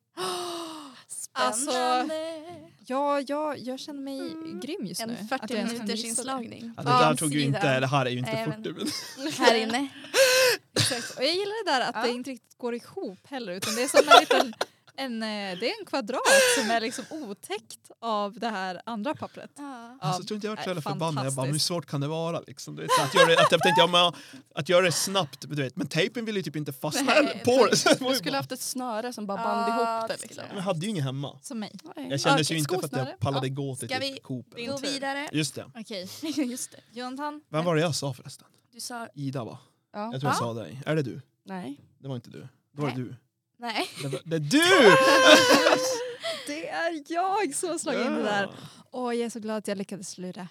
Spännande! 1.08 2.42
Ja, 2.86 3.20
jag, 3.20 3.58
jag 3.58 3.78
känner 3.80 4.00
mig 4.00 4.18
Mm. 4.32 4.60
grym 4.60 4.86
just 4.86 5.06
nu. 5.06 5.12
en 5.16 5.24
att 5.24 5.28
40 5.28 5.44
jag 5.54 5.58
ens 5.58 5.72
kan 5.72 5.78
minuters 5.86 6.04
inslagning. 6.04 6.74
Ja, 6.76 6.82
det 6.82 6.88
där 6.90 7.14
tog 7.14 7.32
ju 7.34 7.40
inte, 7.40 7.80
det 7.80 7.86
här 7.86 8.06
är 8.06 8.10
ju 8.10 8.18
inte 8.18 8.32
Nej, 8.32 8.46
men- 8.48 8.62
40 8.64 8.72
minuter. 8.72 9.38
Här 9.44 9.54
inne. 9.54 9.88
Exakt. 10.76 11.16
Och 11.18 11.24
jag 11.24 11.32
gillar 11.34 11.64
det 11.64 11.70
där 11.70 11.80
att 11.80 11.94
Ja. 11.94 12.02
det 12.02 12.10
inte 12.10 12.30
riktigt 12.30 12.58
går 12.58 12.74
ihop 12.74 13.18
heller 13.24 13.52
utan 13.52 13.74
det 13.74 13.82
är 13.82 13.88
som 13.88 14.08
en 14.08 14.20
liten 14.20 14.54
en, 14.96 15.22
eh, 15.22 15.28
det 15.58 15.70
är 15.70 15.80
en 15.80 15.86
kvadrat 15.86 16.20
som 16.58 16.70
är 16.70 16.80
liksom 16.80 17.04
otäckt 17.10 17.90
av 18.00 18.38
det 18.38 18.48
här 18.48 18.80
andra 18.86 19.14
pappret. 19.14 19.50
Ja. 19.56 19.98
Alltså, 20.00 20.20
jag 20.20 20.28
tror 20.28 20.36
inte 20.36 20.46
jag 20.46 20.52
varit 20.52 20.64
så 20.64 20.70
jävla 20.70 20.82
förbannad. 20.82 21.26
Jag 21.26 21.34
bara, 21.34 21.46
hur 21.46 21.58
svårt 21.58 21.86
kan 21.86 22.00
det 22.00 22.08
vara? 22.08 22.40
Liksom? 22.40 22.76
Du 22.76 22.82
vet, 22.82 22.90
att, 23.04 23.14
göra 23.14 23.26
det, 23.26 23.32
att 23.40 23.52
jag 23.52 23.62
tänkte, 23.62 23.80
ja, 23.80 23.86
men, 23.86 24.12
att 24.54 24.68
göra 24.68 24.84
det 24.84 24.92
snabbt, 24.92 25.40
du 25.48 25.62
vet. 25.62 25.76
men 25.76 25.86
tejpen 25.86 26.24
vill 26.24 26.36
ju 26.36 26.42
typ 26.42 26.56
inte 26.56 26.72
fastna 26.72 27.02
Nej, 27.22 27.42
på 27.44 27.66
det. 27.66 27.84
Det 27.84 28.00
var 28.00 28.10
Du 28.10 28.16
skulle 28.16 28.36
haft 28.36 28.52
ett 28.52 28.60
snöre 28.60 29.12
som 29.12 29.26
bara 29.26 29.40
Ja, 29.40 29.44
band 29.44 29.68
ihop 29.68 30.08
det 30.08 30.16
det. 30.16 30.22
Liksom. 30.22 30.44
jag. 30.54 30.62
hade 30.62 30.80
ju 30.80 30.88
ingen 30.90 31.04
hemma. 31.04 31.38
Som 31.42 31.58
mig. 31.58 31.72
Jag 31.96 32.20
kändes 32.20 32.46
Okej, 32.46 32.56
ju 32.56 32.58
inte 32.58 32.74
för 32.74 32.84
att 32.84 33.06
jag 33.08 33.18
pallade 33.18 33.48
gå 33.48 33.76
till 33.76 33.88
Ska 33.88 33.98
vi 33.98 34.18
Coop. 34.22 34.46
eller 34.54 34.62
Din 34.62 34.70
Gå 34.70 34.76
vidare. 34.78 35.28
Just 35.32 35.54
det. 35.54 35.64
Okej, 35.74 36.08
Just 36.36 36.70
det. 36.70 36.98
Jonathan. 37.00 37.40
Vem 37.48 37.64
var 37.64 37.74
det 37.76 37.80
jag 37.82 37.94
sa 37.94 38.14
förresten? 38.14 38.46
Du 38.72 38.80
sa 38.80 39.08
Ida 39.14 39.44
va? 39.44 39.58
Ja. 39.92 40.00
Jag 40.12 40.20
tror 40.20 40.24
jag 40.24 40.32
Ja. 40.32 40.38
sa 40.38 40.54
dig. 40.54 40.82
Är 40.86 40.96
det 40.96 41.02
du? 41.02 41.20
Nej. 41.44 41.80
Det 41.98 42.08
var 42.08 42.14
inte 42.16 42.30
du. 42.30 42.40
Det 42.72 42.80
var 42.82 42.88
Nej. 42.88 42.96
du. 42.96 43.16
Nej. 43.56 43.88
Det, 44.02 44.08
var, 44.08 44.20
det 44.24 44.36
är 44.36 44.40
du! 44.40 44.96
Det 46.46 46.68
är 46.68 47.12
jag 47.12 47.54
som 47.54 47.68
har 47.68 47.78
slagit 47.78 48.06
in 48.06 48.12
det 48.12 48.22
där. 48.22 48.50
Åh, 48.92 49.14
jag 49.16 49.26
är 49.26 49.30
så 49.30 49.40
glad 49.40 49.56
att 49.56 49.68
jag 49.68 49.78
lyckades 49.78 50.18
lura. 50.18 50.48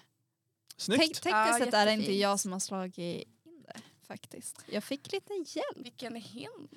Snyggt. 0.76 1.00
Tänk, 1.00 1.14
tekniskt 1.14 1.30
Ja, 1.32 1.58
sett 1.58 1.74
är 1.74 1.86
det 1.86 1.92
inte 1.92 2.02
jättefint. 2.02 2.22
jag 2.22 2.40
som 2.40 2.52
har 2.52 2.60
slagit 2.60 2.98
in 3.44 3.62
det 3.62 3.80
faktiskt. 4.06 4.64
Jag 4.66 4.84
fick 4.84 5.12
lite 5.12 5.32
hjälp. 5.46 5.76
Vilken 5.86 6.16
hint. 6.16 6.72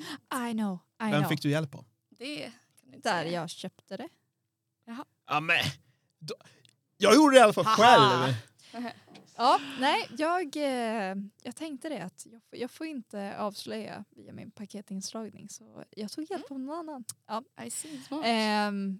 I 0.49 0.51
know, 0.53 0.79
I 1.01 1.03
Vem 1.03 1.11
know. 1.11 1.29
fick 1.29 1.41
du 1.41 1.49
hjälp 1.49 1.75
av? 1.75 1.85
Det 2.09 2.51
inte 2.85 3.09
Där 3.09 3.23
säga. 3.23 3.41
jag 3.41 3.49
köpte 3.49 3.97
det. 3.97 4.09
Ja, 5.27 5.39
men, 5.39 5.57
då, 6.19 6.33
jag 6.97 7.15
gjorde 7.15 7.35
det 7.35 7.39
i 7.39 7.43
alla 7.43 7.53
fall 7.53 7.65
Haha. 7.65 7.75
själv. 7.75 8.33
Ja, 9.41 9.59
nej, 9.79 10.07
jag, 10.17 10.55
eh, 10.57 11.15
jag 11.43 11.55
tänkte 11.55 11.89
det 11.89 11.99
att 12.03 12.27
jag, 12.31 12.41
får- 12.49 12.59
jag 12.59 12.71
får 12.71 12.87
inte 12.87 13.37
avslöja 13.37 14.03
via 14.15 14.33
min 14.33 14.51
paketinslagning 14.51 15.49
så 15.49 15.83
jag 15.89 16.11
tog 16.11 16.31
hjälp 16.31 16.51
av 16.51 16.59
någon 16.59 16.77
annan. 16.79 17.03
Ja. 17.27 17.43
I 17.65 17.69
see. 17.69 18.01
Smart. 18.07 18.25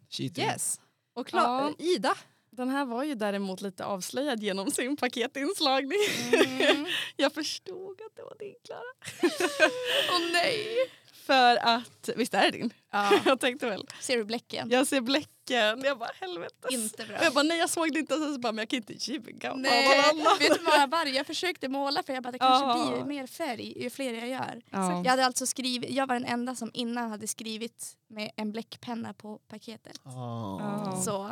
Cheating. 0.09 0.43
yes. 0.43 0.81
Och 1.13 1.27
klar, 1.27 1.73
Ida. 1.77 2.15
Den 2.51 2.69
här 2.69 2.85
var 2.85 3.03
ju 3.03 3.15
däremot 3.15 3.61
lite 3.61 3.85
avslöjad 3.85 4.43
genom 4.43 4.71
sin 4.71 4.97
paketinslagning. 4.97 5.99
Mm. 6.33 6.85
Jag 7.15 7.33
förstod 7.33 8.01
att 8.01 8.15
det 8.15 8.21
var 8.23 8.35
din 8.39 8.55
Klara. 8.65 8.93
Åh 10.13 10.31
nej! 10.33 10.65
För 11.29 11.57
att, 11.61 12.09
visst 12.15 12.33
är 12.33 12.41
det 12.51 12.51
din? 12.57 12.73
Ja. 12.91 13.11
Jag 13.25 13.39
tänkte 13.39 13.69
väl. 13.69 13.87
Ser 14.01 14.17
du 14.17 14.23
bläcken? 14.25 14.69
Jag 14.71 14.87
ser 14.87 15.01
bläcken, 15.01 15.81
jag 15.83 15.97
bara 15.99 16.09
helvete. 16.19 16.67
Inte 16.71 17.05
bra. 17.05 17.23
Jag 17.23 17.33
bara 17.33 17.43
nej 17.43 17.57
jag 17.57 17.69
såg 17.69 17.93
det 17.93 17.99
inte, 17.99 18.15
så 18.15 18.39
bara, 18.39 18.51
men 18.53 18.57
jag 18.61 18.69
kan 18.69 18.77
inte 18.77 18.93
ljuga 19.11 19.53
Nej, 19.55 20.13
vet 20.39 20.57
du 20.57 20.63
vad 20.63 20.89
varje, 20.89 21.13
jag 21.13 21.27
försökte 21.27 21.67
måla 21.67 22.03
för 22.03 22.13
jag 22.13 22.23
bara 22.23 22.31
det 22.31 22.39
kanske 22.39 22.65
Ja. 22.65 22.91
blir 22.95 23.05
mer 23.05 23.27
färg 23.27 23.83
ju 23.83 23.89
fler 23.89 24.13
jag 24.13 24.27
gör. 24.27 24.61
Ja. 24.69 25.01
Jag 25.03 25.09
hade 25.09 25.25
alltså 25.25 25.45
skrivit, 25.45 25.89
jag 25.89 26.07
var 26.07 26.15
den 26.15 26.25
enda 26.25 26.55
som 26.55 26.71
innan 26.73 27.11
hade 27.11 27.27
skrivit 27.27 27.93
med 28.07 28.31
en 28.35 28.51
bläckpenna 28.51 29.13
på 29.13 29.37
paketet. 29.47 30.01
Ja. 30.03 31.01
Så 31.05 31.31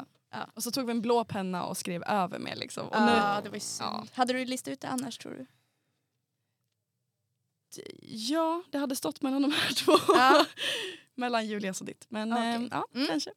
Och 0.54 0.64
så 0.64 0.72
tog 0.72 0.86
vi 0.86 0.92
en 0.92 1.02
blå 1.02 1.26
penna 1.26 1.66
och 1.66 1.78
skrev 1.78 2.04
över 2.04 2.40
med 2.40 2.58
liksom. 2.58 2.88
Och 2.88 2.96
ja, 2.96 3.06
nu, 3.06 3.44
det 3.44 3.50
var 3.50 3.56
ju 3.58 3.62
ja. 3.80 4.06
Hade 4.14 4.34
du 4.34 4.46
listat 4.46 4.72
ut 4.72 4.82
det 4.82 4.88
annars 4.88 5.18
tror 5.18 5.32
du? 5.32 5.46
Ja, 8.02 8.64
det 8.72 8.78
hade 8.78 8.96
stått 8.96 9.22
mellan 9.22 9.42
de 9.42 9.52
här 9.52 9.74
två. 9.86 9.98
Ja. 10.08 10.46
mellan 11.16 11.48
Julias 11.48 11.80
och 11.82 11.88
ditt. 11.88 12.06
Men 12.10 12.34
Okej. 12.34 12.56
eh, 12.56 12.62
ja, 12.72 12.86
Mm. 12.96 13.08
kanske. 13.08 13.32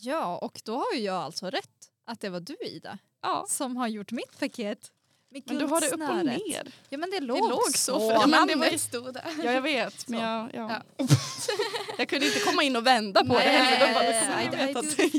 Ja, 0.00 0.36
och 0.38 0.60
då 0.64 0.76
har 0.76 0.94
ju 0.94 1.00
jag 1.00 1.16
alltså 1.16 1.50
rätt 1.50 1.90
att 2.04 2.20
det 2.20 2.28
var 2.30 2.40
du 2.40 2.56
Ida 2.60 2.98
Ja. 3.22 3.46
som 3.48 3.76
har 3.76 3.88
gjort 3.88 4.10
mitt 4.12 4.38
paket. 4.40 4.92
Med 5.30 5.42
Men 5.46 5.58
du 5.58 5.64
har 5.66 5.80
det 5.80 5.86
upp 5.86 5.92
och 6.10 6.24
ner. 6.24 6.72
Ja 6.88 6.98
men 6.98 7.10
det 7.10 7.20
låg, 7.20 7.50
låg 7.50 7.62
så 7.76 7.98
så. 8.00 8.10
Ja, 8.20 8.26
men 8.26 8.46
det 8.46 8.54
var 8.54 8.66
ju 8.66 8.78
stod 8.78 9.14
där. 9.14 9.24
Ja 9.44 9.52
jag 9.52 9.62
vet 9.62 10.08
men 10.08 10.20
jag, 10.20 10.50
ja. 10.54 10.82
Ja. 10.98 11.06
jag 11.98 12.08
kunde 12.08 12.26
inte 12.26 12.38
komma 12.40 12.62
in 12.62 12.76
och 12.76 12.86
vända 12.86 13.20
på 13.24 13.32
Nej, 13.32 13.46
det 13.46 13.52
heller. 13.64 13.94
Bara, 13.94 14.02
"Det 14.04 14.10
nej, 14.30 14.44
jag 14.44 14.56
nej, 14.56 14.66
veta 14.66 14.82
du- 14.82 14.88
att 14.88 14.96
det 14.96 15.14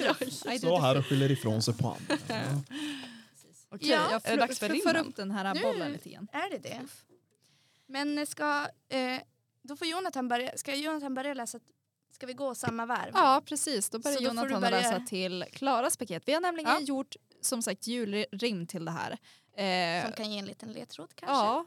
jag." 0.45 0.55
I 0.55 0.59
the 0.59 0.67
här 0.75 0.97
och 0.97 1.05
skyller 1.05 1.31
ifrån 1.31 1.61
sig 1.61 1.73
på 1.77 1.87
andra. 1.87 2.17
Ja. 2.27 2.35
Okej, 3.71 3.89
Ja, 3.89 4.07
jag 4.11 4.21
är 4.25 4.31
det 4.31 4.37
dags 4.37 4.59
för 4.59 4.69
för, 4.69 4.75
för 4.75 4.97
upp 4.97 5.15
den 5.15 5.31
här 5.31 5.53
Nu. 5.53 5.61
bollen 5.61 5.91
lite 5.91 6.09
igen. 6.09 6.27
Är 6.31 6.49
det 6.49 6.57
det? 6.57 6.79
Men 7.91 8.27
ska, 8.27 8.67
eh, 8.89 9.19
då 9.61 9.75
får 9.75 9.87
Jonathan 9.87 10.27
börja, 10.27 10.57
ska 10.57 10.75
Jonathan 10.75 11.13
börja 11.13 11.33
läsa, 11.33 11.59
ska 12.11 12.25
vi 12.27 12.33
gå 12.33 12.55
samma 12.55 12.85
varv? 12.85 13.11
Ja 13.13 13.41
precis, 13.45 13.89
då 13.89 13.99
börjar 13.99 14.17
Så 14.17 14.23
då 14.23 14.29
Jonathan 14.29 14.61
börja- 14.61 14.69
läsa 14.81 14.99
till 14.99 15.45
Klaras 15.53 15.97
paket. 15.97 16.23
Vi 16.25 16.33
har 16.33 16.41
nämligen 16.41 16.69
Ja. 16.71 16.79
gjort 16.81 17.15
som 17.41 17.61
sagt 17.61 17.87
julrim 17.87 18.67
till 18.67 18.85
det 18.85 18.91
här. 18.91 19.11
Eh, 19.53 20.03
Som 20.05 20.11
kan 20.13 20.31
ge 20.31 20.39
en 20.39 20.45
liten 20.45 20.71
ledtråd 20.71 21.09
kanske? 21.15 21.35
ja, 21.35 21.65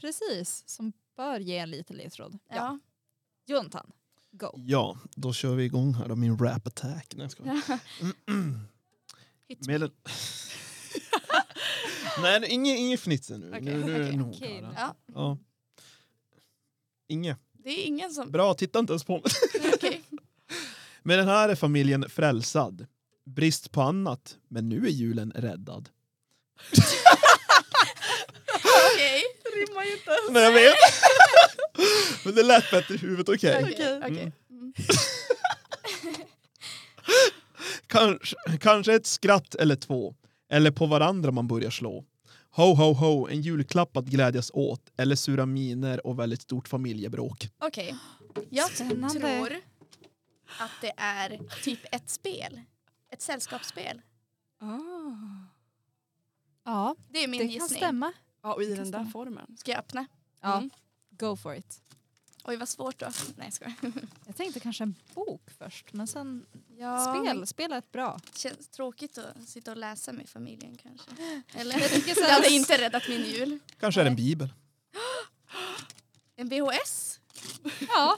precis. 0.00 0.62
Som 0.66 0.92
bör 1.16 1.38
ge 1.40 1.58
en 1.58 1.70
liten 1.70 1.96
ledtråd. 1.96 2.38
Ja. 2.48 2.54
Ja. 2.56 2.78
Jonathan, 3.46 3.92
go. 4.30 4.50
ja, 4.56 4.98
då 5.16 5.32
kör 5.32 5.54
vi 5.54 5.64
igång 5.64 5.94
här 5.94 6.08
då, 6.08 6.16
min 6.16 6.38
rap 6.38 6.66
attack. 6.66 7.12
Nej, 7.16 7.28
jag 7.38 7.78
Med 9.66 9.82
en... 9.82 9.90
Nej, 12.22 12.46
inget 12.48 12.78
inge 12.78 12.94
fnitzer 12.96 13.38
nu. 13.38 13.48
Okej, 13.48 13.62
nu, 13.62 13.84
nu 13.84 13.94
är 13.94 13.98
det 14.00 14.16
nog 14.16 14.40
då. 14.40 14.46
Ja. 14.76 14.94
Ja. 15.14 15.38
Inge. 17.12 17.36
Det 17.64 17.70
är 17.70 17.84
ingen 17.84 18.10
som... 18.10 18.30
Bra, 18.30 18.54
titta 18.54 18.78
inte 18.78 18.92
ens 18.92 19.04
på 19.04 19.12
mig. 19.12 19.22
Okej. 19.74 20.02
Med 21.02 21.18
den 21.18 21.28
här 21.28 21.48
är 21.48 21.54
familjen 21.54 22.08
frälsad. 22.08 22.86
Brist 23.26 23.72
på 23.72 23.82
annat, 23.82 24.36
men 24.48 24.68
nu 24.68 24.86
är 24.86 24.90
julen 24.90 25.32
räddad. 25.34 25.88
Okej. 28.94 29.22
rimmar 29.54 29.84
ju 29.84 29.92
inte 29.92 30.10
ens. 30.10 30.30
Nej, 30.30 30.42
jag 30.42 30.52
vet. 30.52 30.74
men 32.24 32.34
det 32.34 32.42
lät 32.42 32.70
bättre 32.70 32.94
i 32.94 32.98
huvudet, 32.98 33.28
okej. 33.28 33.56
Mm. 33.56 34.02
okej. 34.12 34.32
Mm. 34.50 34.72
Kanske, 37.86 38.36
kanske 38.60 38.94
ett 38.94 39.06
skratt 39.06 39.54
eller 39.54 39.76
två. 39.76 40.14
Eller 40.50 40.70
på 40.70 40.86
varandra 40.86 41.30
man 41.30 41.48
börjar 41.48 41.70
slå. 41.70 42.04
Ho, 42.54 42.74
ho, 42.74 42.92
ho, 42.92 43.28
en 43.28 43.40
julklapp 43.42 43.96
att 43.96 44.04
glädjas 44.04 44.50
åt. 44.54 44.90
Eller 44.96 45.16
sura 45.16 45.46
miner 45.46 46.06
och 46.06 46.18
väldigt 46.18 46.42
stort 46.42 46.68
familjebråk. 46.68 47.48
Okej. 47.58 47.96
Jag 48.50 48.70
Spännande. 48.70 49.20
tror 49.20 49.56
att 50.60 50.70
det 50.80 50.92
är 50.96 51.40
typ 51.62 51.80
ett 51.94 52.10
spel. 52.10 52.60
Ett 53.10 53.22
sällskapsspel. 53.22 54.00
Ah. 54.60 54.66
Ja, 56.64 56.96
Det 57.10 57.18
är 57.24 57.28
min 57.28 57.38
det 57.40 57.44
kan 57.46 57.52
gissning. 57.52 57.76
stämma. 57.76 58.12
Ja, 58.42 58.54
och 58.54 58.62
i 58.62 58.66
kan 58.66 58.76
den 58.76 58.90
där 58.90 59.04
formen. 59.04 59.56
Ska 59.58 59.70
jag 59.70 59.78
öppna? 59.78 60.06
Ja, 60.42 60.56
Mm. 60.56 60.70
go 61.10 61.36
for 61.36 61.54
it. 61.54 61.80
Oj 62.44 62.56
vad 62.56 62.68
svårt 62.68 62.98
då. 62.98 63.10
Nej 63.36 63.50
jag. 63.60 63.72
Jag 64.26 64.36
tänkte 64.36 64.60
kanske 64.60 64.84
en 64.84 64.94
bok 65.14 65.50
först, 65.58 65.92
men 65.92 66.06
sen 66.06 66.46
Ja, 66.78 67.14
spel, 67.14 67.46
spel 67.46 67.72
är 67.72 67.78
ett 67.78 67.92
bra. 67.92 68.20
Det 68.32 68.38
känns 68.38 68.68
tråkigt 68.68 69.18
att 69.18 69.48
sitta 69.48 69.70
och 69.70 69.76
läsa 69.76 70.12
med 70.12 70.28
familjen 70.28 70.76
kanske. 70.76 71.10
Eller? 71.54 71.80
Jag 71.80 71.90
tycker 71.90 72.14
så 72.14 72.20
Det 72.20 72.32
hade 72.32 72.50
inte 72.50 72.78
räddat 72.78 73.08
min 73.08 73.22
jul. 73.22 73.58
Kanske 73.80 74.00
är 74.00 74.04
det 74.04 74.10
en 74.10 74.16
bibel. 74.16 74.48
En 76.36 76.48
VHS. 76.48 77.20
Ja, 77.88 78.16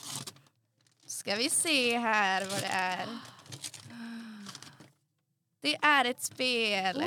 Ska 1.06 1.36
vi 1.36 1.50
se 1.50 1.98
här 1.98 2.46
vad 2.46 2.60
det 2.60 2.66
är. 2.66 3.18
Det 5.60 5.76
är 5.82 6.04
ett 6.04 6.22
spel 6.22 7.04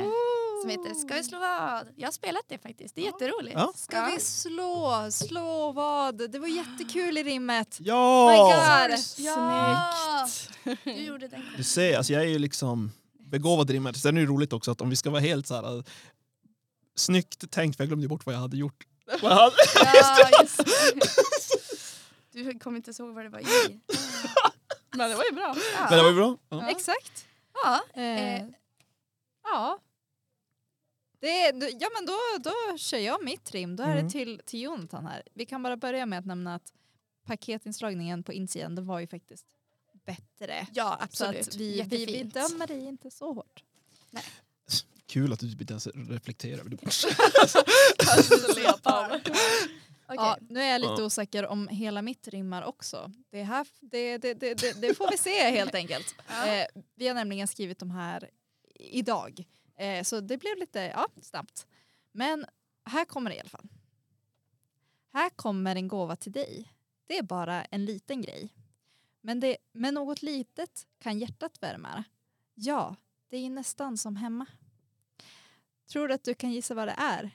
som 0.60 0.70
heter 0.70 0.94
Ska 0.94 1.14
vi 1.14 1.22
slå 1.24 1.38
vad? 1.38 1.88
Jag 1.96 2.06
har 2.06 2.12
spelat 2.12 2.42
det 2.48 2.58
faktiskt. 2.58 2.94
Det 2.94 3.00
är 3.00 3.04
jätteroligt. 3.04 3.54
Ja. 3.58 3.72
Ska 3.76 4.04
vi 4.06 4.20
slå? 4.20 5.08
Slå 5.12 5.72
vad? 5.72 6.30
Det 6.32 6.38
var 6.38 6.48
jättekul 6.48 7.18
i 7.18 7.22
rimmet. 7.22 7.76
Ja! 7.80 8.30
My 8.30 8.36
God. 8.36 8.98
Ja! 9.16 10.28
Du 10.84 10.90
gjorde 10.92 11.28
den. 11.28 11.42
Du 11.56 11.64
ser, 11.64 11.96
alltså 11.96 12.12
jag 12.12 12.22
är 12.22 12.26
ju 12.28 12.38
liksom 12.38 12.92
begåvad 13.20 13.70
rimmare. 13.70 13.94
Sen 13.94 14.16
är 14.16 14.20
det 14.20 14.26
roligt 14.26 14.52
också 14.52 14.70
att 14.70 14.80
om 14.80 14.90
vi 14.90 14.96
ska 14.96 15.10
vara 15.10 15.20
helt 15.20 15.46
så 15.46 15.54
här 15.54 15.76
äh, 15.78 15.84
snyggt 16.96 17.50
tänkt, 17.50 17.76
för 17.76 17.84
jag 17.84 17.88
glömde 17.88 18.08
bort 18.08 18.26
vad 18.26 18.34
jag 18.34 18.40
hade 18.40 18.56
gjort. 18.56 18.84
Vad 19.22 19.32
jag 19.32 19.36
hade. 19.36 19.54
Ja, 19.74 20.28
just 20.42 20.56
det. 20.56 20.72
Du 22.32 22.58
kommer 22.58 22.76
inte 22.76 22.90
ihåg 22.98 23.14
vad 23.14 23.24
det 23.24 23.28
var 23.28 23.38
i. 23.40 23.44
Men 24.96 25.10
det 25.10 25.16
var 25.16 25.24
ju 25.24 25.32
bra. 25.32 25.54
Men 25.80 25.90
det 25.90 25.96
Ja. 25.96 26.02
var 26.02 26.10
ju 26.10 26.16
bra. 26.16 26.36
Ja. 26.48 26.58
Ja. 26.62 26.70
Exakt. 26.70 27.26
ja. 27.64 27.80
Eh, 27.94 28.02
Eh. 28.02 28.38
ja, 28.40 28.46
Det, 31.20 31.48
ja 31.80 31.88
men 31.94 32.06
då, 32.06 32.18
då 32.40 32.78
kör 32.78 32.98
jag 32.98 33.24
mitt 33.24 33.50
rim. 33.50 33.76
Då 33.76 33.82
är 33.82 33.90
Mm. 33.92 34.04
det 34.04 34.10
till, 34.10 34.40
till 34.46 34.60
Jonathan 34.62 35.06
här. 35.06 35.22
Vi 35.34 35.46
kan 35.46 35.62
bara 35.62 35.76
börja 35.76 36.06
med 36.06 36.18
att 36.18 36.26
nämna 36.26 36.54
att 36.54 36.72
paketinslagningen 37.26 38.22
på 38.22 38.32
insidan 38.32 38.74
det 38.74 38.82
var 38.82 39.00
ju 39.00 39.06
faktiskt 39.06 39.46
bättre. 40.06 40.66
Ja, 40.74 40.96
Så 40.98 41.04
absolut. 41.24 41.48
att 41.48 41.54
vi, 41.56 41.82
vi, 41.82 42.06
vi 42.06 42.22
dömer 42.22 42.66
dig 42.66 42.84
inte 42.84 43.10
så 43.10 43.32
hårt. 43.32 43.62
Kul 45.06 45.32
att 45.32 45.38
du 45.40 45.50
typ 45.50 45.60
inte 45.60 45.72
ens 45.72 45.86
reflekterar 45.86 46.58
över 46.60 46.70
det. 46.70 46.76
Okej. 49.20 49.34
Ja, 50.10 50.38
nu 50.48 50.60
är 50.62 50.72
jag 50.72 50.80
lite 50.80 51.02
osäker 51.02 51.46
om 51.46 51.68
hela 51.68 52.02
mitt 52.02 52.28
rimmar 52.28 52.62
också. 52.62 53.12
Det, 53.30 53.42
här, 53.42 53.66
det, 53.80 54.18
det, 54.18 54.34
det, 54.34 54.54
det, 54.54 54.80
det 54.80 54.94
får 54.94 55.10
vi 55.10 55.18
se 55.18 55.50
helt 55.50 55.74
enkelt. 55.74 56.14
Ja. 56.28 56.46
Eh, 56.46 56.66
vi 56.94 57.08
har 57.08 57.14
nämligen 57.14 57.48
skrivit 57.48 57.78
de 57.78 57.90
här 57.90 58.30
idag. 58.74 59.44
Eh, 59.78 60.02
så 60.02 60.20
det 60.20 60.38
blev 60.38 60.58
lite 60.58 60.80
ja, 60.80 61.08
snabbt. 61.22 61.66
Men 62.12 62.46
här 62.84 63.04
kommer 63.04 63.30
det 63.30 63.36
i 63.36 63.40
alla 63.40 63.48
fall. 63.48 63.68
Här 65.12 65.30
kommer 65.30 65.76
en 65.76 65.88
gåva 65.88 66.16
till 66.16 66.32
dig. 66.32 66.72
Det 67.06 67.18
är 67.18 67.22
bara 67.22 67.64
en 67.64 67.84
liten 67.84 68.22
grej. 68.22 68.54
Men 69.20 69.40
det, 69.40 69.56
med 69.72 69.94
något 69.94 70.22
litet 70.22 70.86
kan 70.98 71.18
hjärtat 71.18 71.62
värma. 71.62 72.04
Ja, 72.54 72.96
det 73.28 73.36
är 73.36 73.40
ju 73.40 73.50
nästan 73.50 73.98
som 73.98 74.16
hemma. 74.16 74.46
Tror 75.86 76.08
du 76.08 76.14
att 76.14 76.24
du 76.24 76.34
kan 76.34 76.52
gissa 76.52 76.74
vad 76.74 76.88
det 76.88 76.94
är? 76.98 77.30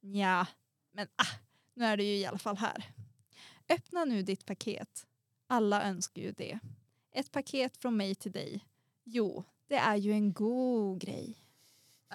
Ja, 0.00 0.46
men 0.92 1.08
ah, 1.16 1.36
nu 1.74 1.84
är 1.84 1.96
det 1.96 2.04
ju 2.04 2.16
i 2.16 2.26
alla 2.26 2.38
fall 2.38 2.56
här. 2.56 2.84
Öppna 3.68 4.04
nu 4.04 4.22
ditt 4.22 4.46
paket. 4.46 5.06
Alla 5.46 5.82
önskar 5.82 6.22
ju 6.22 6.32
det. 6.32 6.58
Ett 7.10 7.32
paket 7.32 7.76
från 7.76 7.96
mig 7.96 8.14
till 8.14 8.32
dig. 8.32 8.64
Jo, 9.04 9.44
det 9.66 9.76
är 9.76 9.96
ju 9.96 10.12
en 10.12 10.32
god 10.32 11.00
grej. 11.00 11.43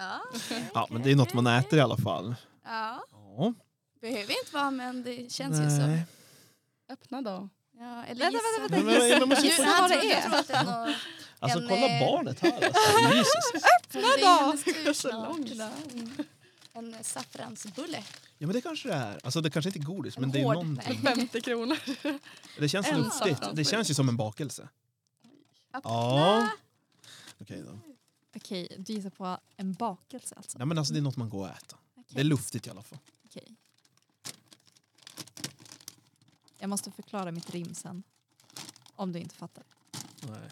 Ja, 0.00 0.20
Ja, 0.74 0.86
men 0.90 1.02
det 1.02 1.10
är 1.10 1.16
något 1.16 1.34
man 1.34 1.46
äter 1.46 1.78
i 1.78 1.82
alla 1.82 1.96
fall. 1.96 2.34
ja. 2.64 3.04
Ja. 3.12 3.54
behöver 4.00 4.38
inte 4.38 4.54
vara 4.54 4.70
men 4.70 5.02
det 5.02 5.32
känns 5.32 5.60
ju 5.60 5.70
så. 5.80 5.86
Nej. 5.86 6.02
Öppna 6.88 7.22
då. 7.22 7.48
Ja, 7.78 8.04
eller 8.04 8.30
Vänta, 8.30 8.38
gissa. 8.38 8.60
vänta, 8.60 8.76
Men, 8.76 8.84
men, 9.10 9.18
men, 9.20 9.28
men, 9.28 9.42
Gissa 9.44 9.62
vad 9.80 9.90
det 9.90 10.12
är. 10.12 10.28
alltså 11.38 11.58
En, 11.58 11.68
kolla 11.68 11.86
eh, 11.88 12.00
barnet 12.06 12.40
här. 12.40 12.52
Alltså. 12.52 13.14
Jesus. 13.16 13.62
Öppna 13.80 14.08
då! 14.84 14.92
Så 14.94 15.10
långt. 15.12 15.50
En 16.72 16.96
saffransbulle. 17.04 18.02
Ja 18.38 18.46
men 18.46 18.52
det 18.52 18.60
kanske 18.60 18.88
det 18.88 18.94
är. 18.94 19.20
Alltså 19.24 19.40
det 19.40 19.50
kanske 19.50 19.68
inte 19.68 19.78
är 19.78 19.82
godis 19.82 20.16
men 20.18 20.24
En 20.24 20.30
det 20.30 20.38
är 20.38 20.42
någonting. 20.42 21.00
nej. 21.02 21.14
50 21.14 21.40
kronor. 21.40 21.76
Det 22.58 22.68
känns 22.68 22.90
luftigt. 22.92 23.40
Det 23.52 23.64
känns 23.64 23.90
ju 23.90 23.94
som 23.94 24.08
en 24.08 24.16
bakelse. 24.16 24.68
Öppna. 25.74 25.90
Ja. 25.90 26.48
Okej 27.40 27.62
då. 27.66 27.78
Okej, 28.36 28.68
du 28.78 28.92
gissar 28.92 29.10
på 29.10 29.38
en 29.56 29.72
bakelse 29.72 30.34
alltså? 30.36 30.58
Nej 30.58 30.66
men 30.66 30.78
alltså 30.78 30.92
det 30.92 30.98
är 30.98 31.02
något 31.02 31.16
man 31.16 31.28
går 31.30 31.40
och 31.40 31.48
äter. 31.56 31.78
Okej, 31.94 32.04
Det 32.08 32.20
är 32.20 32.24
luftigt 32.24 32.66
i 32.66 32.70
alla 32.70 32.82
fall. 32.82 32.98
okej. 33.24 33.54
Jag 36.58 36.70
måste 36.70 36.90
förklara 36.90 37.30
mitt 37.32 37.50
rim 37.50 37.74
sen. 37.74 38.02
Om 38.96 39.12
du 39.12 39.18
inte 39.18 39.34
fattar. 39.34 39.64
Nej. 40.22 40.50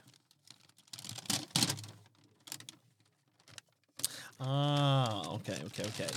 Ah, 4.36 5.22
okej, 5.34 5.62
okej, 5.66 5.86
okej. 5.88 6.10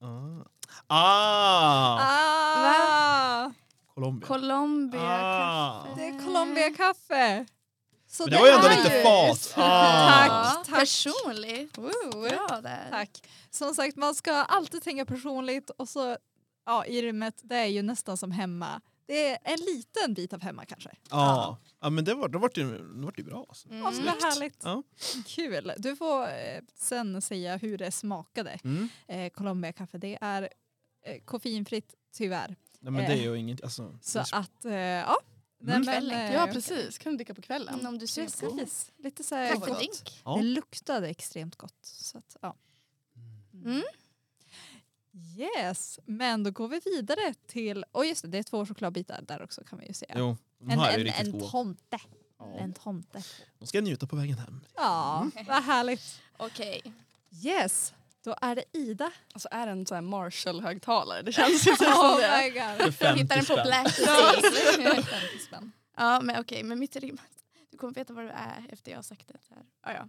Ah. 0.00 0.44
Ah! 0.86 1.98
Ah! 2.76 3.52
Colombia. 3.94 4.26
Colombia 4.28 5.00
Ah. 5.02 5.82
kaffe. 5.84 6.00
Det 6.00 6.06
är 6.08 6.24
Colombia-kaffe. 6.24 7.46
Så 8.12 8.22
Men 8.22 8.32
det 8.32 8.38
var 8.38 8.46
ju 8.46 8.52
ändå 8.52 8.66
är 8.66 8.76
lite 8.76 9.02
fat. 9.02 9.54
Ah. 9.56 10.50
Tack, 10.50 10.66
tack. 10.66 10.78
Personlig. 10.78 11.70
Bra 11.72 12.60
där. 12.62 12.86
Tack. 12.90 13.22
Som 13.50 13.74
sagt, 13.74 13.96
man 13.96 14.14
ska 14.14 14.32
alltid 14.32 14.82
tänka 14.82 15.04
personligt 15.04 15.70
och 15.70 15.88
så 15.88 16.16
ja, 16.66 16.86
i 16.86 17.02
rummet, 17.02 17.40
det 17.42 17.56
är 17.56 17.66
ju 17.66 17.82
nästan 17.82 18.16
som 18.16 18.30
hemma. 18.30 18.80
Det 19.06 19.30
är 19.30 19.38
en 19.44 19.58
liten 19.60 20.14
bit 20.14 20.32
av 20.32 20.42
hemma 20.42 20.64
kanske. 20.64 20.90
Ja. 21.10 21.58
ja, 21.80 21.90
men 21.90 22.04
det 22.04 22.14
var, 22.14 22.28
det 22.28 22.38
var 22.38 22.50
ju, 22.54 22.78
det 22.78 23.04
var 23.04 23.14
ju 23.16 23.24
bra. 23.24 23.46
Alltså. 23.48 23.68
Mm. 23.68 23.82
Vad 23.82 23.94
härligt. 23.94 24.60
Ja. 24.62 24.82
Kul. 25.26 25.72
Du 25.78 25.96
får 25.96 26.22
eh, 26.22 26.60
sen 26.76 27.22
säga 27.22 27.56
hur 27.56 27.78
det 27.78 27.90
smakade. 27.90 28.58
Mm. 28.64 28.88
Eh, 29.08 29.30
Colombia-kaffe, 29.30 29.98
det 29.98 30.18
är 30.20 30.48
eh, 31.06 31.20
koffeinfritt 31.24 31.94
tyvärr. 32.14 32.56
Nej, 32.80 32.92
men 32.92 33.04
det 33.04 33.12
är 33.12 33.22
ju 33.22 33.38
inget... 33.38 33.62
Alltså, 33.62 33.98
Så 34.02 34.18
det 34.18 34.24
att, 34.32 34.64
eh, 34.64 34.72
ja. 34.74 35.16
Mm. 35.62 35.82
Kvällen. 35.84 36.20
eh, 36.20 36.34
Ja 36.34 36.46
precis, 36.46 36.98
kan 36.98 37.12
du 37.12 37.16
dricka 37.16 37.34
på 37.34 37.42
kvällen. 37.42 37.76
Men 37.76 37.86
om 37.86 37.98
du 37.98 38.06
suger 38.06 38.48
på. 38.50 38.56
Precis. 38.56 38.92
Lite 38.96 39.24
så 39.24 39.34
här 39.34 39.56
gott. 39.56 40.20
Ja. 40.24 40.36
Det 40.36 40.42
luktade 40.42 41.08
extremt 41.08 41.56
gott. 41.56 41.78
Så 41.82 42.18
att, 42.18 42.36
ja. 42.40 42.54
Mm. 43.54 43.82
Yes, 45.36 45.98
men 46.04 46.42
då 46.44 46.50
går 46.50 46.68
vi 46.68 46.80
vidare 46.84 47.34
till, 47.46 47.84
och 47.92 48.06
just 48.06 48.22
det, 48.22 48.28
det 48.28 48.38
är 48.38 48.42
två 48.42 48.66
chokladbitar 48.66 49.22
där 49.22 49.42
också 49.42 49.64
kan 49.64 49.78
vi 49.78 49.86
ju 49.86 49.92
säga. 49.94 50.14
Jo, 50.16 50.36
de 50.58 50.70
en 50.70 50.78
här 50.78 50.92
är 50.94 50.98
ju 50.98 51.08
en, 51.08 51.34
en 51.34 51.50
tomte. 51.50 52.00
Ja. 52.38 52.54
En 52.58 52.72
tomte. 52.72 53.22
De 53.58 53.66
ska 53.66 53.80
njuta 53.80 54.06
på 54.06 54.16
vägen 54.16 54.38
hem. 54.38 54.60
Ja, 54.76 55.30
vad 55.48 55.62
härligt. 55.62 56.20
Okej. 56.36 56.82
Yes, 57.44 57.94
då 58.24 58.34
är 58.40 58.54
det 58.56 58.64
Ida. 58.72 59.12
Alltså 59.32 59.48
är 59.50 59.66
det 59.66 59.72
en 59.72 59.86
sån 59.86 59.94
här 59.94 60.02
Marshall-högtalare? 60.02 61.22
Det 61.22 61.32
känns 61.32 61.66
ju 61.66 61.76
som 61.76 61.86
Oh 61.86 62.16
det. 62.20 62.42
my 62.42 62.50
god. 62.50 62.78
För 62.84 62.90
50 62.92 63.22
Hittar 63.22 63.36
den 63.36 63.44
på. 63.44 63.54
Black 63.54 63.98
Ja, 64.06 64.34
Sea. 64.42 65.02
50 65.02 65.38
spänn. 65.46 65.72
Ja, 65.96 66.20
men 66.20 66.40
okej, 66.40 66.62
men 66.62 66.78
mitt 66.78 66.96
rim. 66.96 67.20
Du 67.70 67.78
kommer 67.78 67.94
veta 67.94 68.12
vad 68.12 68.24
det 68.24 68.30
är 68.30 68.66
efter 68.70 68.90
jag 68.90 68.98
har 68.98 69.02
sagt 69.02 69.28
det 69.28 69.38
här. 69.50 69.64
Ja, 69.84 70.08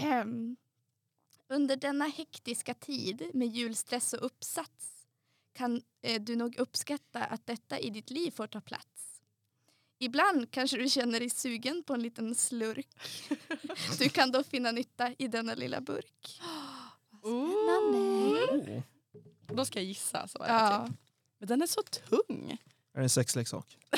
ja. 0.00 0.24
Under 1.50 1.76
denna 1.76 2.04
hektiska 2.04 2.74
tid 2.74 3.30
med 3.34 3.48
julstress 3.48 4.12
och 4.12 4.26
uppsats 4.26 5.06
kan 5.52 5.82
eh, 6.02 6.20
du 6.22 6.36
nog 6.36 6.56
uppskatta 6.58 7.24
att 7.24 7.46
detta 7.46 7.78
i 7.78 7.90
ditt 7.90 8.10
liv 8.10 8.30
får 8.30 8.46
ta 8.46 8.60
plats. 8.60 9.07
Ibland 9.98 10.50
kanske 10.50 10.76
du 10.76 10.88
känner 10.88 11.20
dig 11.20 11.30
sugen 11.30 11.82
på 11.82 11.94
en 11.94 12.02
liten 12.02 12.34
slurk. 12.34 12.88
Du 13.98 14.08
kan 14.08 14.32
då 14.32 14.42
finna 14.42 14.72
nytta 14.72 15.14
i 15.18 15.28
denna 15.28 15.54
lilla 15.54 15.80
burk. 15.80 16.40
Spännande. 17.20 18.82
Då 19.46 19.64
ska 19.64 19.78
jag 19.78 19.86
gissa. 19.86 20.28
Så 20.28 20.38
det 20.38 20.46
Ja, 20.48 20.86
typ. 20.86 20.96
Men 21.38 21.48
den 21.48 21.62
är 21.62 21.66
så 21.66 21.82
tung. 21.82 22.58
Är 22.94 22.98
det 22.98 23.02
en 23.02 23.10
sexleksak? 23.10 23.78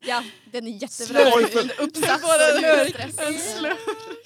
Ja, 0.00 0.24
den 0.52 0.66
är 0.66 0.82
jättebra. 0.82 1.20
Uppsats. 1.78 2.24
En 3.18 3.38
slurk. 3.38 3.78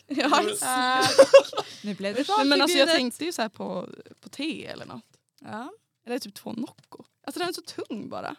Ja, 0.07 0.41
en 0.41 0.57
slurk. 0.57 1.29
nu 1.85 1.95
blev 1.95 2.15
det 2.15 2.29
Nej, 2.29 2.47
men 2.47 2.63
alltså, 2.63 2.79
jag 2.79 2.89
tänkte 2.89 3.25
ju 3.25 3.33
så 3.33 3.43
här 3.43 3.49
på, 3.49 3.89
på 4.21 4.29
te 4.29 4.67
eller 4.67 4.87
något. 4.87 5.05
Ja. 5.41 5.73
Eller 6.07 6.19
typ 6.19 6.35
två 6.35 6.53
Nocco. 6.53 7.05
Alltså 7.27 7.39
den 7.39 7.49
är 7.49 7.53
så 7.53 7.63
tung 7.63 8.09
bara. 8.09 8.37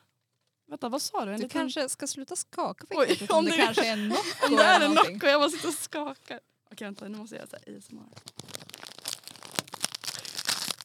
Vänta, 0.71 0.89
vad 0.89 1.01
sa 1.01 1.25
du? 1.25 1.31
En 1.31 1.37
Du 1.37 1.43
liten- 1.43 1.49
kanske 1.61 1.89
ska 1.89 2.07
sluta 2.07 2.35
skaka 2.35 2.85
på 2.85 2.95
Oj, 2.99 3.17
om 3.29 3.37
om 3.37 3.45
det 3.45 3.51
det- 3.51 3.57
kanske 3.57 3.87
är 3.87 3.93
en 3.93 4.07
Nocco 4.07 4.21
Om 4.49 4.55
det 4.55 4.63
är 4.63 4.81
en. 4.81 4.91
Nocco, 4.93 5.27
jag 5.27 5.41
bara 5.41 5.49
sitter 5.49 5.67
och 5.67 5.73
skakar. 5.73 6.39
Okej 6.71 6.85
vänta, 6.87 7.07
nu 7.07 7.17
måste 7.17 7.35
jag 7.35 7.39
göra 7.39 7.49
så 7.49 7.71
här 7.71 7.77
ASMR. 7.77 8.09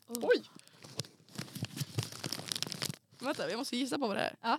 Oh. 0.06 0.18
Oj! 0.22 0.42
Vänta, 3.18 3.50
jag 3.50 3.58
måste 3.58 3.76
gissa 3.76 3.98
på 3.98 4.06
vad 4.08 4.16
det 4.16 4.22
är. 4.22 4.36
Ja. 4.40 4.58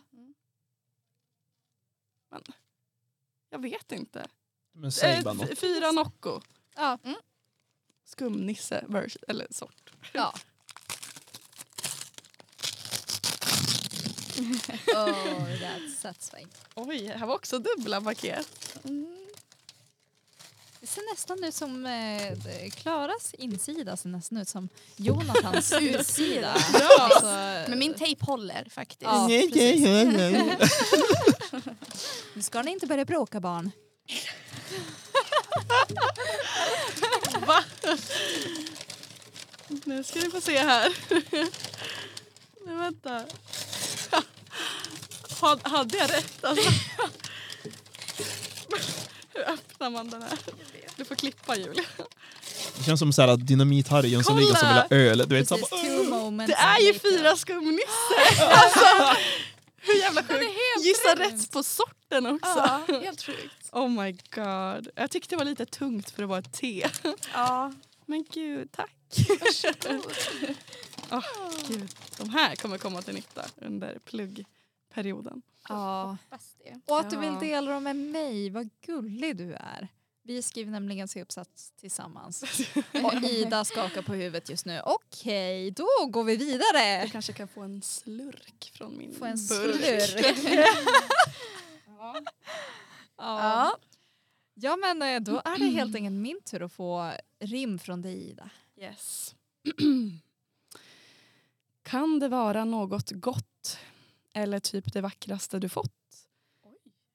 Men, 2.30 2.44
jag 3.50 3.62
vet 3.62 3.92
inte. 3.92 4.28
Men 4.72 4.92
säg 4.92 5.16
Eh, 5.18 5.24
bara 5.24 5.34
f- 5.44 5.50
något. 5.50 5.60
fyra 5.60 5.92
Nocco. 5.92 6.42
Ja. 6.76 6.98
Skumnisse 8.06 8.86
version, 8.88 9.22
eller 9.28 9.48
sort. 9.52 9.94
ja. 10.14 10.34
oh, 14.96 15.48
that's 15.62 15.96
satisfying. 16.02 16.48
Oj, 16.76 17.08
här 17.08 17.26
var 17.26 17.36
också 17.36 17.60
dubbla 17.60 18.02
paket. 18.02 18.78
Mm. 18.84 19.14
Det 20.80 20.88
ser 20.88 21.14
nästan 21.14 21.44
ut 21.44 21.56
som 21.56 21.86
eh, 21.86 22.70
Klaras 22.70 23.34
insida 23.34 23.98
ser 23.98 24.10
nästan 24.10 24.38
ut 24.38 24.50
som 24.50 24.70
Jonathans 24.96 25.72
utsida. 25.82 26.56
Ja. 26.74 26.98
Alltså, 27.00 27.26
Men 27.70 27.80
min 27.80 27.94
tejp 27.94 28.26
håller 28.26 28.68
faktiskt. 28.70 29.02
Ja. 29.02 29.28
Nu 32.34 32.42
ska 32.42 32.62
ni 32.62 32.72
inte 32.72 32.88
börja 32.88 33.06
bråka 33.06 33.40
barn. 33.40 33.72
Va? 37.48 37.64
Nu 39.86 40.04
ska 40.04 40.20
ni 40.20 40.30
få 40.30 40.42
se 40.42 40.58
här. 40.58 40.98
Nu 42.66 42.76
vänta. 42.76 43.24
Had- 45.42 45.68
Hade 45.68 45.98
jag 45.98 46.10
rätt 46.14 46.44
alltså? 46.44 46.70
Hur 49.34 49.50
öppnar 49.50 49.90
man 49.90 50.10
den 50.10 50.22
här? 50.22 50.38
Du 50.96 51.06
får 51.06 51.16
klippa 51.16 51.56
Julia. 51.56 51.84
Det 52.78 52.84
känns 52.84 53.00
som 53.00 53.14
så 53.14 53.22
här 53.22 53.30
att 53.30 53.40
Dynamit-Harry 53.40 54.08
Jönssonligan 54.08 54.56
som 54.56 54.68
vill 54.68 54.78
ha 54.78 54.88
öl. 54.90 55.18
Du 55.18 55.36
vet, 55.36 55.48
så 55.48 55.56
Precis. 55.58 56.08
Det 56.48 56.54
är 56.54 56.80
ju 56.80 56.94
fyra 57.00 57.36
skumnisse! 57.36 57.88
Alltså, 58.42 59.16
hur 59.78 59.94
jävla 60.00 60.24
sjukt? 60.24 60.52
Gissa 60.82 61.16
grymt. 61.16 61.34
rätt 61.34 61.52
på 61.52 61.64
sorten 61.64 62.26
också. 62.26 62.48
Ja, 62.56 62.82
helt 63.02 63.22
sjukt. 63.24 63.70
Oh 63.72 63.90
my 63.90 64.12
god. 64.12 64.90
Jag 64.96 65.12
tyckte 65.12 65.36
det 65.36 65.38
var 65.38 65.46
lite 65.46 65.66
tungt 65.66 66.10
för 66.10 66.24
att 66.24 66.30
vara 66.30 66.40
ett 66.40 66.54
te. 66.54 66.88
Ja. 67.34 67.74
Men 68.06 68.26
gud, 68.34 68.72
tack. 68.72 68.92
Varsågod. 69.30 70.14
Gud, 71.68 71.90
de 72.18 72.30
här 72.30 72.56
kommer 72.56 72.78
komma 72.78 73.02
till 73.02 73.14
nytta 73.14 73.46
under 73.62 74.00
pluggperioden. 74.98 75.42
Ja. 75.70 76.18
Och 76.86 77.00
att 77.00 77.10
du 77.10 77.18
vill 77.18 77.40
dela 77.40 77.72
dem 77.72 77.84
med 77.84 77.96
mig, 77.96 78.50
vad 78.50 78.70
gullig 78.86 79.38
du 79.38 79.54
är. 79.54 79.88
Vi 80.24 80.42
skriver 80.42 80.72
nämligen 80.72 81.08
C-uppsats 81.08 81.72
tillsammans. 81.72 82.44
Och 83.04 83.14
Ida 83.24 83.66
skakar 83.66 84.02
på 84.02 84.14
huvudet 84.14 84.50
just 84.50 84.66
nu. 84.66 84.82
Okej, 84.86 85.72
då 85.72 85.88
går 86.10 86.24
vi 86.24 86.36
vidare. 86.36 87.04
Du 87.04 87.10
kanske 87.10 87.34
kan 87.34 87.48
få 87.48 87.62
en 87.62 87.82
slurk 87.82 88.72
från 88.74 88.98
min 88.98 89.14
Få 89.16 89.26
en 89.26 89.38
burk. 89.50 90.02
slurk. 90.02 90.36
Ja. 92.00 92.22
Ja. 93.18 93.78
ja 94.54 94.76
men 94.76 95.02
eh, 95.02 95.20
då 95.20 95.42
är 95.46 95.58
det 95.60 95.66
helt 95.66 95.96
enkelt 95.96 96.14
min 96.16 96.42
tur 96.42 96.64
att 96.64 96.72
få 96.74 97.12
rim 97.40 97.80
från 97.80 98.02
dig 98.02 98.30
Ida. 98.30 98.50
Yes. 98.78 99.36
kan 101.84 102.20
det 102.20 102.28
vara 102.28 102.66
något 102.66 103.12
gott 103.12 103.57
eller 104.38 104.60
typ 104.60 104.94
det 104.94 105.02
vackraste 105.02 105.60
du 105.60 105.70
fått? 105.70 106.28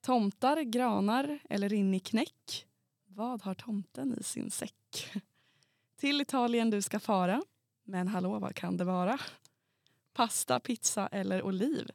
Tomtar, 0.01 0.61
granar 0.61 1.39
eller 1.51 1.73
inniknäck? 1.73 2.66
Vad 3.07 3.43
har 3.43 3.55
tomten 3.55 4.18
i 4.20 4.23
sin 4.23 4.51
säck? 4.51 5.12
Till 5.97 6.20
Italien 6.20 6.70
du 6.70 6.83
ska 6.83 7.01
fara. 7.01 7.43
Men 7.85 8.09
hallå, 8.09 8.39
vad 8.39 8.55
kan 8.55 8.77
det 8.77 8.85
vara? 8.85 9.18
Pasta, 10.12 10.61
pizza 10.61 11.07
eller 11.07 11.43
oliv? 11.43 11.91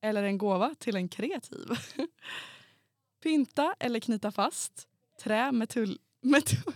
Eller 0.00 0.22
en 0.22 0.38
gåva 0.38 0.74
till 0.78 0.96
en 0.96 1.08
kreativ? 1.08 1.68
Pynta 3.22 3.74
eller 3.78 4.00
knyta 4.00 4.32
fast? 4.32 4.88
Trä, 5.18 5.52
metull, 5.52 5.98
metull, 6.20 6.74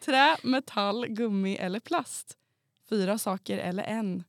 trä, 0.00 0.36
metall, 0.42 1.06
gummi 1.06 1.56
eller 1.56 1.80
plast? 1.80 2.38
Fyra 2.88 3.18
saker 3.18 3.58
eller 3.58 3.84
en? 3.84 4.24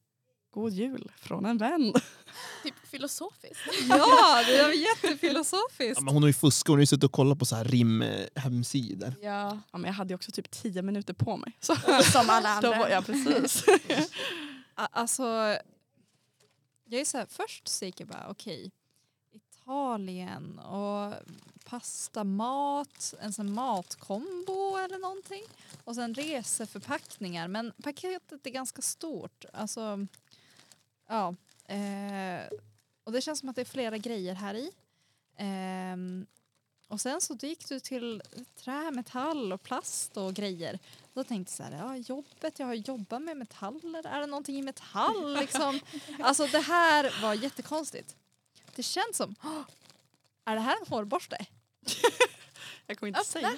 God 0.51 0.73
jul 0.73 1.11
från 1.17 1.45
en 1.45 1.57
vän. 1.57 1.93
Typ 2.63 2.73
filosofiskt. 2.83 3.59
Ja, 3.89 4.43
det 4.47 4.57
är 4.57 4.71
jättefilosofiskt. 5.03 5.97
Ja, 5.97 6.01
men 6.01 6.13
hon 6.13 6.23
har 6.23 6.27
ju 6.29 6.33
fuskat, 6.33 6.67
hon 6.67 6.75
har 6.77 6.81
ju 6.81 6.85
suttit 6.85 7.03
och 7.03 7.11
kollat 7.11 7.39
på 7.39 7.45
så 7.45 7.55
här 7.55 7.63
rimhemsidor. 7.65 9.13
Ja. 9.21 9.59
Ja, 9.71 9.77
men 9.77 9.83
jag 9.83 9.93
hade 9.93 10.09
ju 10.09 10.15
också 10.15 10.31
typ 10.31 10.51
tio 10.51 10.81
minuter 10.81 11.13
på 11.13 11.37
mig. 11.37 11.57
Så. 11.59 11.75
Som 12.03 12.29
alla 12.29 12.61
Då 12.61 12.67
andra. 12.67 12.79
var, 12.79 12.89
ja, 12.89 13.01
precis. 13.01 13.63
Alltså, 14.75 15.23
jag 16.85 17.01
är 17.01 17.05
så 17.05 17.17
här, 17.17 17.25
först 17.29 17.67
så 17.67 17.85
gick 17.85 17.99
jag 17.99 18.07
bara 18.07 18.27
okej, 18.29 18.71
Italien 19.31 20.59
och 20.59 21.13
pasta, 21.65 22.23
mat, 22.23 23.13
en 23.21 23.33
sån 23.33 23.53
matkombo 23.53 24.77
eller 24.77 24.97
någonting. 24.99 25.43
Och 25.83 25.95
sen 25.95 26.13
reseförpackningar, 26.13 27.47
men 27.47 27.71
paketet 27.83 28.47
är 28.47 28.51
ganska 28.51 28.81
stort. 28.81 29.45
Alltså, 29.53 30.07
ja. 31.11 31.35
Eh, 31.75 32.47
och 33.03 33.11
det 33.11 33.21
känns 33.21 33.39
som 33.39 33.49
att 33.49 33.55
det 33.55 33.61
är 33.61 33.65
flera 33.65 33.97
grejer 33.97 34.33
här 34.33 34.53
i. 34.55 34.71
Ehm, 35.37 36.25
och 36.87 37.01
sen 37.01 37.21
så 37.21 37.33
gick 37.41 37.69
du 37.69 37.79
till 37.79 38.21
trä, 38.55 38.91
metall 38.91 39.53
och 39.53 39.63
plast 39.63 40.17
och 40.17 40.33
grejer. 40.33 40.79
Då 41.13 41.23
tänkte 41.23 41.51
jag 41.51 41.57
så 41.71 41.75
här, 41.75 41.83
ja 41.85 41.95
jobbet, 41.97 42.59
jag 42.59 42.67
har 42.67 42.73
jobbat 42.73 43.21
med 43.21 43.37
metaller, 43.37 44.07
är 44.07 44.19
det 44.19 44.25
någonting 44.25 44.59
i 44.59 44.61
metall 44.61 45.33
liksom? 45.39 45.79
Alltså 46.19 46.47
det 46.47 46.59
här 46.59 47.21
var 47.21 47.33
jättekonstigt. 47.33 48.15
Det 48.75 48.83
känns 48.83 49.17
som, 49.17 49.35
"Åh, 49.43 49.61
är 50.45 50.55
det 50.55 50.61
här 50.61 50.77
en 50.81 50.87
hårborste? 50.87 51.45
Jag 52.87 52.97
kommer 52.97 53.07
inte 53.07 53.19
Öppna. 53.19 53.31
säga. 53.31 53.49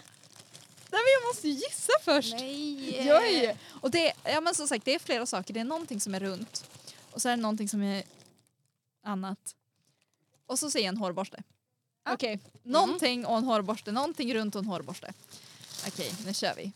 Nej 0.92 1.02
men 1.02 1.12
jag 1.22 1.30
måste 1.30 1.50
gissa 1.50 1.94
först. 2.02 2.34
Nej. 2.34 3.08
Joj. 3.08 3.58
Och 3.82 3.92
det, 3.92 4.14
ja 4.24 4.42
men 4.42 4.56
som 4.56 4.68
sagt 4.68 4.86
det 4.86 4.96
är 4.96 5.00
flera 5.00 5.26
saker, 5.26 5.54
det 5.54 5.60
är 5.60 5.64
någonting 5.64 6.02
som 6.02 6.16
är 6.16 6.20
runt 6.20 6.70
och 7.14 7.22
så 7.22 7.30
är 7.30 7.36
det 7.36 7.42
någonting 7.42 7.70
som 7.70 7.84
är 7.84 8.04
annat. 9.04 9.56
Och 10.46 10.60
så 10.60 10.72
säger 10.72 10.86
jag 10.86 10.94
en 10.94 10.98
hårborste. 10.98 11.44
Ah. 12.04 12.14
Okej, 12.14 12.40
någonting 12.64 13.26
och 13.26 13.38
en 13.38 13.44
hårborste, 13.44 13.92
någonting 13.92 14.36
runt 14.36 14.56
och 14.56 14.62
en 14.62 14.68
hårborste. 14.68 15.14
Okej, 15.88 16.14
nu 16.26 16.34
kör 16.34 16.56
vi. 16.56 16.72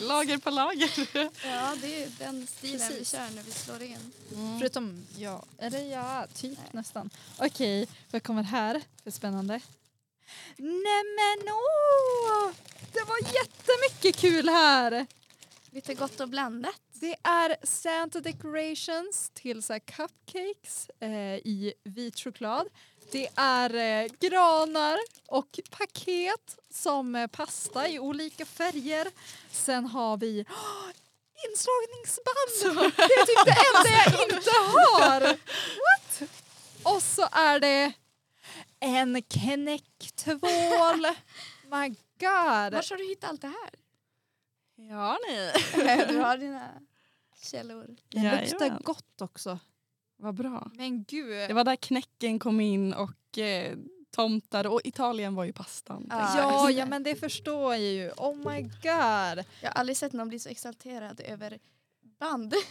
lager 0.00 0.38
på 0.38 0.50
lager. 0.50 1.08
Ja, 1.46 1.76
det 1.80 2.02
är 2.02 2.10
den 2.18 2.46
stilen 2.46 2.88
vi 2.88 2.94
Precis. 2.94 3.10
kör 3.12 3.30
när 3.34 3.42
vi 3.42 3.50
slår 3.52 3.82
in. 3.82 4.12
Förutom 4.58 5.06
ja, 5.16 5.44
eller 5.58 5.84
ja, 5.92 6.26
typ 6.34 6.58
Nej. 6.58 6.70
nästan. 6.72 7.10
Okej, 7.38 7.88
vad 8.10 8.22
kommer 8.22 8.42
här 8.42 8.82
för 9.02 9.10
spännande? 9.10 9.60
Nämen 10.56 11.48
åh! 11.48 12.52
Det 12.92 13.04
var 13.04 13.18
jättemycket 13.18 14.20
kul 14.20 14.48
här! 14.48 15.06
Lite 15.72 15.94
gott 15.94 16.20
och 16.20 16.28
blandat. 16.28 16.80
Det 16.92 17.16
är 17.22 17.56
Santa 17.62 18.20
decorations 18.20 19.30
till 19.34 19.62
så 19.62 19.80
cupcakes 19.80 20.90
eh, 21.00 21.34
i 21.34 21.72
vit 21.84 22.18
choklad. 22.18 22.66
Det 23.12 23.28
är 23.36 23.74
eh, 23.74 24.10
granar 24.20 24.98
och 25.26 25.60
paket 25.70 26.58
som 26.70 27.14
eh, 27.14 27.26
pasta 27.26 27.88
i 27.88 27.98
olika 27.98 28.44
färger. 28.44 29.08
Sen 29.52 29.86
har 29.86 30.16
vi 30.16 30.44
oh, 30.48 30.90
inslagningsband! 31.48 32.92
Det 32.96 33.02
är 33.02 33.26
typ 33.26 33.44
det 33.44 33.56
enda 33.76 33.90
jag 34.04 34.36
inte 34.36 34.50
har! 34.50 35.20
What? 35.80 36.30
Och 36.82 37.02
så 37.02 37.28
är 37.32 37.60
det 37.60 37.92
en 38.80 39.22
knäcktvål. 39.22 40.40
My 41.70 41.88
god! 42.20 42.72
Var 42.72 42.90
har 42.90 42.96
du 42.96 43.08
hittat 43.08 43.30
allt 43.30 43.40
det 43.40 43.48
här? 43.48 43.70
Ja, 44.76 45.18
ni. 45.28 45.50
du 46.12 46.18
har 46.18 46.38
dina 46.38 46.68
källor. 47.42 47.96
Den 48.08 48.22
luktar 48.22 48.60
Jajamän. 48.60 48.82
gott 48.84 49.20
också. 49.20 49.58
Vad 50.16 50.34
bra. 50.34 50.70
Men 50.74 51.04
gud. 51.04 51.48
Det 51.48 51.54
var 51.54 51.64
där 51.64 51.76
knäcken 51.76 52.38
kom 52.38 52.60
in 52.60 52.92
och 52.92 53.38
eh, 53.38 53.76
tomtar 54.10 54.66
och 54.66 54.80
Italien 54.84 55.34
var 55.34 55.44
ju 55.44 55.52
pastan. 55.52 56.06
Jag. 56.10 56.18
Ja, 56.18 56.70
ja, 56.70 56.84
det. 56.84 56.90
men 56.90 57.02
det 57.02 57.16
förstår 57.16 57.74
jag 57.74 57.82
ju. 57.82 58.10
Oh 58.10 58.36
my 58.36 58.62
god. 58.62 59.44
Jag 59.60 59.70
har 59.70 59.70
aldrig 59.74 59.96
sett 59.96 60.12
någon 60.12 60.28
bli 60.28 60.38
så 60.38 60.48
exalterad 60.48 61.20
över 61.20 61.58
band. 62.20 62.50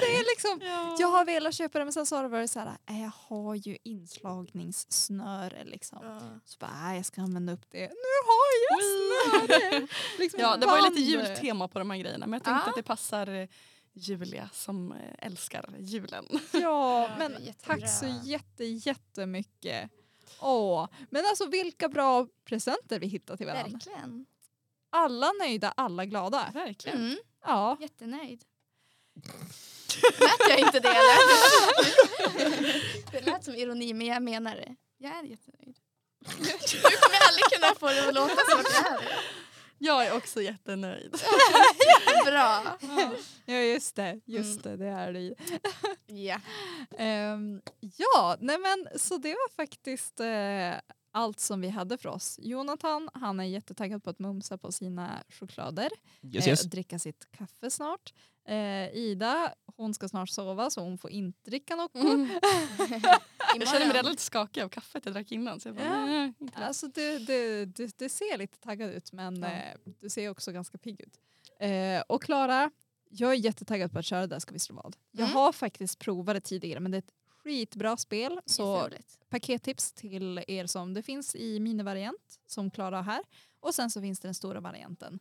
Det 0.00 0.16
är 0.16 0.30
liksom, 0.30 0.60
Ja. 0.62 0.96
jag 1.00 1.08
har 1.08 1.24
velat 1.24 1.54
köpa 1.54 1.78
det 1.78 1.84
men 1.84 1.92
sen 1.92 2.06
så 2.06 2.16
har 2.16 2.22
det 2.22 2.28
varit 2.28 2.50
så 2.50 2.58
här, 2.60 2.76
äh, 2.90 3.02
jag 3.02 3.10
har 3.28 3.54
ju 3.54 3.76
inslagningssnöre 3.82 5.64
liksom. 5.64 6.20
Så 6.44 6.58
bara, 6.58 6.90
äh, 6.90 6.96
jag 6.96 7.06
ska 7.06 7.20
använda 7.22 7.52
upp 7.52 7.64
det. 7.70 7.80
Nu 7.88 8.16
har 8.26 8.50
jag 8.70 8.80
snöre! 8.82 9.86
liksom 10.18 10.40
Ja, 10.40 10.56
det 10.56 10.66
var 10.66 10.76
ju 10.76 10.82
lite 10.90 11.00
jultema 11.00 11.68
på 11.68 11.78
de 11.78 11.90
här 11.90 11.98
grejerna 11.98 12.26
men 12.26 12.32
jag 12.32 12.44
tänkte 12.44 12.62
Ja. 12.66 12.70
att 12.70 12.76
det 12.76 12.82
passar 12.82 13.26
eh, 13.26 13.48
Julia 13.92 14.48
som 14.52 14.92
eh, 14.92 14.98
älskar 15.26 15.74
julen. 15.78 16.26
Ja, 16.52 16.60
Ja, 16.60 17.10
men 17.18 17.36
tack 17.64 17.90
så 17.90 18.06
jätte, 18.22 18.64
jättemycket. 18.64 19.90
Åh, 20.40 20.88
men 21.10 21.24
alltså 21.26 21.46
vilka 21.46 21.88
bra 21.88 22.26
presenter 22.44 23.00
vi 23.00 23.06
hittar 23.06 23.36
till 23.36 23.46
varandra. 23.46 23.72
Verkligen. 23.72 24.26
Alla 24.90 25.32
nöjda, 25.32 25.72
alla 25.76 26.04
glada. 26.04 26.50
Verkligen. 26.54 26.98
Mm, 26.98 27.18
Ja, 27.46 27.76
jättenöjd. 27.80 28.44
Lät 30.20 30.48
jag 30.48 30.58
inte 30.58 30.80
det 30.80 30.88
eller? 30.88 31.12
det 33.12 33.20
lät 33.26 33.44
som 33.44 33.54
ironi 33.54 33.94
men 33.94 34.06
jag 34.06 34.22
menar 34.22 34.54
det. 34.54 34.76
Jag 34.98 35.12
är 35.18 35.22
jättenöjd. 35.22 35.76
Du 36.26 36.90
kommer 36.96 37.18
aldrig 37.28 37.44
kunna 37.52 37.74
få 37.80 37.86
det 37.86 38.08
att 38.08 38.14
låta 38.14 38.36
som 38.50 38.60
att 38.60 38.72
jag 38.74 38.86
är 38.92 38.98
det. 38.98 39.12
Jag 39.78 40.06
är 40.06 40.16
också 40.16 40.42
jättenöjd. 40.42 41.16
Bra. 42.26 42.78
ja 43.44 43.54
just 43.56 43.96
det, 43.96 44.20
just 44.24 44.66
Mm. 44.66 44.78
det, 44.78 44.84
det 44.84 44.90
är 44.90 45.12
det. 45.12 45.34
Ja. 46.06 46.40
Ehm, 46.98 47.60
ja, 47.96 48.36
nej 48.40 48.58
men 48.58 48.88
så 48.98 49.16
det 49.16 49.28
var 49.32 49.54
faktiskt 49.56 50.20
eh, 50.20 50.74
allt 51.12 51.40
som 51.40 51.60
vi 51.60 51.68
hade 51.68 51.98
för 51.98 52.08
oss. 52.08 52.38
Jonathan, 52.42 53.08
han 53.14 53.40
är 53.40 53.44
jättetaggad 53.44 54.04
på 54.04 54.10
att 54.10 54.18
mumsa 54.18 54.58
på 54.58 54.72
sina 54.72 55.22
choklader 55.28 55.90
Yes, 56.22 56.46
eh, 56.46 56.50
yes. 56.50 56.64
och 56.64 56.70
dricka 56.70 56.98
sitt 56.98 57.28
kaffe 57.30 57.70
snart. 57.70 58.12
Eh, 58.48 58.88
Ida, 58.94 59.54
hon 59.76 59.94
ska 59.94 60.08
snart 60.08 60.28
sova 60.28 60.70
så 60.70 60.80
hon 60.80 60.98
får 60.98 61.10
inte 61.10 61.50
dricka 61.50 61.76
något. 61.76 61.90
Jag 63.58 63.68
känner 63.68 63.86
mig 63.86 63.96
redan 63.96 64.10
lite 64.10 64.22
skakig 64.22 64.60
av 64.62 64.68
kaffet 64.68 65.04
jag 65.04 65.14
drack 65.14 65.32
innan. 65.32 65.60
Så 65.60 65.68
jag 65.68 65.76
bara, 65.76 65.84
Ja. 65.86 66.06
nej, 66.06 66.32
inte 66.38 66.60
det. 66.60 66.66
Alltså 66.66 66.86
du, 66.88 67.18
du, 67.18 67.66
du, 67.66 67.86
du 67.96 68.08
ser 68.08 68.38
lite 68.38 68.58
taggad 68.58 68.90
ut 68.90 69.12
men 69.12 69.42
Ja. 69.42 69.48
eh, 69.48 69.78
du 70.00 70.08
ser 70.10 70.28
också 70.28 70.52
ganska 70.52 70.78
pigg 70.78 71.00
ut. 71.00 71.18
Eh, 71.60 72.02
och 72.08 72.22
Klara, 72.22 72.70
jag 73.10 73.30
är 73.30 73.34
jättetaggad 73.34 73.92
på 73.92 73.98
att 73.98 74.04
köra 74.04 74.26
Där 74.26 74.38
ska 74.38 74.52
vi 74.52 74.58
slå 74.58 74.74
vad. 74.76 74.96
Jag 75.10 75.24
Mm. 75.24 75.36
har 75.36 75.52
faktiskt 75.52 75.98
provat 75.98 76.34
det 76.36 76.40
tidigare 76.40 76.80
men 76.80 76.90
det 76.92 76.96
är 76.96 76.98
ett 76.98 77.12
skitbra 77.50 77.96
spel. 77.96 78.40
Så 78.46 78.88
pakettips 79.28 79.92
till 79.92 80.44
er 80.48 80.66
som 80.66 80.94
det 80.94 81.02
finns 81.02 81.34
i 81.34 81.60
minivariant 81.60 82.40
som 82.46 82.70
Klara 82.70 82.96
har 82.96 83.02
här. 83.02 83.22
Och 83.60 83.74
sen 83.74 83.90
så 83.90 84.00
finns 84.00 84.20
det 84.20 84.28
den 84.28 84.34
stora 84.34 84.60
varianten. 84.60 85.18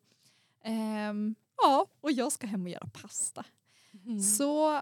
Ehm, 0.63 1.35
ja, 1.57 1.87
och 2.01 2.11
jag 2.11 2.31
ska 2.31 2.47
hem 2.47 2.63
och 2.63 2.69
göra 2.69 2.89
pasta. 2.93 3.45
Mm. 4.05 4.21
Så 4.21 4.81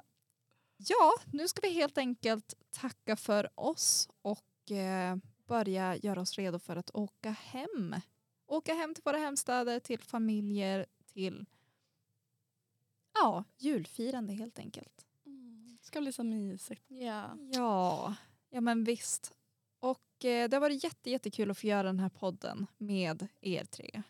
ja, 0.78 1.14
nu 1.34 1.48
ska 1.48 1.62
vi 1.62 1.74
helt 1.74 1.98
enkelt 1.98 2.54
tacka 2.72 3.16
för 3.16 3.50
oss 3.56 4.10
och 4.22 4.72
eh, 4.72 5.18
börja 5.46 5.96
göra 5.96 6.22
oss 6.22 6.38
redo 6.38 6.60
för 6.60 6.76
att 6.76 6.92
åka 6.94 7.32
hem. 7.32 7.96
Åka 8.48 8.74
hem 8.74 8.94
till 8.94 9.04
våra 9.04 9.18
hemstäder, 9.18 9.80
till 9.80 10.04
familjer, 10.04 10.86
till 11.14 11.46
ja, 13.14 13.44
julfirande 13.58 14.34
helt 14.34 14.60
enkelt. 14.60 15.07
Ska 15.88 16.02
bli 16.02 16.12
så 16.12 16.24
mysigt. 16.24 16.86
Ja. 16.88 17.38
Ja, 17.54 18.16
ja 18.50 18.62
men 18.62 18.84
visst. 18.84 19.34
Och 19.80 20.26
eh, 20.26 20.50
det 20.50 20.56
har 20.56 20.62
varit 20.62 20.84
jätte, 20.84 21.10
jättekul 21.10 21.52
att 21.52 21.58
få 21.58 21.68
göra 21.68 21.84
den 21.84 22.00
här 22.00 22.10
podden 22.10 22.68
med 22.78 23.28
er 23.42 23.66
tre. 23.66 24.04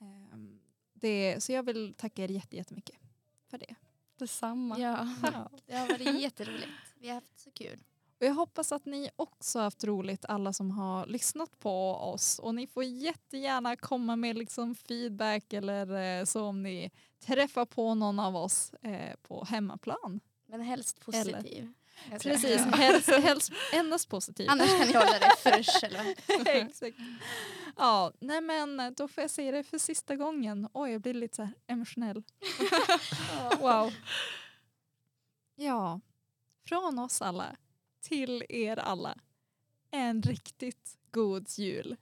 Ehm, 0.00 0.60
det, 0.92 1.42
så 1.42 1.52
jag 1.52 1.62
vill 1.62 1.94
tacka 1.94 2.24
er 2.24 2.28
jätte, 2.28 2.56
jättemycket 2.56 2.96
för 3.50 3.58
det. 3.58 3.74
Detsamma. 4.18 4.78
ja, 4.78 5.08
Ja. 5.22 5.50
det 5.66 5.76
har 5.76 5.88
varit 5.88 6.20
jätteroligt. 6.20 6.68
Vi 6.98 7.08
har 7.08 7.14
haft 7.14 7.38
så 7.38 7.50
kul. 7.50 7.78
Och 8.20 8.26
jag 8.26 8.34
hoppas 8.34 8.72
att 8.72 8.84
ni 8.86 9.10
också 9.16 9.58
har 9.58 9.64
haft 9.64 9.84
roligt, 9.84 10.24
alla 10.24 10.52
som 10.52 10.70
har 10.70 11.06
lyssnat 11.06 11.58
på 11.58 11.94
oss. 11.94 12.38
Och 12.38 12.54
ni 12.54 12.66
får 12.66 12.84
jättegärna 12.84 13.76
komma 13.76 14.16
med 14.16 14.38
liksom 14.38 14.74
feedback 14.74 15.52
eller 15.52 16.18
eh, 16.20 16.24
så 16.24 16.44
om 16.44 16.62
ni 16.62 16.90
träffar 17.20 17.64
på 17.64 17.94
någon 17.94 18.18
av 18.18 18.36
oss 18.36 18.74
eh, 18.74 19.16
på 19.22 19.44
hemmaplan. 19.44 20.20
Men 20.46 20.60
helst 20.60 21.00
positiv. 21.00 21.72
Jag. 22.10 22.20
Precis, 22.22 22.60
helst, 22.72 23.08
helst 23.08 23.52
endast 23.72 24.08
positivt. 24.08 24.48
Annars 24.50 24.78
kan 24.78 24.86
ni 24.86 24.92
hålla 24.92 25.18
det 25.18 25.32
fresh 25.38 25.84
eller 25.84 26.14
Exakt. 26.48 26.96
Ja, 27.76 28.12
nej 28.20 28.40
men 28.40 28.94
då 28.96 29.08
får 29.08 29.22
jag 29.22 29.30
säga 29.30 29.52
det 29.52 29.62
för 29.64 29.78
sista 29.78 30.16
gången. 30.16 30.68
Oj, 30.72 30.92
jag 30.92 31.00
blir 31.00 31.14
lite 31.14 31.36
så 31.36 31.48
emotionell. 31.66 32.22
Wow. 33.60 33.92
Ja, 35.56 36.00
från 36.68 36.98
oss 36.98 37.22
alla 37.22 37.56
till 38.00 38.44
er 38.48 38.76
alla. 38.76 39.18
En 39.90 40.22
riktigt 40.22 40.98
god 41.10 41.48
jul. 41.58 41.96